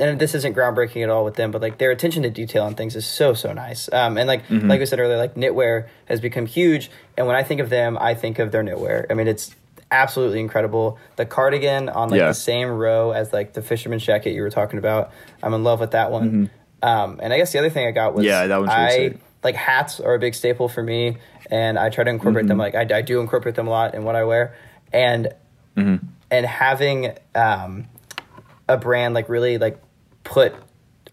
and 0.00 0.20
this 0.20 0.32
isn't 0.34 0.54
groundbreaking 0.54 1.02
at 1.02 1.10
all 1.10 1.24
with 1.24 1.34
them, 1.34 1.50
but 1.50 1.60
like 1.60 1.78
their 1.78 1.90
attention 1.90 2.22
to 2.22 2.30
detail 2.30 2.62
on 2.62 2.74
things 2.74 2.94
is 2.94 3.04
so 3.04 3.34
so 3.34 3.52
nice. 3.52 3.92
Um, 3.92 4.16
and 4.16 4.28
like 4.28 4.48
like 4.50 4.80
we 4.80 4.86
said 4.86 5.00
earlier, 5.00 5.16
like 5.18 5.34
knitwear 5.34 5.88
has 6.06 6.20
become 6.20 6.46
huge, 6.46 6.90
and 7.16 7.26
when 7.26 7.36
I 7.36 7.42
think 7.42 7.60
of 7.60 7.68
them, 7.70 7.98
I 8.00 8.14
think 8.14 8.38
of 8.38 8.52
their 8.52 8.62
knitwear. 8.62 9.06
I 9.10 9.14
mean, 9.14 9.26
it's 9.28 9.54
absolutely 9.90 10.40
incredible. 10.40 10.98
The 11.16 11.26
cardigan 11.26 11.88
on 11.88 12.10
like 12.10 12.20
Yeah. 12.20 12.28
the 12.28 12.34
same 12.34 12.68
row 12.68 13.10
as 13.10 13.32
like 13.32 13.54
the 13.54 13.62
fisherman's 13.62 14.04
jacket 14.04 14.32
you 14.34 14.42
were 14.42 14.50
talking 14.50 14.78
about. 14.78 15.10
I'm 15.42 15.54
in 15.54 15.64
love 15.64 15.80
with 15.80 15.92
that 15.92 16.10
one. 16.12 16.50
Um, 16.82 17.18
and 17.22 17.32
I 17.32 17.38
guess 17.38 17.52
the 17.52 17.58
other 17.58 17.70
thing 17.70 17.86
I 17.86 17.90
got 17.90 18.14
was 18.14 18.24
Yeah, 18.24 18.46
that 18.46 18.58
one's 18.58 18.70
I 18.70 18.90
sick. 18.90 19.18
like 19.42 19.56
hats 19.56 19.98
are 19.98 20.14
a 20.14 20.18
big 20.18 20.34
staple 20.34 20.68
for 20.68 20.82
me, 20.82 21.16
and 21.50 21.76
I 21.78 21.88
try 21.88 22.04
to 22.04 22.10
incorporate 22.10 22.46
them. 22.46 22.58
Mm-hmm. 22.58 22.76
Like 22.76 22.92
I, 22.92 22.98
I 22.98 23.02
do 23.02 23.20
incorporate 23.20 23.56
them 23.56 23.66
a 23.66 23.70
lot 23.70 23.94
in 23.94 24.04
what 24.04 24.14
I 24.14 24.22
wear, 24.24 24.54
and 24.92 25.32
Mm-hmm. 25.78 26.06
and 26.30 26.46
having 26.46 27.12
um, 27.34 27.86
a 28.68 28.76
brand 28.76 29.14
like 29.14 29.28
really 29.28 29.58
like 29.58 29.80
put 30.24 30.54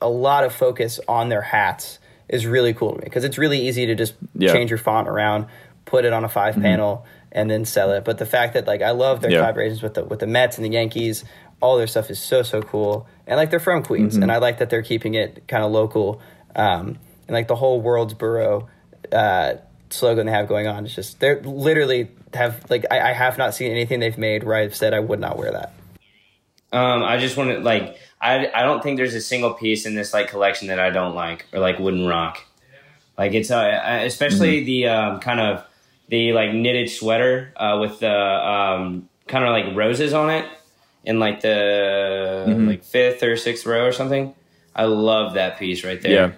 a 0.02 0.10
lot 0.10 0.44
of 0.44 0.54
focus 0.54 1.00
on 1.08 1.30
their 1.30 1.42
hats 1.42 2.00
is 2.28 2.46
really 2.46 2.74
cool 2.74 2.92
to 2.94 2.98
me 2.98 3.04
because 3.06 3.24
it's 3.24 3.38
really 3.38 3.68
easy 3.68 3.86
to 3.86 3.96
just 3.96 4.16
Yeah. 4.34 4.48
Mm-hmm. 4.50 4.56
change 4.58 4.70
your 4.72 4.78
font 4.80 5.08
around, 5.08 5.46
put 5.86 6.06
it 6.06 6.12
on 6.14 6.24
a 6.26 6.30
5 6.30 6.56
panel, 6.56 7.06
and 7.32 7.50
then 7.50 7.64
sell 7.66 7.92
it. 7.92 8.04
But 8.04 8.18
the 8.18 8.26
fact 8.26 8.54
that 8.56 8.66
like 8.68 8.82
I 8.82 8.92
love 8.92 9.22
their 9.22 9.32
Yeah. 9.32 9.42
collaborations 9.52 9.82
with 9.84 9.94
the 9.94 10.04
with 10.04 10.20
the 10.20 10.28
Mets 10.28 10.58
and 10.58 10.66
the 10.66 10.72
Yankees, 10.72 11.24
all 11.62 11.78
their 11.78 11.88
stuff 11.88 12.10
is 12.10 12.20
so 12.20 12.42
so 12.44 12.62
cool, 12.62 13.08
and 13.28 13.38
like 13.38 13.50
they're 13.52 13.60
from 13.60 13.84
Queens, 13.84 14.14
Mm-hmm. 14.16 14.24
and 14.24 14.32
I 14.32 14.38
like 14.38 14.58
that 14.58 14.70
they're 14.70 14.82
keeping 14.84 15.14
it 15.14 15.48
kind 15.48 15.64
of 15.64 15.72
local, 15.72 16.20
um, 16.56 16.98
and 17.28 17.34
like 17.34 17.48
the 17.48 17.56
whole 17.56 17.80
world's 17.82 18.14
borough. 18.14 18.68
Uh, 19.12 19.54
slogan 19.90 20.26
they 20.26 20.32
have 20.32 20.48
going 20.48 20.68
on 20.68 20.86
it's 20.86 20.96
just 20.96 21.20
they're 21.20 21.42
literally 21.42 22.10
have 22.34 22.70
like 22.70 22.86
I, 22.92 23.12
I 23.12 23.14
have 23.14 23.38
not 23.38 23.54
seen 23.54 23.72
anything 23.72 24.00
they've 24.00 24.18
made 24.18 24.44
where 24.44 24.58
i've 24.58 24.76
said 24.76 24.94
i 24.94 25.00
would 25.00 25.20
not 25.20 25.38
wear 25.38 25.52
that 25.52 25.74
Um, 26.74 27.04
I 27.04 27.18
just 27.18 27.38
want 27.38 27.52
to 27.52 27.60
like 27.60 27.98
I 28.20 28.50
I 28.54 28.64
don't 28.64 28.84
think 28.84 28.98
there's 28.98 29.14
a 29.14 29.22
single 29.22 29.54
piece 29.54 29.86
in 29.86 29.96
this 29.96 30.14
like 30.14 30.28
collection 30.30 30.68
that 30.68 30.80
I 30.80 30.90
don't 30.90 31.16
like 31.16 31.46
or 31.54 31.60
like 31.60 31.80
wouldn't 31.80 32.08
rock. 32.08 32.40
Like 33.18 33.34
it's 33.34 33.50
uh, 33.50 34.02
especially 34.04 34.64
the 34.66 34.88
um, 34.88 35.20
kind 35.22 35.40
of 35.40 35.64
the 36.10 36.34
like 36.34 36.52
knitted 36.54 36.90
sweater 36.90 37.54
uh, 37.56 37.78
with 37.80 38.00
the 38.00 38.12
um, 38.12 39.08
kind 39.28 39.46
of 39.46 39.52
like 39.52 39.74
roses 39.76 40.12
on 40.14 40.30
it 40.32 40.46
in 41.06 41.20
like 41.20 41.40
the 41.42 42.46
like 42.68 42.84
fifth 42.84 43.24
or 43.24 43.38
sixth 43.38 43.66
row 43.66 43.86
or 43.86 43.94
something. 43.94 44.34
I 44.76 44.84
love 44.86 45.36
that 45.36 45.58
piece 45.58 45.86
right 45.86 46.02
there. 46.02 46.12
Yeah. 46.12 46.32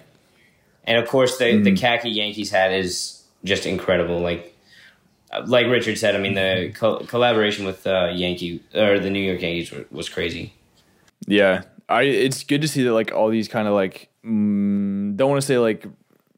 And 0.84 0.98
of 1.02 1.08
course, 1.08 1.38
the 1.38 1.58
the 1.58 1.74
khaki 1.74 2.10
Yankees 2.10 2.50
hat 2.50 2.70
is 2.70 3.17
just 3.44 3.66
incredible. 3.66 4.20
Like 4.20 4.54
like 5.46 5.66
Richard 5.66 5.98
said, 5.98 6.16
I 6.16 6.18
mean 6.18 6.34
the 6.34 6.72
co- 6.74 7.00
collaboration 7.00 7.66
with 7.66 7.86
uh, 7.86 8.10
Yankee 8.12 8.62
or 8.74 8.98
the 8.98 9.10
New 9.10 9.20
York 9.20 9.42
Yankees 9.42 9.70
were, 9.70 9.84
was 9.90 10.08
crazy. 10.08 10.54
Yeah, 11.26 11.62
I. 11.88 12.02
It's 12.02 12.44
good 12.44 12.62
to 12.62 12.68
see 12.68 12.84
that 12.84 12.92
like 12.92 13.12
all 13.12 13.28
these 13.28 13.48
kind 13.48 13.68
of 13.68 13.74
like 13.74 14.08
mm, 14.24 15.16
don't 15.16 15.30
want 15.30 15.40
to 15.40 15.46
say 15.46 15.58
like 15.58 15.86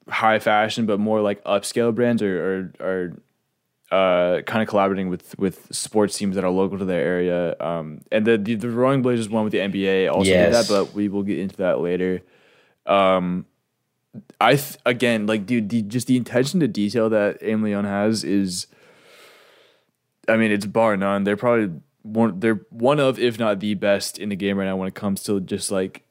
high 0.08 0.38
fashion, 0.38 0.86
but 0.86 0.98
more 0.98 1.20
like 1.20 1.42
upscale 1.44 1.94
brands 1.94 2.22
are 2.22 2.72
are, 2.80 2.86
are 2.86 3.12
uh, 3.90 4.42
kind 4.42 4.62
of 4.62 4.68
collaborating 4.68 5.08
with 5.08 5.38
with 5.38 5.66
sports 5.74 6.16
teams 6.16 6.34
that 6.36 6.44
are 6.44 6.50
local 6.50 6.78
to 6.78 6.84
their 6.84 7.00
area. 7.00 7.56
Um, 7.60 8.00
and 8.10 8.26
the 8.26 8.38
the, 8.38 8.54
the 8.54 8.70
Rowing 8.70 9.02
Blazers 9.02 9.28
one 9.28 9.44
with 9.44 9.52
the 9.52 9.58
NBA 9.58 10.10
also 10.10 10.30
did 10.30 10.54
that, 10.54 10.68
but 10.68 10.94
we 10.94 11.08
will 11.08 11.22
get 11.22 11.38
into 11.38 11.56
that 11.56 11.80
later. 11.80 12.22
Um, 12.86 13.46
I 14.40 14.56
th- 14.56 14.76
again 14.84 15.26
like 15.26 15.46
dude, 15.46 15.68
the, 15.68 15.82
just 15.82 16.06
the 16.06 16.16
attention 16.16 16.60
to 16.60 16.68
detail 16.68 17.08
that 17.10 17.40
Aimé 17.40 17.64
Leon 17.64 17.84
has 17.84 18.24
is. 18.24 18.66
I 20.28 20.36
mean, 20.36 20.52
it's 20.52 20.66
bar 20.66 20.96
none. 20.96 21.24
They're 21.24 21.36
probably 21.36 21.80
one. 22.02 22.40
They're 22.40 22.60
one 22.70 23.00
of, 23.00 23.18
if 23.18 23.38
not 23.38 23.60
the 23.60 23.74
best 23.74 24.18
in 24.18 24.28
the 24.28 24.36
game 24.36 24.58
right 24.58 24.66
now 24.66 24.76
when 24.76 24.88
it 24.88 24.94
comes 24.94 25.22
to 25.24 25.40
just 25.40 25.70
like 25.70 26.04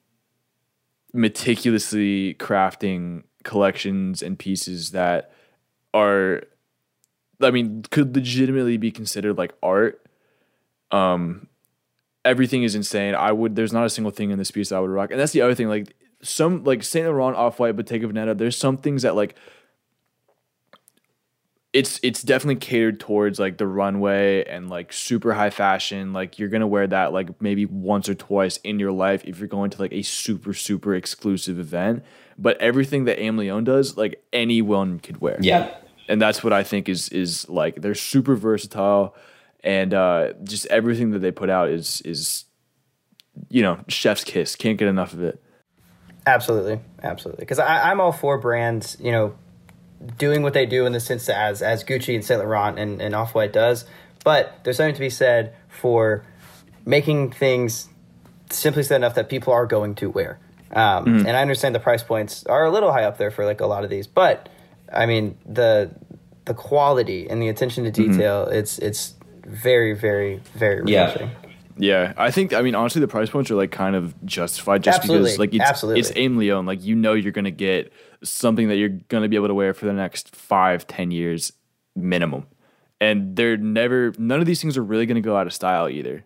meticulously 1.12 2.34
crafting 2.34 3.24
collections 3.44 4.22
and 4.22 4.38
pieces 4.38 4.90
that 4.90 5.32
are, 5.94 6.42
I 7.40 7.50
mean, 7.50 7.82
could 7.90 8.14
legitimately 8.14 8.76
be 8.76 8.90
considered 8.90 9.38
like 9.38 9.54
art. 9.62 10.04
Um, 10.90 11.48
everything 12.24 12.62
is 12.62 12.74
insane. 12.74 13.14
I 13.14 13.32
would. 13.32 13.56
There's 13.56 13.72
not 13.72 13.86
a 13.86 13.90
single 13.90 14.10
thing 14.10 14.30
in 14.30 14.38
this 14.38 14.50
piece 14.50 14.68
that 14.68 14.76
I 14.76 14.80
would 14.80 14.90
rock, 14.90 15.10
and 15.10 15.18
that's 15.18 15.32
the 15.32 15.42
other 15.42 15.54
thing. 15.54 15.68
Like 15.68 15.94
some 16.22 16.64
like 16.64 16.82
Saint 16.82 17.06
Laurent, 17.06 17.36
Off 17.36 17.58
White, 17.58 17.76
Bottega 17.76 18.06
Veneta. 18.08 18.36
There's 18.36 18.56
some 18.56 18.76
things 18.76 19.02
that 19.02 19.14
like 19.14 19.36
it's 21.72 22.00
it's 22.02 22.22
definitely 22.22 22.56
catered 22.56 22.98
towards 22.98 23.38
like 23.38 23.58
the 23.58 23.66
runway 23.66 24.44
and 24.44 24.68
like 24.68 24.92
super 24.92 25.32
high 25.34 25.50
fashion. 25.50 26.12
Like 26.12 26.38
you're 26.38 26.48
gonna 26.48 26.66
wear 26.66 26.86
that 26.86 27.12
like 27.12 27.40
maybe 27.40 27.64
once 27.64 28.08
or 28.08 28.14
twice 28.14 28.56
in 28.58 28.78
your 28.80 28.92
life 28.92 29.22
if 29.24 29.38
you're 29.38 29.48
going 29.48 29.70
to 29.70 29.80
like 29.80 29.92
a 29.92 30.02
super 30.02 30.52
super 30.52 30.94
exclusive 30.94 31.58
event. 31.58 32.04
But 32.36 32.60
everything 32.60 33.04
that 33.04 33.18
Aimé 33.18 33.38
Leon 33.38 33.64
does, 33.64 33.96
like 33.96 34.22
anyone 34.32 34.98
could 34.98 35.20
wear. 35.20 35.38
Yeah. 35.40 35.74
and 36.08 36.20
that's 36.20 36.42
what 36.42 36.52
I 36.52 36.64
think 36.64 36.88
is 36.88 37.08
is 37.10 37.48
like 37.48 37.82
they're 37.82 37.94
super 37.94 38.34
versatile, 38.34 39.14
and 39.62 39.94
uh, 39.94 40.32
just 40.42 40.66
everything 40.66 41.10
that 41.10 41.20
they 41.20 41.30
put 41.30 41.50
out 41.50 41.68
is 41.68 42.00
is 42.00 42.46
you 43.48 43.62
know 43.62 43.78
chef's 43.86 44.24
kiss. 44.24 44.56
Can't 44.56 44.76
get 44.76 44.88
enough 44.88 45.12
of 45.12 45.22
it. 45.22 45.40
Absolutely, 46.26 46.80
absolutely. 47.02 47.42
Because 47.42 47.58
I'm 47.58 48.00
all 48.00 48.12
for 48.12 48.38
brands, 48.38 48.96
you 49.00 49.12
know, 49.12 49.34
doing 50.18 50.42
what 50.42 50.54
they 50.54 50.66
do 50.66 50.86
in 50.86 50.92
the 50.92 51.00
sense 51.00 51.26
that 51.26 51.36
as 51.36 51.62
as 51.62 51.84
Gucci 51.84 52.14
and 52.14 52.24
Saint 52.24 52.40
Laurent 52.40 52.78
and, 52.78 53.00
and 53.00 53.14
Off 53.14 53.34
White 53.34 53.52
does. 53.52 53.84
But 54.24 54.60
there's 54.64 54.76
something 54.76 54.94
to 54.94 55.00
be 55.00 55.10
said 55.10 55.54
for 55.68 56.24
making 56.84 57.32
things 57.32 57.88
simply 58.50 58.82
said 58.82 58.96
enough 58.96 59.14
that 59.14 59.28
people 59.28 59.52
are 59.52 59.66
going 59.66 59.94
to 59.96 60.10
wear. 60.10 60.38
Um, 60.72 61.06
mm. 61.06 61.18
And 61.26 61.36
I 61.36 61.42
understand 61.42 61.74
the 61.74 61.80
price 61.80 62.02
points 62.02 62.44
are 62.46 62.64
a 62.64 62.70
little 62.70 62.92
high 62.92 63.04
up 63.04 63.18
there 63.18 63.30
for 63.30 63.44
like 63.44 63.60
a 63.60 63.66
lot 63.66 63.84
of 63.84 63.90
these, 63.90 64.06
but 64.06 64.48
I 64.92 65.06
mean 65.06 65.38
the 65.46 65.90
the 66.44 66.54
quality 66.54 67.28
and 67.28 67.40
the 67.40 67.48
attention 67.48 67.84
to 67.84 67.90
mm-hmm. 67.90 68.12
detail 68.12 68.46
mm-hmm. 68.46 68.54
it's 68.54 68.78
it's 68.78 69.14
very 69.44 69.94
very 69.94 70.40
very 70.54 70.80
refreshing. 70.82 71.30
Yeah. 71.80 72.12
I 72.16 72.30
think 72.30 72.52
I 72.52 72.62
mean 72.62 72.74
honestly 72.74 73.00
the 73.00 73.08
price 73.08 73.30
points 73.30 73.50
are 73.50 73.54
like 73.54 73.70
kind 73.70 73.96
of 73.96 74.14
justified 74.24 74.82
just 74.82 74.98
Absolutely. 74.98 75.24
because 75.24 75.38
like 75.38 75.54
it's 75.54 75.64
Absolutely. 75.64 76.00
it's 76.00 76.10
Aimé 76.12 76.36
Leon 76.36 76.66
like 76.66 76.82
you 76.82 76.94
know 76.94 77.14
you're 77.14 77.32
gonna 77.32 77.50
get 77.50 77.92
something 78.22 78.68
that 78.68 78.76
you're 78.76 78.90
gonna 79.08 79.28
be 79.28 79.36
able 79.36 79.48
to 79.48 79.54
wear 79.54 79.74
for 79.74 79.86
the 79.86 79.92
next 79.92 80.34
five 80.34 80.86
ten 80.86 81.10
years 81.10 81.52
minimum, 81.96 82.46
and 83.00 83.36
they're 83.36 83.56
never 83.56 84.12
none 84.18 84.40
of 84.40 84.46
these 84.46 84.60
things 84.60 84.76
are 84.76 84.84
really 84.84 85.06
gonna 85.06 85.20
go 85.20 85.36
out 85.36 85.46
of 85.46 85.52
style 85.52 85.88
either. 85.88 86.24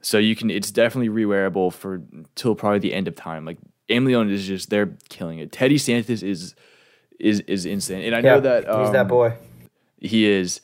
So 0.00 0.18
you 0.18 0.36
can 0.36 0.50
it's 0.50 0.70
definitely 0.70 1.08
rewearable 1.08 1.72
for 1.72 2.02
till 2.34 2.54
probably 2.54 2.78
the 2.78 2.92
end 2.92 3.08
of 3.08 3.16
time. 3.16 3.44
Like 3.44 3.58
Aimé 3.88 4.06
Leon 4.06 4.30
is 4.30 4.46
just 4.46 4.70
they're 4.70 4.96
killing 5.08 5.38
it. 5.38 5.52
Teddy 5.52 5.76
Santis 5.76 6.22
is 6.22 6.54
is 7.18 7.40
is 7.40 7.64
insane, 7.66 8.04
and 8.04 8.14
I 8.14 8.18
yeah, 8.18 8.34
know 8.34 8.40
that 8.40 8.68
um, 8.68 8.82
he's 8.82 8.92
that 8.92 9.08
boy. 9.08 9.34
He 9.98 10.26
is 10.26 10.60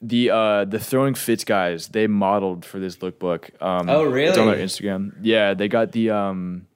the 0.00 0.30
uh 0.30 0.64
the 0.64 0.78
throwing 0.78 1.14
fits 1.14 1.44
guys 1.44 1.88
they 1.88 2.06
modeled 2.06 2.64
for 2.64 2.78
this 2.78 2.96
lookbook. 2.96 3.50
Um, 3.62 3.88
oh 3.88 4.04
really? 4.04 4.28
It's 4.28 4.38
on 4.38 4.46
their 4.48 4.56
Instagram. 4.56 5.14
Yeah, 5.22 5.54
they 5.54 5.68
got 5.68 5.92
the 5.92 6.10
um 6.10 6.66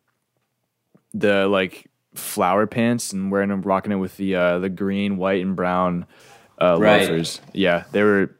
the 1.14 1.46
like 1.46 1.90
flower 2.14 2.66
pants 2.66 3.12
and 3.12 3.30
wearing 3.30 3.48
them, 3.48 3.62
rocking 3.62 3.92
it 3.92 3.96
with 3.96 4.16
the 4.16 4.34
uh 4.34 4.58
the 4.58 4.68
green, 4.68 5.16
white, 5.16 5.42
and 5.42 5.56
brown 5.56 6.06
uh, 6.60 6.78
right. 6.78 7.02
loafers. 7.02 7.40
Yeah, 7.52 7.84
they 7.92 8.02
were 8.02 8.36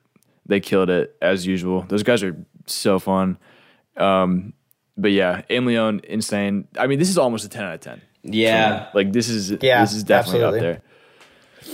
they 0.46 0.60
killed 0.60 0.90
it 0.90 1.16
as 1.20 1.46
usual. 1.46 1.82
Those 1.82 2.02
guys 2.02 2.22
are 2.22 2.36
so 2.66 2.98
fun. 2.98 3.38
Um, 3.96 4.54
but 4.96 5.12
yeah, 5.12 5.42
Aimé 5.50 5.66
Leon, 5.66 6.00
insane. 6.04 6.66
I 6.76 6.86
mean, 6.86 6.98
this 6.98 7.08
is 7.08 7.18
almost 7.18 7.44
a 7.44 7.48
ten 7.48 7.64
out 7.64 7.74
of 7.74 7.80
ten. 7.80 8.02
Yeah, 8.22 8.88
like 8.94 9.12
this 9.12 9.28
is 9.28 9.50
yeah, 9.60 9.82
this 9.82 9.92
is 9.92 10.04
definitely 10.04 10.42
absolutely. 10.42 10.58
up 10.58 10.62
there. 10.62 10.82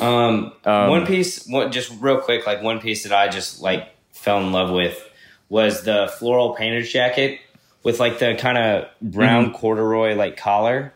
Um, 0.01 0.53
um, 0.65 0.91
one 0.91 1.07
piece, 1.07 1.47
one, 1.47 1.71
just 1.73 1.93
real 2.01 2.19
quick, 2.21 2.47
like 2.47 2.63
one 2.63 2.81
piece 2.81 3.05
that 3.05 3.13
I 3.13 3.29
just 3.29 3.61
like 3.61 3.89
fell 4.13 4.41
in 4.41 4.53
love 4.53 4.71
with 4.71 5.01
was 5.49 5.83
the 5.83 6.13
floral 6.19 6.55
painter's 6.55 6.91
jacket 6.93 7.41
with 7.83 8.01
like 8.01 8.19
the 8.19 8.35
kind 8.35 8.59
of 8.59 8.89
brown 9.01 9.47
mm-hmm. 9.47 9.55
corduroy 9.55 10.15
like 10.15 10.37
collar. 10.37 10.93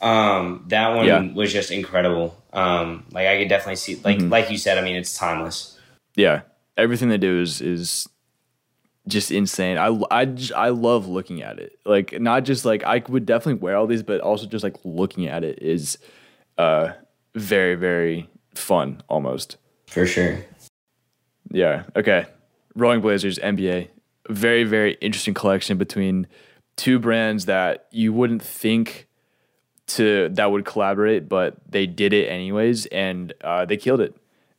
Um, 0.00 0.64
that 0.68 0.94
one 0.94 1.06
yeah. 1.06 1.32
was 1.32 1.52
just 1.52 1.70
incredible. 1.70 2.36
Um, 2.52 3.06
like 3.12 3.26
I 3.26 3.38
could 3.38 3.48
definitely 3.48 3.76
see, 3.76 3.96
like 3.96 4.18
mm-hmm. 4.18 4.30
like 4.30 4.50
you 4.50 4.58
said, 4.58 4.78
I 4.78 4.82
mean, 4.82 4.96
it's 4.96 5.16
timeless. 5.16 5.78
Yeah, 6.14 6.42
everything 6.76 7.08
they 7.08 7.18
do 7.18 7.40
is 7.40 7.60
is 7.60 8.08
just 9.06 9.30
insane. 9.30 9.78
I 9.78 9.88
I 10.10 10.36
I 10.54 10.68
love 10.70 11.06
looking 11.06 11.42
at 11.42 11.58
it. 11.58 11.78
Like 11.84 12.18
not 12.20 12.44
just 12.44 12.64
like 12.64 12.82
I 12.84 13.02
would 13.08 13.26
definitely 13.26 13.60
wear 13.60 13.76
all 13.76 13.86
these, 13.86 14.02
but 14.02 14.20
also 14.20 14.46
just 14.46 14.64
like 14.64 14.76
looking 14.84 15.28
at 15.28 15.44
it 15.44 15.62
is 15.62 15.98
uh 16.58 16.92
very, 17.36 17.74
very 17.74 18.28
fun 18.54 19.02
almost. 19.08 19.58
For 19.86 20.06
sure. 20.06 20.44
Yeah. 21.50 21.84
Okay. 21.94 22.26
Rowing 22.74 23.00
Blazers, 23.00 23.38
NBA. 23.38 23.88
Very, 24.28 24.64
very 24.64 24.94
interesting 25.00 25.34
collection 25.34 25.78
between 25.78 26.26
two 26.76 26.98
brands 26.98 27.46
that 27.46 27.86
you 27.92 28.12
wouldn't 28.12 28.42
think 28.42 29.06
to 29.86 30.28
that 30.30 30.50
would 30.50 30.64
collaborate, 30.64 31.28
but 31.28 31.56
they 31.68 31.86
did 31.86 32.12
it 32.12 32.26
anyways, 32.26 32.86
and 32.86 33.32
uh, 33.42 33.64
they 33.64 33.76
killed 33.76 34.00
it. 34.00 34.16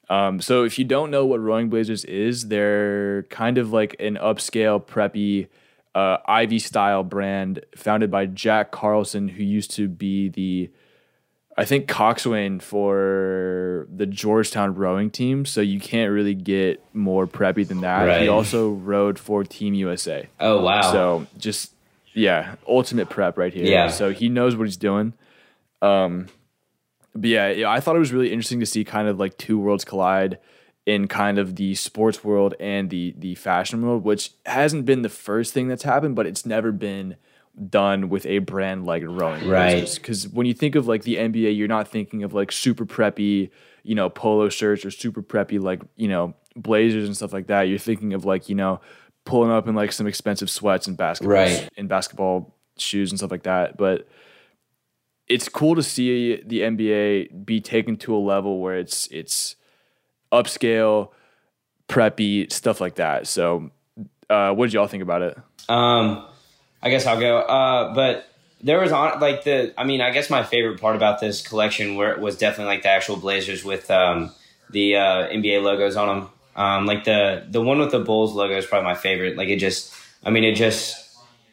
Um, 0.10 0.40
so 0.40 0.64
if 0.64 0.80
you 0.80 0.86
don't 0.86 1.12
know 1.12 1.26
what 1.26 1.42
Rowing 1.42 1.70
Blazers 1.70 2.06
is, 2.06 2.48
they're 2.48 3.24
kind 3.24 3.58
of 3.58 3.74
like 3.74 3.98
an 4.00 4.16
upscale, 4.16 4.82
preppy, 4.82 5.48
uh, 5.94 6.18
Ivy 6.26 6.60
style 6.60 7.04
brand 7.04 7.66
founded 7.76 8.10
by 8.10 8.26
Jack 8.28 8.72
Carlson, 8.72 9.28
who 9.28 9.44
used 9.44 9.72
to 9.72 9.90
be 9.90 10.30
the 10.30 10.70
I 11.58 11.66
think 11.66 11.88
coxswain 11.88 12.60
for 12.60 13.88
the 13.94 14.06
Georgetown 14.06 14.76
rowing 14.76 15.10
team, 15.10 15.44
so 15.44 15.60
you 15.60 15.80
can't 15.80 16.12
really 16.12 16.36
get 16.36 16.84
more 16.94 17.26
preppy 17.26 17.68
than 17.68 17.82
that. 17.82 18.06
Right. 18.06 18.22
He 18.22 18.28
also 18.28 18.70
rowed 18.72 19.18
for 19.18 19.44
Team 19.44 19.74
USA. 19.74 20.28
Oh 20.40 20.62
wow! 20.62 20.92
So 20.92 21.28
just 21.40 21.74
yeah, 22.14 22.56
ultimate 22.68 23.10
prep 23.10 23.40
right 23.40 23.52
here. 23.52 23.66
Yeah. 23.66 23.90
So 23.90 24.12
he 24.12 24.30
knows 24.30 24.56
what 24.56 24.68
he's 24.68 24.78
doing. 24.78 25.14
Um, 25.82 26.28
but 27.16 27.30
yeah, 27.30 27.50
yeah, 27.50 27.72
I 27.72 27.80
thought 27.80 27.96
it 27.96 28.00
was 28.00 28.14
really 28.14 28.32
interesting 28.32 28.60
to 28.60 28.66
see 28.68 28.84
kind 28.84 29.08
of 29.08 29.20
like 29.20 29.38
two 29.38 29.60
worlds 29.60 29.84
collide 29.84 30.38
in 30.86 31.08
kind 31.08 31.40
of 31.40 31.56
the 31.56 31.74
sports 31.76 32.24
world 32.24 32.54
and 32.60 32.92
the 32.92 33.16
the 33.18 33.34
fashion 33.34 33.84
world, 33.84 34.04
which 34.04 34.32
hasn't 34.46 34.86
been 34.86 35.02
the 35.02 35.10
first 35.10 35.54
thing 35.54 35.68
that's 35.68 35.84
happened, 35.84 36.16
but 36.16 36.28
it's 36.28 36.46
never 36.46 36.72
been 36.72 37.16
done 37.70 38.10
with 38.10 38.26
a 38.26 38.40
brand 38.40 38.86
like 38.86 39.04
rowing 39.06 39.48
right. 39.48 39.92
Because 39.94 40.28
when 40.28 40.46
you 40.46 40.54
think 40.54 40.76
of 40.76 40.88
like 40.88 41.04
the 41.04 41.16
nba 41.16 41.56
you're 41.56 41.68
not 41.68 41.88
thinking 41.88 42.24
of 42.24 42.34
like 42.34 42.52
super 42.52 42.86
preppy 42.86 43.50
you 43.84 43.96
know 43.96 44.10
polo 44.10 44.50
shirts 44.50 44.86
or 44.86 44.92
super 44.92 45.24
preppy 45.24 45.60
like 45.60 45.82
you 45.96 46.08
know 46.08 46.36
blazers 46.56 47.06
and 47.06 47.16
stuff 47.16 47.34
like 47.34 47.48
that. 47.48 47.64
You're 47.64 47.80
thinking 47.80 48.14
of 48.14 48.26
like 48.26 48.50
you 48.50 48.56
know 48.56 48.82
pulling 49.26 49.52
up 49.52 49.68
in 49.68 49.76
like 49.76 49.92
some 49.92 50.08
expensive 50.08 50.50
sweats 50.50 50.88
and 50.88 50.98
basketball 50.98 51.36
right. 51.36 51.70
and 51.78 51.88
basketball 51.88 52.56
shoes 52.78 53.12
and 53.12 53.20
stuff 53.20 53.32
like 53.32 53.44
that. 53.44 53.78
But 53.78 54.08
it's 55.28 55.50
cool 55.50 55.76
to 55.76 55.84
see 55.84 56.42
the 56.46 56.62
nba 56.62 57.46
be 57.46 57.60
taken 57.60 57.98
to 57.98 58.16
a 58.16 58.20
level 58.20 58.60
where 58.62 58.78
it's 58.78 59.08
it's 59.08 59.56
upscale 60.32 61.10
preppy 61.88 62.52
stuff 62.52 62.82
like 62.82 62.96
that. 62.96 63.28
So 63.28 63.72
uh, 64.30 64.54
what 64.54 64.66
did 64.68 64.74
y'all 64.74 64.88
think 64.88 65.04
about 65.04 65.22
it? 65.22 65.38
Um 65.70 66.28
I 66.82 66.90
guess 66.90 67.06
I'll 67.06 67.20
go. 67.20 67.40
Uh, 67.40 67.94
but 67.94 68.30
there 68.62 68.80
was 68.80 68.92
on 68.92 69.20
like 69.20 69.44
the. 69.44 69.74
I 69.78 69.84
mean, 69.84 70.02
I 70.02 70.12
guess 70.12 70.30
my 70.30 70.44
favorite 70.44 70.80
part 70.80 70.96
about 70.96 71.20
this 71.20 71.46
collection 71.46 71.96
where 71.96 72.12
it 72.12 72.20
was 72.20 72.38
definitely 72.38 72.74
like 72.74 72.84
the 72.84 72.90
actual 72.90 73.18
Blazers 73.18 73.64
with 73.64 73.90
um, 73.92 74.32
the 74.70 74.96
uh, 74.96 75.28
NBA 75.30 75.62
logos 75.64 75.96
on 75.96 76.08
them. 76.08 76.30
Um, 76.56 76.86
like 76.86 77.04
the 77.04 77.46
the 77.50 77.62
one 77.62 77.80
with 77.80 77.92
the 77.92 78.00
Bulls 78.00 78.34
logo 78.34 78.56
is 78.58 78.66
probably 78.66 78.86
my 78.86 78.96
favorite. 78.96 79.38
Like 79.38 79.50
it 79.50 79.58
just. 79.58 79.94
I 80.24 80.32
mean, 80.32 80.44
it 80.44 80.56
just. 80.56 81.04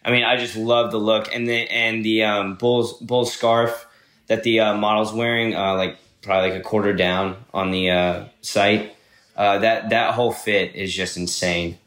I 0.05 0.11
mean, 0.11 0.25
I 0.25 0.37
just 0.37 0.57
love 0.57 0.91
the 0.91 0.99
look 0.99 1.35
and 1.35 1.49
the 1.49 1.71
and 1.71 2.05
the 2.05 2.25
um, 2.25 2.55
Bulls 2.57 2.95
Bulls 2.95 3.33
scarf 3.33 3.87
that 4.27 4.43
the 4.43 4.61
uh, 4.61 4.75
model's 4.75 5.13
wearing. 5.13 5.55
Uh, 5.55 5.75
like 5.75 5.99
probably 6.23 6.51
like 6.51 6.61
a 6.61 6.63
quarter 6.63 6.93
down 6.93 7.37
on 7.53 7.71
the 7.71 7.91
uh, 7.91 8.25
site. 8.41 8.97
Uh, 9.37 9.59
that 9.59 9.91
that 9.91 10.15
whole 10.15 10.33
fit 10.33 10.75
is 10.75 10.95
just 10.95 11.17
insane. 11.17 11.79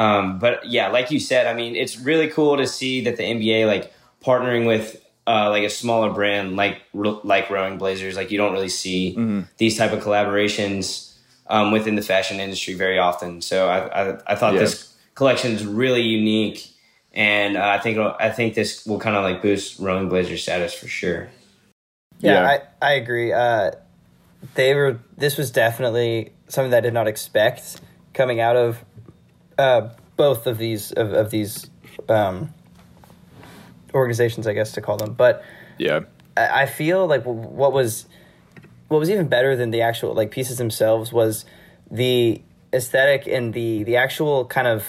Um, 0.00 0.38
but 0.38 0.66
yeah, 0.66 0.88
like 0.88 1.10
you 1.10 1.20
said, 1.20 1.46
I 1.46 1.52
mean, 1.52 1.76
it's 1.76 1.98
really 1.98 2.28
cool 2.28 2.56
to 2.56 2.66
see 2.66 3.02
that 3.02 3.18
the 3.18 3.22
NBA 3.22 3.66
like 3.66 3.92
partnering 4.24 4.66
with 4.66 4.96
uh, 5.26 5.50
like 5.50 5.62
a 5.62 5.68
smaller 5.68 6.10
brand 6.10 6.56
like 6.56 6.80
like 6.94 7.50
Rowing 7.50 7.76
Blazers. 7.76 8.16
Like 8.16 8.30
you 8.30 8.38
don't 8.38 8.54
really 8.54 8.70
see 8.70 9.14
mm-hmm. 9.14 9.42
these 9.58 9.76
type 9.76 9.92
of 9.92 10.02
collaborations 10.02 11.14
um, 11.48 11.70
within 11.70 11.96
the 11.96 12.02
fashion 12.02 12.40
industry 12.40 12.72
very 12.72 12.98
often. 12.98 13.42
So 13.42 13.68
I 13.68 13.88
I, 13.88 14.18
I 14.28 14.34
thought 14.36 14.54
yeah. 14.54 14.60
this 14.60 14.96
collection 15.14 15.52
is 15.52 15.66
really 15.66 16.00
unique, 16.00 16.66
and 17.12 17.58
uh, 17.58 17.66
I 17.66 17.78
think 17.78 17.98
I 17.98 18.30
think 18.30 18.54
this 18.54 18.86
will 18.86 19.00
kind 19.00 19.16
of 19.16 19.22
like 19.22 19.42
boost 19.42 19.80
Rowing 19.80 20.08
Blazers 20.08 20.42
status 20.42 20.72
for 20.72 20.88
sure. 20.88 21.28
Yeah, 22.20 22.40
yeah. 22.40 22.58
I 22.80 22.92
I 22.92 22.92
agree. 22.94 23.34
Uh, 23.34 23.72
they 24.54 24.74
were. 24.74 24.98
This 25.18 25.36
was 25.36 25.50
definitely 25.50 26.32
something 26.48 26.70
that 26.70 26.78
I 26.78 26.80
did 26.80 26.94
not 26.94 27.06
expect 27.06 27.82
coming 28.14 28.40
out 28.40 28.56
of 28.56 28.82
uh, 29.60 29.90
both 30.16 30.46
of 30.46 30.58
these 30.58 30.92
of, 30.92 31.12
of 31.12 31.30
these 31.30 31.70
um, 32.08 32.52
organizations, 33.94 34.46
I 34.46 34.54
guess 34.54 34.72
to 34.72 34.80
call 34.80 34.96
them. 34.96 35.12
But 35.12 35.44
yeah, 35.78 36.00
I, 36.36 36.62
I 36.62 36.66
feel 36.66 37.06
like 37.06 37.24
what 37.24 37.72
was 37.72 38.06
what 38.88 38.98
was 38.98 39.10
even 39.10 39.28
better 39.28 39.54
than 39.56 39.70
the 39.70 39.82
actual 39.82 40.14
like 40.14 40.30
pieces 40.30 40.58
themselves 40.58 41.12
was 41.12 41.44
the 41.90 42.42
aesthetic 42.72 43.26
and 43.26 43.52
the 43.52 43.84
the 43.84 43.96
actual 43.96 44.46
kind 44.46 44.66
of 44.66 44.86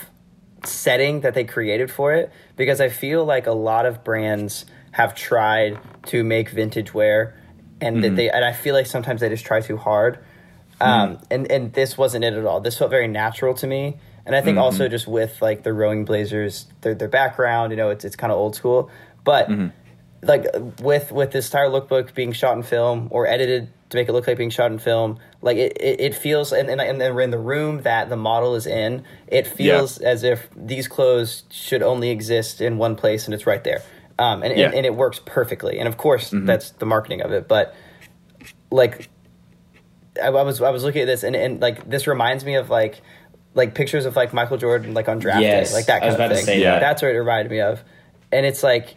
setting 0.64 1.22
that 1.22 1.34
they 1.34 1.44
created 1.44 1.92
for 1.92 2.14
it 2.14 2.32
because 2.56 2.80
I 2.80 2.90
feel 2.90 3.26
like 3.26 3.48
a 3.48 3.52
lot 3.52 3.86
of 3.86 4.04
brands 4.04 4.66
have 4.92 5.16
tried 5.16 5.80
to 6.08 6.24
make 6.24 6.50
vintage 6.50 6.94
wear 6.94 7.36
and 7.80 7.98
mm-hmm. 7.98 8.16
they 8.16 8.30
and 8.30 8.46
I 8.46 8.54
feel 8.54 8.76
like 8.76 8.86
sometimes 8.86 9.22
they 9.22 9.30
just 9.30 9.46
try 9.46 9.62
too 9.62 9.78
hard. 9.78 10.20
Um, 10.80 10.90
mm-hmm. 10.90 11.24
and 11.32 11.52
and 11.52 11.74
this 11.74 11.98
wasn't 11.98 12.24
it 12.24 12.34
at 12.34 12.46
all. 12.46 12.62
This 12.62 12.78
felt 12.78 12.90
very 12.90 13.08
natural 13.08 13.54
to 13.56 13.68
me 13.68 13.98
and 14.26 14.36
I 14.36 14.42
think 14.42 14.56
mm-hmm. 14.56 14.64
also 14.64 14.88
just 14.88 15.08
with 15.08 15.42
like 15.42 15.64
the 15.64 15.74
rowing 15.74 16.06
Blazers, 16.06 16.68
their 16.82 16.94
their 16.96 17.08
background, 17.10 17.72
you 17.72 17.78
know, 17.78 17.90
it's 17.90 18.06
it's 18.06 18.16
kind 18.16 18.32
of 18.32 18.38
old 18.38 18.56
school. 18.56 18.90
But 19.24 19.50
mm-hmm. 19.50 19.68
like 20.24 20.46
with 20.82 21.12
with 21.12 21.32
this 21.32 21.48
entire 21.48 21.70
lookbook 21.70 22.14
being 22.14 22.32
shot 22.32 22.56
in 22.58 22.64
film 22.64 23.08
or 23.12 23.28
edited 23.28 23.70
to 23.90 23.98
make 23.98 24.08
it 24.08 24.14
look 24.14 24.26
like 24.26 24.38
being 24.38 24.50
shot 24.50 24.72
in 24.72 24.80
film, 24.80 25.20
like 25.42 25.58
it, 25.58 25.76
it, 25.80 26.00
it 26.00 26.16
feels 26.16 26.54
and, 26.54 26.70
and 26.70 26.80
and 26.80 27.02
then 27.02 27.14
we're 27.14 27.22
in 27.22 27.32
the 27.32 27.38
room 27.38 27.82
that 27.82 28.08
the 28.10 28.16
model 28.16 28.56
is 28.56 28.66
in, 28.66 29.04
it 29.28 29.46
feels 29.48 30.00
yeah. 30.00 30.08
as 30.10 30.24
if 30.24 30.48
these 30.56 30.88
clothes 30.88 31.44
should 31.50 31.82
only 31.84 32.10
exist 32.10 32.62
in 32.62 32.78
one 32.78 32.96
place 32.96 33.26
and 33.26 33.34
it's 33.34 33.46
right 33.46 33.64
there. 33.64 33.82
um, 34.18 34.44
and, 34.44 34.58
Yeah. 34.58 34.68
and 34.68 34.76
and 34.76 34.86
it 34.86 34.96
works 34.96 35.20
perfectly. 35.26 35.78
And 35.80 35.88
of 35.88 35.98
course, 35.98 36.30
Mm-hmm. 36.32 36.46
that's 36.46 36.72
the 36.72 36.86
marketing 36.86 37.22
of 37.22 37.32
it. 37.34 37.48
But 37.50 37.76
like, 38.70 39.10
I, 40.22 40.28
I 40.28 40.44
was 40.44 40.62
I 40.62 40.70
was 40.70 40.84
looking 40.84 41.02
at 41.02 41.06
this, 41.08 41.24
and, 41.24 41.36
and 41.36 41.62
like 41.62 41.90
this 41.90 42.08
reminds 42.08 42.46
me 42.46 42.56
of 42.56 42.70
like 42.70 43.02
like 43.54 43.74
pictures 43.76 44.06
of 44.06 44.16
like 44.16 44.34
Michael 44.34 44.58
Jordan 44.58 44.94
like 44.94 45.10
on 45.10 45.20
draft 45.20 45.42
Yes, 45.42 45.70
day, 45.70 45.76
like 45.76 45.86
that 45.88 46.04
I 46.04 46.06
was 46.08 46.16
kind 46.16 46.26
about 46.26 46.32
of 46.32 46.40
to 46.40 46.46
thing. 46.46 46.60
say 46.60 46.64
that. 46.64 46.80
That's 46.80 47.02
what 47.02 47.12
it 47.12 47.18
reminded 47.18 47.52
me 47.52 47.62
of, 47.62 47.82
and 48.32 48.46
it's 48.46 48.64
like 48.64 48.96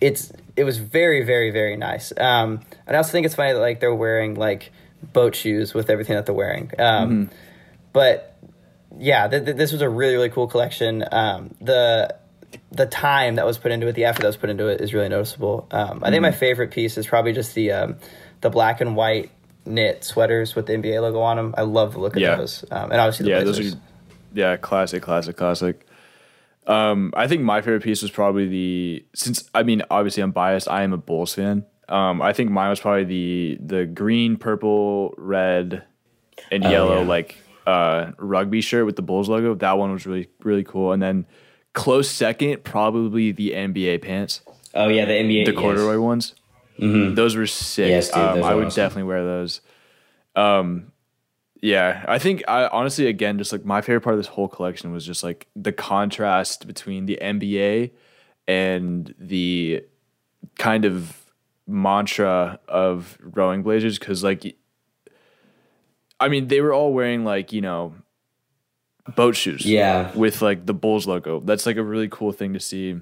it's 0.00 0.30
it 0.56 0.64
was 0.64 0.78
very 0.78 1.24
very 1.24 1.50
very 1.50 1.76
nice. 1.76 2.12
Um, 2.16 2.60
and 2.86 2.96
I 2.96 2.98
also 2.98 3.12
think 3.12 3.26
it's 3.26 3.34
funny 3.34 3.52
that 3.52 3.58
like 3.60 3.80
they're 3.80 3.94
wearing 3.94 4.34
like 4.34 4.72
boat 5.12 5.34
shoes 5.34 5.74
with 5.74 5.90
everything 5.90 6.16
that 6.16 6.26
they're 6.26 6.34
wearing. 6.34 6.70
Um, 6.78 7.30
but 7.92 8.36
yeah, 8.98 9.28
th- 9.28 9.44
th- 9.44 9.56
this 9.56 9.72
was 9.72 9.82
a 9.82 9.88
really 9.88 10.14
really 10.14 10.30
cool 10.30 10.46
collection. 10.48 11.04
Um, 11.10 11.54
the 11.60 12.14
the 12.70 12.86
time 12.86 13.36
that 13.36 13.46
was 13.46 13.58
put 13.58 13.72
into 13.72 13.86
it, 13.88 13.92
the 13.94 14.04
effort 14.04 14.20
that 14.22 14.28
was 14.28 14.36
put 14.36 14.50
into 14.50 14.68
it, 14.68 14.80
is 14.80 14.94
really 14.94 15.08
noticeable. 15.08 15.66
Um, 15.70 16.02
I 16.04 16.10
think 16.10 16.22
my 16.22 16.30
favorite 16.30 16.70
piece 16.70 16.96
is 16.98 17.06
probably 17.06 17.32
just 17.32 17.54
the 17.54 17.72
um, 17.72 17.96
the 18.42 18.50
black 18.50 18.80
and 18.80 18.94
white 18.96 19.30
knit 19.66 20.04
sweaters 20.04 20.54
with 20.54 20.66
the 20.66 20.74
NBA 20.74 21.00
logo 21.00 21.20
on 21.20 21.36
them. 21.36 21.54
I 21.56 21.62
love 21.62 21.94
the 21.94 22.00
look 22.00 22.16
of 22.16 22.22
Yeah. 22.22 22.36
those, 22.36 22.64
um, 22.70 22.90
and 22.92 23.00
obviously 23.00 23.24
the 23.24 23.30
yeah, 23.30 23.42
Blazers. 23.42 23.72
those 23.72 23.74
are 23.74 23.80
yeah, 24.34 24.56
classic, 24.56 25.02
classic, 25.02 25.36
classic. 25.36 25.86
Um, 26.66 27.12
I 27.16 27.28
think 27.28 27.42
my 27.42 27.60
favorite 27.60 27.82
piece 27.82 28.02
was 28.02 28.10
probably 28.10 28.48
the 28.48 29.04
since 29.14 29.48
I 29.54 29.62
mean 29.62 29.82
obviously 29.90 30.22
I'm 30.22 30.30
biased. 30.32 30.68
I 30.68 30.82
am 30.82 30.92
a 30.92 30.96
Bulls 30.98 31.34
fan. 31.34 31.64
Um, 31.88 32.22
I 32.22 32.32
think 32.32 32.50
mine 32.50 32.70
was 32.70 32.80
probably 32.80 33.04
the 33.04 33.58
the 33.60 33.86
green, 33.86 34.36
purple, 34.36 35.14
red, 35.18 35.84
and 36.50 36.64
Oh, 36.64 36.70
yellow 36.70 37.02
yeah. 37.02 37.06
like 37.08 37.36
uh, 37.66 38.12
rugby 38.18 38.60
shirt 38.62 38.86
with 38.86 38.96
the 38.96 39.02
Bulls 39.02 39.28
logo. 39.28 39.54
That 39.54 39.76
one 39.78 39.92
was 39.92 40.06
really 40.06 40.28
really 40.42 40.64
cool. 40.64 40.92
And 40.92 41.02
then 41.02 41.26
close 41.74 42.08
second, 42.10 42.64
probably 42.64 43.30
the 43.32 43.50
NBA 43.50 44.00
pants, 44.00 44.40
Oh 44.74 44.88
yeah, 44.88 45.04
the 45.04 45.12
NBA. 45.12 45.44
the 45.44 45.52
yes. 45.52 45.60
corduroy 45.60 45.98
ones. 45.98 46.34
Those 46.78 47.36
were 47.36 47.46
sick. 47.46 47.88
Yes, 47.90 48.08
dude, 48.08 48.16
um, 48.18 48.42
I 48.42 48.54
would 48.54 48.66
awesome. 48.68 48.82
definitely 48.82 49.02
wear 49.04 49.22
those. 49.22 49.60
Um, 50.34 50.90
yeah, 51.64 52.04
I 52.06 52.18
think 52.18 52.44
I 52.46 52.66
honestly 52.66 53.06
again 53.06 53.38
just 53.38 53.50
like 53.50 53.64
my 53.64 53.80
favorite 53.80 54.02
part 54.02 54.12
of 54.14 54.18
this 54.18 54.26
whole 54.26 54.48
collection 54.48 54.92
was 54.92 55.06
just 55.06 55.24
like 55.24 55.46
the 55.56 55.72
contrast 55.72 56.66
between 56.66 57.06
the 57.06 57.18
NBA 57.22 57.90
and 58.46 59.14
the 59.18 59.82
kind 60.58 60.84
of 60.84 61.22
mantra 61.66 62.58
of 62.68 63.16
rowing 63.22 63.62
blazers 63.62 63.98
because 63.98 64.22
like 64.22 64.56
I 66.20 66.28
mean 66.28 66.48
they 66.48 66.60
were 66.60 66.74
all 66.74 66.92
wearing 66.92 67.24
like 67.24 67.50
you 67.50 67.62
know 67.62 67.94
boat 69.16 69.34
shoes 69.34 69.64
Yeah. 69.64 70.12
with 70.14 70.42
like 70.42 70.66
the 70.66 70.74
Bulls 70.74 71.06
logo. 71.06 71.40
That's 71.40 71.64
like 71.64 71.76
a 71.78 71.82
really 71.82 72.08
cool 72.08 72.32
thing 72.32 72.52
to 72.52 72.60
see 72.60 73.00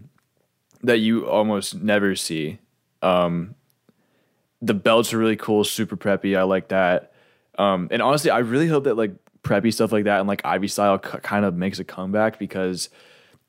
that 0.84 0.98
you 0.98 1.28
almost 1.28 1.74
never 1.82 2.14
see. 2.14 2.58
Um, 3.02 3.54
the 4.60 4.74
belts 4.74 5.12
are 5.12 5.18
really 5.18 5.36
cool, 5.36 5.64
super 5.64 5.96
preppy. 5.96 6.36
I 6.38 6.42
like 6.42 6.68
that. 6.68 7.11
Um, 7.58 7.88
and 7.90 8.00
honestly, 8.02 8.30
I 8.30 8.38
really 8.38 8.68
hope 8.68 8.84
that 8.84 8.96
like 8.96 9.12
preppy 9.42 9.72
stuff 9.72 9.92
like 9.92 10.04
that 10.04 10.20
and 10.20 10.28
like 10.28 10.40
Ivy 10.44 10.68
style 10.68 10.98
k- 10.98 11.18
kind 11.22 11.44
of 11.44 11.54
makes 11.54 11.78
a 11.78 11.84
comeback 11.84 12.38
because 12.38 12.88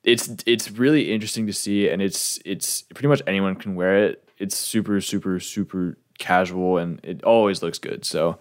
it's 0.03 0.29
it's 0.45 0.71
really 0.71 1.13
interesting 1.13 1.47
to 1.47 1.53
see, 1.53 1.89
and 1.89 2.01
it's 2.01 2.39
it's 2.45 2.81
pretty 2.81 3.07
much 3.07 3.21
anyone 3.27 3.55
can 3.55 3.75
wear 3.75 4.05
it. 4.05 4.27
It's 4.37 4.57
super 4.57 4.99
super 5.01 5.39
super 5.39 5.97
casual, 6.19 6.77
and 6.77 6.99
it 7.03 7.23
always 7.23 7.63
looks 7.63 7.79
good. 7.79 8.03
So 8.05 8.37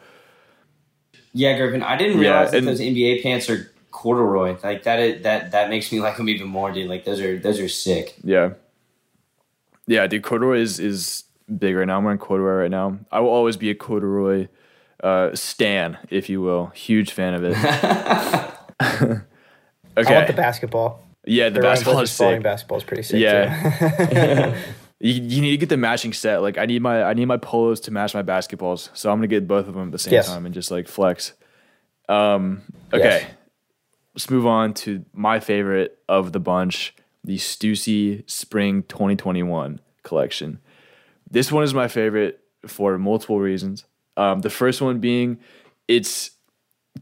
Yeah, 1.33 1.57
Griffin. 1.57 1.83
I 1.83 1.97
didn't 1.97 2.21
Yeah, 2.21 2.21
realize 2.21 2.51
that 2.53 2.63
those 2.65 2.81
NBA 2.81 3.23
pants 3.23 3.49
are 3.49 3.71
corduroy. 3.91 4.57
Like 4.63 4.83
that. 4.85 4.99
Is, 4.99 5.23
that 5.23 5.53
that 5.53 5.71
makes 5.71 5.93
me 5.93 6.01
like 6.01 6.17
them 6.17 6.29
even 6.29 6.49
more, 6.49 6.73
dude. 6.73 6.89
Like 6.89 7.05
those 7.05 7.21
are 7.21 7.39
those 7.39 7.61
are 7.61 7.69
sick. 7.69 8.17
Yeah. 8.25 8.55
Yeah, 9.87 10.07
dude, 10.07 10.23
corduroy 10.23 10.59
is 10.61 10.79
is 10.81 11.25
big 11.59 11.75
right 11.77 11.87
now. 11.87 11.99
I'm 11.99 12.05
wearing 12.05 12.19
corduroy 12.19 12.63
right 12.63 12.71
now. 12.71 12.99
I 13.11 13.21
will 13.21 13.31
always 13.31 13.57
be 13.57 13.71
a 13.71 13.75
corduroy 13.75 14.49
uh, 15.03 15.35
stan, 15.35 15.99
if 16.11 16.29
you 16.29 16.41
will. 16.41 16.67
Huge 16.69 17.13
fan 17.13 17.35
of 17.35 17.45
it. 17.45 17.57
okay. 17.57 17.65
I 19.97 20.13
want 20.15 20.27
the 20.27 20.33
basketball. 20.35 21.03
yeah, 21.27 21.49
the 21.49 21.55
They're 21.55 21.63
basketball 21.63 21.95
Blazers 21.95 22.11
is 22.13 22.17
following 22.19 22.37
sick. 22.39 22.43
basketball 22.45 22.79
is 22.79 22.85
pretty 22.85 23.03
sick. 23.03 23.21
Yeah. 23.21 24.53
too. 24.53 24.59
You, 25.05 25.15
you 25.15 25.41
need 25.43 25.51
to 25.51 25.57
get 25.57 25.69
the 25.69 25.77
matching 25.77 26.13
set. 26.13 26.43
Like 26.43 26.59
I 26.59 26.65
need 26.67 26.81
my 26.81 27.03
I 27.03 27.13
need 27.15 27.25
my 27.25 27.37
polos 27.37 27.81
to 27.81 27.91
match 27.91 28.15
my 28.15 28.23
basketballs. 28.23 28.89
So 28.95 29.11
I'm 29.11 29.17
gonna 29.19 29.27
get 29.27 29.49
both 29.49 29.67
of 29.67 29.75
them 29.75 29.87
at 29.87 29.91
the 29.91 29.99
same 29.99 30.13
Yes. 30.13 30.29
time 30.29 30.47
and 30.47 30.55
just 30.55 30.71
like 30.71 30.87
flex. 30.87 31.33
Um 32.09 32.63
okay. 32.93 33.23
Yes. 33.23 33.31
Let's 34.15 34.31
move 34.31 34.47
on 34.47 34.75
to 34.75 35.05
my 35.13 35.41
favorite 35.41 35.99
of 36.09 36.31
the 36.31 36.39
bunch, 36.39 36.95
the 37.25 37.37
Stussy 37.37 38.23
Spring 38.31 38.85
2021 38.85 39.81
collection. 40.05 40.61
This 41.29 41.51
one 41.51 41.65
is 41.65 41.75
my 41.75 41.89
favorite 41.89 42.39
for 42.69 42.97
multiple 42.97 43.41
reasons. 43.41 43.85
Um, 44.17 44.41
the 44.41 44.51
first 44.51 44.81
one 44.83 44.99
being 44.99 45.39
it's 45.89 46.31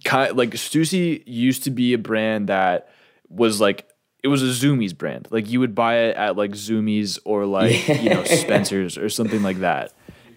kind 0.05 0.37
like 0.37 0.51
Stussy 0.51 1.23
used 1.27 1.65
to 1.65 1.71
be 1.71 1.93
a 1.93 1.99
brand 1.99 2.49
that 2.49 2.89
was 3.29 3.61
like 3.61 3.89
it 4.23 4.29
was 4.29 4.43
a 4.43 4.47
Zumiez 4.67 4.97
brand. 4.97 5.29
Like 5.31 5.49
you 5.51 5.61
would 5.61 5.75
buy 5.75 5.97
it 6.09 6.17
at 6.17 6.37
like 6.37 6.53
Zumiez 6.53 7.19
or 7.25 7.47
like 7.47 7.89
you 8.03 8.11
know 8.11 8.25
Spencer's 8.25 8.97
or 8.99 9.09
something 9.09 9.43
like 9.43 9.59
that. 9.61 9.93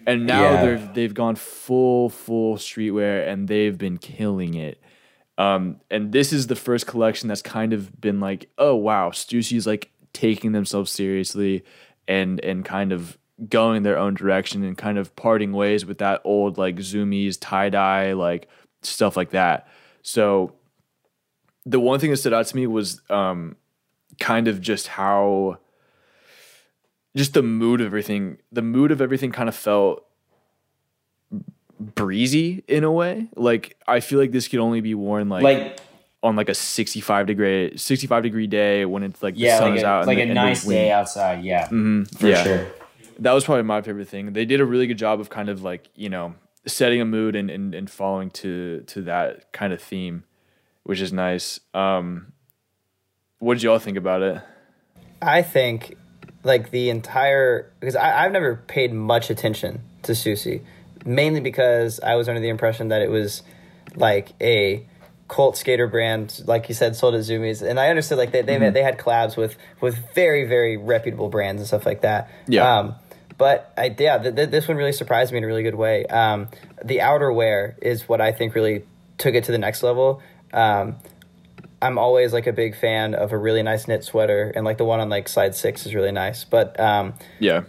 And 0.06 0.26
now 0.26 0.42
Yeah. 0.42 0.62
they're 0.64 0.78
they've 0.94 1.14
gone 1.14 1.36
full 1.36 2.08
full 2.10 2.56
streetwear 2.56 3.26
and 3.28 3.46
they've 3.48 3.76
been 3.76 3.98
killing 3.98 4.54
it. 4.54 4.80
Um, 5.36 5.80
and 5.90 6.12
this 6.12 6.32
is 6.32 6.46
the 6.46 6.54
first 6.56 6.86
collection 6.86 7.28
that's 7.28 7.42
kind 7.42 7.72
of 7.72 8.00
been 8.00 8.20
like, 8.20 8.48
oh 8.58 8.76
wow, 8.76 9.10
Stussy's 9.10 9.66
like 9.66 9.90
taking 10.12 10.52
themselves 10.52 10.90
seriously 10.92 11.64
and 12.06 12.38
and 12.40 12.64
kind 12.64 12.92
of 12.92 13.18
going 13.48 13.82
their 13.82 13.98
own 13.98 14.14
direction 14.14 14.62
and 14.62 14.78
kind 14.78 14.96
of 14.98 15.14
parting 15.16 15.52
ways 15.52 15.84
with 15.84 15.98
that 15.98 16.20
old 16.24 16.56
like 16.56 16.76
Zumiez 16.76 17.36
tie 17.40 17.68
dye 17.68 18.12
like 18.12 18.48
stuff 18.82 19.16
like 19.16 19.30
that. 19.30 19.66
So 20.02 20.52
the 21.66 21.80
one 21.80 21.98
thing 21.98 22.10
that 22.10 22.18
stood 22.18 22.32
out 22.32 22.46
to 22.46 22.56
me 22.56 22.66
was 22.66 23.00
um, 23.10 23.56
kind 24.20 24.46
of 24.48 24.60
just 24.60 24.86
how 24.86 25.58
just 27.16 27.32
the 27.34 27.42
mood 27.42 27.80
of 27.80 27.86
everything. 27.86 28.38
The 28.52 28.62
mood 28.62 28.90
of 28.92 29.00
everything 29.00 29.32
kind 29.32 29.48
of 29.48 29.54
felt 29.56 30.04
breezy 31.80 32.62
in 32.68 32.84
a 32.84 32.92
way. 32.92 33.28
Like 33.36 33.76
I 33.86 34.00
feel 34.00 34.18
like 34.18 34.32
this 34.32 34.48
could 34.48 34.60
only 34.60 34.80
be 34.80 34.94
worn 34.94 35.28
like, 35.28 35.42
Like 35.42 35.80
on 36.22 36.36
like 36.36 36.48
a 36.48 36.54
65 36.54 37.26
degree 37.26 37.76
65 37.76 38.22
degree 38.22 38.46
day 38.46 38.84
when 38.84 39.02
it's 39.02 39.22
like 39.22 39.34
the 39.34 39.40
yeah, 39.40 39.58
sun 39.58 39.70
like 39.70 39.76
is 39.78 39.82
a, 39.82 39.86
out 39.86 39.98
and 40.00 40.06
like 40.06 40.16
the- 40.18 40.22
a 40.22 40.26
and 40.26 40.34
nice 40.34 40.64
day 40.64 40.90
outside. 40.90 41.44
Yeah, 41.44 41.68
Mhm, 41.68 42.16
for 42.18 42.28
yeah. 42.28 42.42
sure. 42.44 42.66
That 43.18 43.32
was 43.32 43.44
probably 43.44 43.62
my 43.64 43.82
favorite 43.82 44.08
thing. 44.08 44.32
They 44.32 44.44
did 44.44 44.60
a 44.60 44.64
really 44.64 44.86
good 44.86 44.98
job 44.98 45.20
of 45.20 45.30
kind 45.30 45.48
of 45.48 45.62
like, 45.62 45.88
you 45.94 46.08
know, 46.08 46.34
setting 46.66 47.00
a 47.00 47.04
mood 47.04 47.36
and 47.36 47.50
and, 47.50 47.74
and 47.74 47.90
following 47.90 48.30
to 48.30 48.82
to 48.88 49.02
that 49.02 49.52
kind 49.52 49.72
of 49.72 49.80
theme, 49.80 50.24
which 50.82 51.00
is 51.00 51.12
nice. 51.12 51.60
Um 51.72 52.32
what 53.38 53.54
did 53.54 53.62
y'all 53.62 53.78
think 53.78 53.96
about 53.98 54.22
it? 54.22 54.40
I 55.20 55.42
think 55.42 55.96
like 56.42 56.70
the 56.70 56.90
entire 56.90 57.72
because 57.80 57.96
I, 57.96 58.24
I've 58.24 58.32
never 58.32 58.56
paid 58.56 58.92
much 58.92 59.30
attention 59.30 59.82
to 60.02 60.12
Stussy, 60.12 60.62
mainly 61.04 61.40
because 61.40 62.00
I 62.00 62.14
was 62.16 62.28
under 62.28 62.40
the 62.40 62.48
impression 62.48 62.88
that 62.88 63.02
it 63.02 63.10
was 63.10 63.42
like 63.94 64.32
a 64.40 64.86
cult 65.28 65.56
skater 65.56 65.86
brand, 65.86 66.42
like 66.46 66.68
you 66.68 66.74
said, 66.74 66.94
sold 66.96 67.14
at 67.14 67.20
Zumiez, 67.22 67.66
and 67.66 67.80
I 67.80 67.88
understood 67.88 68.18
like 68.18 68.32
they 68.32 68.42
they, 68.42 68.56
Mm-hmm. 68.56 68.74
they 68.74 68.82
had 68.82 68.98
collabs 68.98 69.36
with 69.36 69.56
with 69.80 69.96
very 70.14 70.46
very 70.46 70.76
reputable 70.76 71.28
brands 71.28 71.60
and 71.60 71.66
stuff 71.66 71.86
like 71.86 72.02
that. 72.02 72.30
Yeah. 72.46 72.78
Um, 72.78 72.94
but 73.38 73.72
I 73.76 73.94
yeah, 73.98 74.18
th- 74.18 74.34
th- 74.34 74.50
this 74.50 74.68
one 74.68 74.76
really 74.76 74.92
surprised 74.92 75.32
me 75.32 75.38
in 75.38 75.44
a 75.44 75.46
really 75.46 75.62
good 75.62 75.74
way. 75.74 76.04
Um, 76.06 76.48
the 76.84 76.98
outerwear 76.98 77.74
is 77.82 78.08
what 78.08 78.20
I 78.20 78.32
think 78.32 78.54
really 78.54 78.84
took 79.18 79.34
it 79.34 79.44
to 79.44 79.52
the 79.52 79.58
next 79.58 79.82
level. 79.82 80.22
Um, 80.52 80.96
I'm 81.82 81.98
always 81.98 82.32
like 82.32 82.46
a 82.46 82.52
big 82.52 82.76
fan 82.76 83.14
of 83.14 83.32
a 83.32 83.36
really 83.38 83.62
nice 83.62 83.86
knit 83.88 84.04
sweater, 84.04 84.52
and 84.54 84.64
like 84.64 84.78
the 84.78 84.84
one 84.84 85.00
on 85.00 85.08
like 85.08 85.28
slide 85.28 85.54
six 85.54 85.84
is 85.86 85.94
really 85.94 86.12
nice. 86.12 86.44
But 86.44 86.78
um, 86.80 87.14
Yeah. 87.40 87.64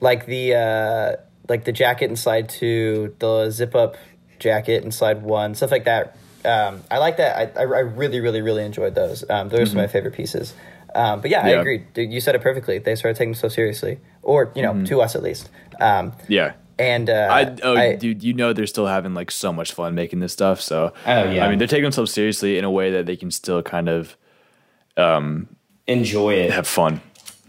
like 0.00 0.26
the 0.26 0.54
uh, 0.54 1.16
like 1.48 1.64
the 1.64 1.72
jacket 1.72 2.08
in 2.10 2.16
slide 2.16 2.48
two, 2.48 3.14
the 3.18 3.50
zip 3.50 3.74
up 3.74 3.96
jacket 4.38 4.84
in 4.84 4.90
slide 4.92 5.22
one, 5.22 5.54
stuff 5.54 5.70
like 5.70 5.84
that. 5.84 6.16
Um, 6.44 6.82
I 6.90 6.98
like 6.98 7.16
that. 7.18 7.36
I, 7.58 7.60
I, 7.60 7.64
I 7.64 7.80
really, 7.80 8.20
really, 8.20 8.40
really 8.40 8.64
enjoyed 8.64 8.94
those. 8.94 9.28
Um, 9.28 9.48
those 9.48 9.60
are 9.60 9.66
some 9.66 9.78
of 9.78 9.82
my 9.82 9.88
favorite 9.88 10.14
pieces. 10.14 10.54
Um, 10.94 11.20
but 11.20 11.30
yeah, 11.30 11.44
I 11.44 11.50
agree. 11.50 11.78
Dude, 11.92 12.10
you 12.12 12.20
said 12.20 12.34
it 12.36 12.40
perfectly. 12.40 12.78
They 12.78 12.94
started 12.94 13.18
taking 13.18 13.34
so 13.34 13.48
seriously, 13.48 13.98
or 14.22 14.52
you 14.54 14.62
know, 14.62 14.84
to 14.86 15.00
us 15.00 15.14
at 15.16 15.22
least. 15.22 15.50
Um, 15.80 16.12
Yeah. 16.28 16.52
and 16.78 17.08
uh, 17.10 17.28
I 17.30 17.56
oh 17.62 17.76
I- 17.76 17.96
dude, 17.96 18.22
you 18.22 18.32
know 18.34 18.52
they're 18.52 18.66
still 18.66 18.86
having 18.86 19.14
like 19.14 19.30
so 19.30 19.52
much 19.52 19.72
fun 19.72 19.94
making 19.94 20.20
this 20.20 20.32
stuff. 20.32 20.60
So 20.60 20.92
Oh, 21.06 21.30
yeah. 21.30 21.44
I 21.44 21.48
mean 21.48 21.58
they're 21.58 21.68
taking 21.68 21.84
themselves 21.84 22.12
seriously 22.12 22.58
in 22.58 22.64
a 22.64 22.70
way 22.70 22.90
that 22.90 23.06
they 23.06 23.16
can 23.16 23.30
still 23.30 23.62
kind 23.62 23.88
of 23.88 24.16
um, 24.96 25.48
Enjoy 25.86 26.34
it. 26.34 26.50
have 26.52 26.66
fun. 26.66 27.00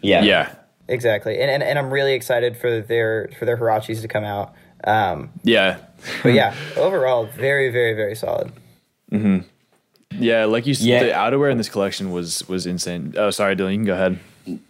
Yeah, 0.02 0.22
Yeah. 0.24 0.54
exactly. 0.88 1.40
And, 1.42 1.50
and 1.52 1.64
and 1.64 1.78
I'm 1.80 1.92
really 1.92 2.14
excited 2.14 2.56
for 2.58 2.82
their 2.82 3.30
for 3.38 3.46
their 3.46 3.58
Huaraches 3.58 4.02
to 4.02 4.08
come 4.08 4.24
out. 4.24 4.54
Um, 4.86 5.32
Yeah. 5.44 5.78
but 6.24 6.34
yeah, 6.34 6.54
overall, 6.78 7.26
very, 7.36 7.70
very, 7.72 7.94
very 7.96 8.16
solid. 8.16 8.52
Hmm. 9.12 9.40
Yeah, 10.18 10.46
like 10.46 10.66
you 10.66 10.74
said, 10.74 10.88
Yeah. 10.88 11.04
the 11.04 11.12
outerwear 11.12 11.52
in 11.52 11.58
this 11.58 11.70
collection 11.70 12.12
was 12.12 12.48
was 12.48 12.66
insane. 12.66 13.14
Oh, 13.18 13.30
sorry, 13.32 13.56
Dylan, 13.56 13.72
you 13.72 13.78
can 13.80 13.86
go 13.86 13.94
ahead. 13.94 14.20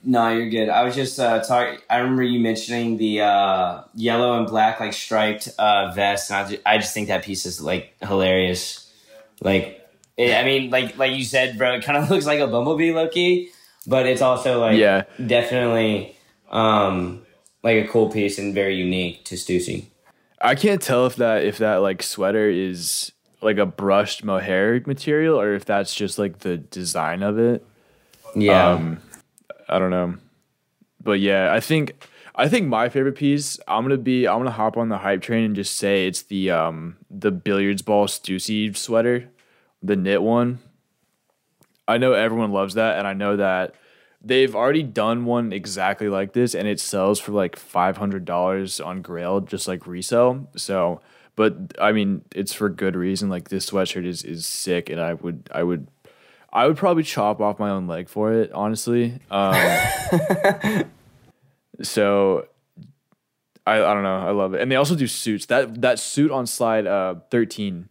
No, 0.04 0.30
you're 0.30 0.50
good. 0.50 0.70
I 0.70 0.84
was 0.84 0.96
just 0.96 1.20
uh, 1.20 1.42
talking. 1.44 1.80
I 1.90 1.98
remember 1.98 2.24
you 2.24 2.40
mentioning 2.40 2.98
the 2.98 3.22
uh, 3.22 3.84
yellow 3.96 4.38
and 4.38 4.48
black 4.48 4.80
like 4.80 4.94
striped 4.94 5.50
uh, 5.58 5.92
vest, 5.94 6.30
and 6.32 6.38
I 6.40 6.50
just, 6.50 6.62
I 6.66 6.78
just 6.78 6.94
think 6.94 7.08
that 7.08 7.24
piece 7.24 7.46
is 7.46 7.62
like 7.62 7.96
hilarious. 8.02 8.92
Like, 9.42 9.88
it, 10.18 10.34
I 10.36 10.44
mean, 10.44 10.70
like 10.70 10.98
like 10.98 11.14
you 11.14 11.24
said, 11.24 11.58
bro, 11.58 11.76
it 11.76 11.84
kind 11.84 11.98
of 11.98 12.10
looks 12.12 12.26
like 12.26 12.40
a 12.40 12.48
bumblebee, 12.48 12.92
Loki, 12.92 13.50
but 13.88 14.06
it's 14.06 14.22
also 14.22 14.60
like 14.60 14.78
Yeah. 14.80 15.04
definitely 15.26 16.16
um, 16.50 17.26
like 17.64 17.86
a 17.86 17.88
cool 17.88 18.10
piece 18.10 18.38
and 18.40 18.54
very 18.54 18.76
unique 18.76 19.24
to 19.26 19.36
Stussy. 19.36 19.86
I 20.42 20.56
can't 20.56 20.82
tell 20.82 21.06
if 21.06 21.18
that 21.18 21.44
if 21.44 21.58
that 21.58 21.78
like 21.78 22.02
sweater 22.02 22.50
is 22.50 23.12
like 23.42 23.58
a 23.58 23.66
brushed 23.66 24.24
mohair 24.24 24.82
material 24.86 25.40
or 25.40 25.54
if 25.54 25.66
that's 25.66 25.94
just 25.94 26.18
like 26.20 26.40
the 26.40 26.58
design 26.58 27.24
of 27.24 27.38
it. 27.40 27.66
Yeah, 28.36 28.74
Um, 28.74 29.02
I 29.70 29.80
don't 29.80 29.92
know, 29.92 30.16
but 31.02 31.20
yeah, 31.20 31.54
I 31.54 31.60
think 31.60 31.94
I 32.36 32.48
think 32.48 32.68
my 32.68 32.88
favorite 32.90 33.16
piece. 33.16 33.60
I'm 33.68 33.84
gonna 33.84 33.98
be. 33.98 34.28
I'm 34.28 34.40
gonna 34.40 34.52
hop 34.52 34.78
on 34.78 34.90
the 34.90 34.98
hype 34.98 35.22
train 35.22 35.44
and 35.44 35.56
just 35.56 35.76
say 35.78 36.08
it's 36.08 36.24
the 36.24 36.52
um 36.52 36.96
the 37.10 37.32
billiards 37.32 37.82
ball 37.82 38.08
Stussy 38.08 38.76
sweater, 38.76 39.30
the 39.84 39.96
knit 39.96 40.22
one. 40.22 40.60
I 41.88 41.98
know 41.98 42.14
everyone 42.14 42.52
loves 42.52 42.76
that, 42.76 42.98
and 42.98 43.06
I 43.08 43.14
know 43.14 43.36
that 43.38 43.76
they've 44.22 44.56
already 44.56 44.84
done 44.84 45.26
one 45.26 45.52
exactly 45.52 46.08
like 46.08 46.34
this, 46.34 46.56
and 46.56 46.68
it 46.68 46.80
sells 46.80 47.20
for 47.20 47.34
like 47.34 47.56
five 47.58 47.98
hundred 47.98 48.24
dollars 48.26 48.80
on 48.80 49.02
Grail, 49.02 49.42
just 49.42 49.68
like 49.68 49.86
resale. 49.86 50.48
So, 50.56 51.02
but 51.36 51.56
I 51.80 51.92
mean, 51.92 52.24
it's 52.34 52.54
for 52.54 52.70
good 52.70 52.96
reason. 52.96 53.30
Like 53.30 53.50
this 53.50 53.70
sweatshirt 53.70 54.06
is 54.06 54.24
is 54.24 54.46
sick, 54.46 54.90
and 54.90 55.02
I 55.02 55.14
would 55.16 55.50
I 55.54 55.64
would 55.64 55.88
I 56.52 56.68
would 56.68 56.78
probably 56.78 57.04
chop 57.04 57.40
off 57.42 57.60
my 57.60 57.70
own 57.70 57.88
leg 57.88 58.10
for 58.10 58.34
it, 58.34 58.52
honestly. 58.52 59.20
Um, 59.30 59.54
so 61.82 62.48
I 63.68 63.76
I 63.76 63.94
don't 63.94 64.04
know, 64.04 64.18
I 64.18 64.32
love 64.32 64.54
it, 64.54 64.62
and 64.62 64.72
they 64.72 64.76
also 64.76 64.96
do 64.96 65.08
suits. 65.08 65.46
That 65.48 65.82
that 65.82 66.00
suit 66.00 66.32
on 66.32 66.48
slide 66.48 66.88
uh, 66.88 67.16
thirteen, 67.30 67.90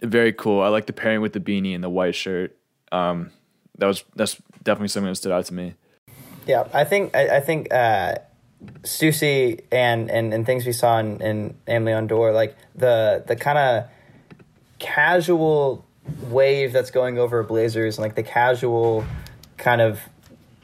very 0.00 0.32
cool. 0.32 0.60
I 0.60 0.68
like 0.68 0.86
the 0.86 0.92
pairing 0.92 1.20
with 1.20 1.32
the 1.32 1.40
beanie 1.40 1.74
and 1.74 1.84
the 1.84 1.90
white 1.90 2.14
shirt. 2.14 2.56
Um, 2.90 3.30
that 3.78 3.86
was 3.86 4.04
that's 4.16 4.36
definitely 4.62 4.88
something 4.88 5.10
that 5.10 5.16
stood 5.16 5.32
out 5.32 5.44
to 5.46 5.54
me. 5.54 5.74
Yeah, 6.46 6.66
I 6.74 6.84
think 6.84 7.14
I, 7.14 7.36
I 7.36 7.40
think 7.40 7.72
uh, 7.72 8.16
Stussy 8.82 9.60
and, 9.70 10.10
and 10.10 10.34
and 10.34 10.44
things 10.44 10.66
we 10.66 10.72
saw 10.72 10.98
in, 10.98 11.54
in 11.66 11.88
on 11.88 12.06
Door, 12.06 12.32
like 12.32 12.56
the 12.74 13.24
the 13.26 13.36
kind 13.36 13.58
of 13.58 13.84
casual 14.78 15.85
wave 16.28 16.72
that's 16.72 16.90
going 16.90 17.18
over 17.18 17.42
blazers 17.42 17.96
and 17.98 18.02
like 18.02 18.14
the 18.14 18.22
casual 18.22 19.04
kind 19.56 19.80
of 19.80 20.00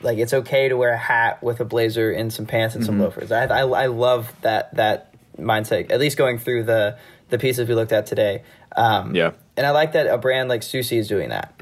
like 0.02 0.18
it's 0.18 0.32
okay 0.34 0.68
to 0.68 0.76
wear 0.76 0.90
a 0.92 0.96
hat 0.98 1.42
with 1.42 1.60
a 1.60 1.64
blazer 1.64 2.10
and 2.10 2.32
some 2.32 2.46
pants 2.46 2.74
and 2.74 2.84
some 2.84 2.98
loafers. 3.00 3.30
I, 3.32 3.44
I 3.44 3.60
I 3.66 3.86
love 3.86 4.32
that 4.42 4.74
that 4.74 5.14
mindset. 5.38 5.90
At 5.90 6.00
least 6.00 6.16
going 6.18 6.38
through 6.38 6.64
the 6.64 6.98
the 7.30 7.38
pieces 7.38 7.68
we 7.68 7.74
looked 7.74 7.92
at 7.92 8.06
today. 8.06 8.42
Um, 8.76 9.14
Yeah. 9.14 9.32
and 9.56 9.66
I 9.66 9.70
like 9.70 9.92
that 9.92 10.06
a 10.06 10.18
brand 10.18 10.48
like 10.48 10.62
Stussy 10.62 10.98
is 10.98 11.08
doing 11.08 11.28
that 11.30 11.52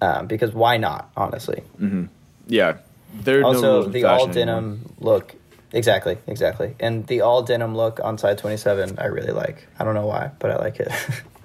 um, 0.00 0.26
because 0.26 0.52
why 0.52 0.76
not? 0.76 1.10
Honestly 1.16 1.62
Yeah, 2.46 2.76
they're 3.22 3.40
no 3.40 3.46
also 3.48 3.84
in 3.84 3.92
the 3.92 4.04
all 4.04 4.28
anymore. 4.28 4.34
denim 4.34 4.94
look 5.00 5.34
exactly 5.72 6.18
exactly 6.26 6.74
and 6.80 7.06
the 7.06 7.20
all 7.22 7.42
denim 7.42 7.76
look 7.76 8.00
on 8.02 8.18
side 8.18 8.36
27 8.38 8.98
i 8.98 9.06
really 9.06 9.30
like 9.32 9.68
i 9.78 9.84
don't 9.84 9.94
know 9.94 10.04
why 10.06 10.28
but 10.40 10.50
i 10.50 10.56
like 10.56 10.80
it 10.80 10.90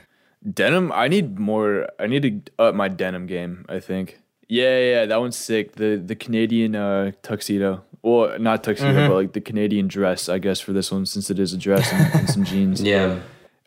Denim, 0.51 0.91
I 0.91 1.07
need 1.07 1.39
more. 1.39 1.87
I 1.99 2.07
need 2.07 2.45
to 2.45 2.63
up 2.63 2.75
my 2.75 2.87
denim 2.87 3.25
game. 3.25 3.65
I 3.69 3.79
think. 3.79 4.19
Yeah, 4.47 4.77
yeah, 4.77 4.91
yeah, 4.91 5.05
that 5.07 5.19
one's 5.19 5.35
sick. 5.37 5.75
The 5.75 5.95
the 6.03 6.15
Canadian 6.15 6.75
uh, 6.75 7.11
tuxedo, 7.23 7.83
well, 8.03 8.37
not 8.37 8.63
tuxedo, 8.63 8.91
Mm-hmm. 8.93 9.07
but 9.09 9.15
like 9.15 9.33
the 9.33 9.41
Canadian 9.41 9.87
dress. 9.87 10.29
I 10.29 10.37
guess 10.37 10.59
for 10.59 10.71
this 10.73 10.91
one, 10.91 11.05
since 11.07 11.31
it 11.31 11.39
is 11.39 11.53
a 11.53 11.57
dress 11.57 11.91
and, 11.91 12.13
and 12.13 12.29
some 12.29 12.43
jeans. 12.43 12.81
yeah. 12.83 13.21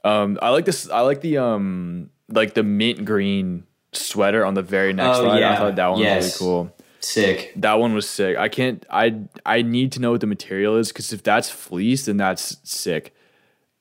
Um, 0.04 0.38
I 0.40 0.50
like 0.50 0.64
this. 0.66 0.88
I 0.88 1.00
like 1.00 1.20
the 1.20 1.38
um, 1.38 2.10
like 2.28 2.54
the 2.54 2.62
mint 2.62 3.04
green 3.04 3.64
sweater 3.92 4.44
on 4.46 4.54
the 4.54 4.62
very 4.62 4.92
next 4.92 5.18
Oh, 5.18 5.22
slide. 5.24 5.42
I 5.42 5.56
thought 5.56 5.74
that 5.76 5.88
one 5.90 6.00
Yes. 6.00 6.24
was 6.24 6.40
really 6.40 6.52
cool. 6.52 6.76
Sick. 7.00 7.52
That 7.56 7.80
one 7.80 7.94
was 7.94 8.08
sick. 8.08 8.36
I 8.36 8.48
can't. 8.48 8.86
I 8.88 9.16
I 9.44 9.62
need 9.62 9.90
to 9.92 10.00
know 10.00 10.12
what 10.12 10.20
the 10.20 10.26
material 10.28 10.76
is 10.76 10.88
because 10.92 11.12
if 11.12 11.24
that's 11.24 11.50
fleece, 11.50 12.06
then 12.06 12.18
that's 12.18 12.56
sick. 12.62 13.14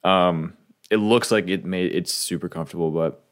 Um, 0.04 0.54
it 0.90 0.98
looks 0.98 1.32
like 1.32 1.48
it 1.48 1.66
made 1.66 1.94
it's 1.96 2.14
super 2.14 2.50
comfortable, 2.50 2.92
but 2.92 3.24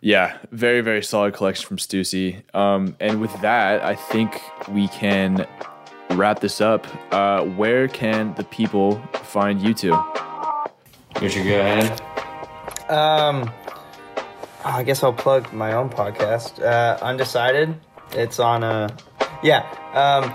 yeah, 0.00 0.36
very 0.50 0.80
very 0.80 1.02
solid 1.02 1.34
collection 1.34 1.66
from 1.66 1.76
Stussy. 1.78 2.42
Um, 2.54 2.96
and 3.00 3.20
with 3.20 3.32
that, 3.40 3.82
I 3.82 3.94
think 3.94 4.40
we 4.68 4.88
can 4.88 5.46
wrap 6.10 6.40
this 6.40 6.60
up. 6.60 6.86
Uh, 7.12 7.42
where 7.44 7.88
can 7.88 8.34
the 8.34 8.44
people 8.44 9.00
find 9.24 9.60
you 9.60 9.74
two? 9.74 9.96
Richard, 11.20 11.44
go 11.44 11.60
ahead. 11.60 12.00
um 12.90 13.50
i 14.64 14.82
guess 14.82 15.02
i'll 15.02 15.12
plug 15.12 15.50
my 15.52 15.72
own 15.72 15.88
podcast 15.88 16.60
uh 16.62 16.98
undecided 17.02 17.74
it's 18.12 18.38
on 18.38 18.62
uh 18.62 18.88
yeah 19.42 19.60
um 19.94 20.30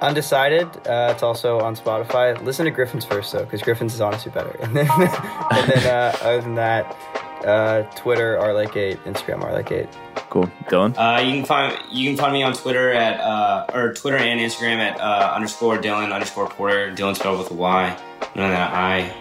undecided 0.00 0.66
uh 0.86 1.12
it's 1.12 1.22
also 1.22 1.60
on 1.60 1.74
spotify 1.76 2.40
listen 2.42 2.64
to 2.64 2.70
griffin's 2.70 3.04
first 3.04 3.32
though 3.32 3.44
because 3.44 3.62
griffin's 3.62 3.94
is 3.94 4.00
honestly 4.00 4.32
better 4.32 4.56
and 4.62 4.76
then 4.76 4.88
and 4.90 5.70
then 5.70 5.86
uh 5.86 6.16
other 6.22 6.40
than 6.40 6.54
that 6.54 6.96
uh 7.44 7.82
twitter 7.94 8.38
r 8.38 8.52
like 8.54 8.76
eight 8.76 8.98
instagram 9.04 9.42
r 9.42 9.52
like 9.52 9.70
eight 9.72 9.88
Cool, 10.30 10.48
Dylan. 10.68 10.94
Uh, 10.96 11.20
you 11.20 11.32
can 11.32 11.44
find 11.44 11.76
you 11.90 12.08
can 12.10 12.16
find 12.16 12.32
me 12.32 12.44
on 12.44 12.52
Twitter 12.52 12.92
at 12.92 13.20
uh, 13.20 13.66
or 13.74 13.92
Twitter 13.94 14.16
and 14.16 14.38
Instagram 14.38 14.76
at 14.76 15.00
uh, 15.00 15.32
underscore 15.34 15.76
Dylan 15.76 16.12
underscore 16.12 16.48
Porter. 16.48 16.92
Dylan 16.92 17.16
spelled 17.16 17.40
with 17.40 17.50
a 17.50 17.54
Y. 17.54 17.98
None 18.36 18.50
of 18.50 18.56
that 18.56 18.72
I. 18.72 19.12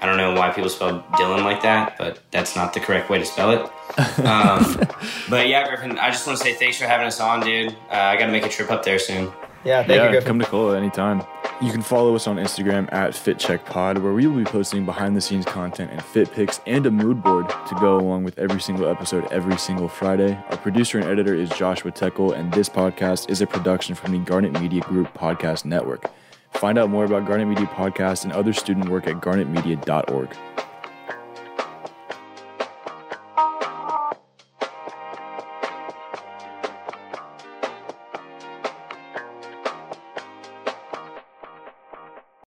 I 0.00 0.06
don't 0.06 0.16
know 0.16 0.34
why 0.34 0.50
people 0.50 0.68
spell 0.68 1.04
Dylan 1.12 1.44
like 1.44 1.62
that, 1.62 1.96
but 1.96 2.18
that's 2.32 2.56
not 2.56 2.74
the 2.74 2.80
correct 2.80 3.08
way 3.08 3.18
to 3.18 3.24
spell 3.24 3.50
it. 3.52 3.70
Um, 4.24 4.88
but 5.28 5.48
yeah, 5.48 5.68
Griffin, 5.68 5.98
I 5.98 6.10
just 6.10 6.26
want 6.26 6.38
to 6.38 6.44
say 6.44 6.54
thanks 6.54 6.78
for 6.78 6.86
having 6.86 7.06
us 7.06 7.20
on, 7.20 7.40
dude. 7.40 7.76
Uh, 7.90 7.96
I 7.96 8.16
got 8.16 8.26
to 8.26 8.32
make 8.32 8.46
a 8.46 8.48
trip 8.48 8.70
up 8.70 8.82
there 8.82 8.98
soon. 8.98 9.30
Yeah 9.64 9.82
thank 9.82 9.88
yeah, 9.98 10.04
you 10.04 10.10
griffin 10.10 10.26
come 10.26 10.38
to 10.38 10.44
Cola 10.46 10.76
anytime. 10.76 11.22
You 11.60 11.70
can 11.70 11.82
follow 11.82 12.14
us 12.16 12.26
on 12.26 12.36
Instagram 12.38 12.92
at 12.92 13.12
FitCheckPod, 13.12 14.02
where 14.02 14.12
we 14.12 14.26
will 14.26 14.38
be 14.38 14.44
posting 14.44 14.84
behind 14.84 15.16
the 15.16 15.20
scenes 15.20 15.44
content 15.44 15.92
and 15.92 16.02
fit 16.02 16.32
pics 16.32 16.60
and 16.66 16.84
a 16.86 16.90
mood 16.90 17.22
board 17.22 17.48
to 17.48 17.74
go 17.80 17.98
along 17.98 18.24
with 18.24 18.38
every 18.38 18.60
single 18.60 18.88
episode 18.88 19.30
every 19.30 19.56
single 19.56 19.88
Friday. 19.88 20.36
Our 20.50 20.56
producer 20.56 20.98
and 20.98 21.06
editor 21.06 21.34
is 21.34 21.48
Joshua 21.50 21.92
Teckel, 21.92 22.36
and 22.36 22.52
this 22.52 22.68
podcast 22.68 23.30
is 23.30 23.42
a 23.42 23.46
production 23.46 23.94
from 23.94 24.12
the 24.12 24.18
Garnet 24.18 24.60
Media 24.60 24.80
Group 24.80 25.14
Podcast 25.14 25.64
Network. 25.64 26.10
Find 26.52 26.78
out 26.78 26.90
more 26.90 27.04
about 27.04 27.26
Garnet 27.26 27.48
Media 27.48 27.66
Podcast 27.66 28.24
and 28.24 28.32
other 28.32 28.52
student 28.52 28.88
work 28.88 29.06
at 29.06 29.20
garnetmedia.org. 29.20 30.36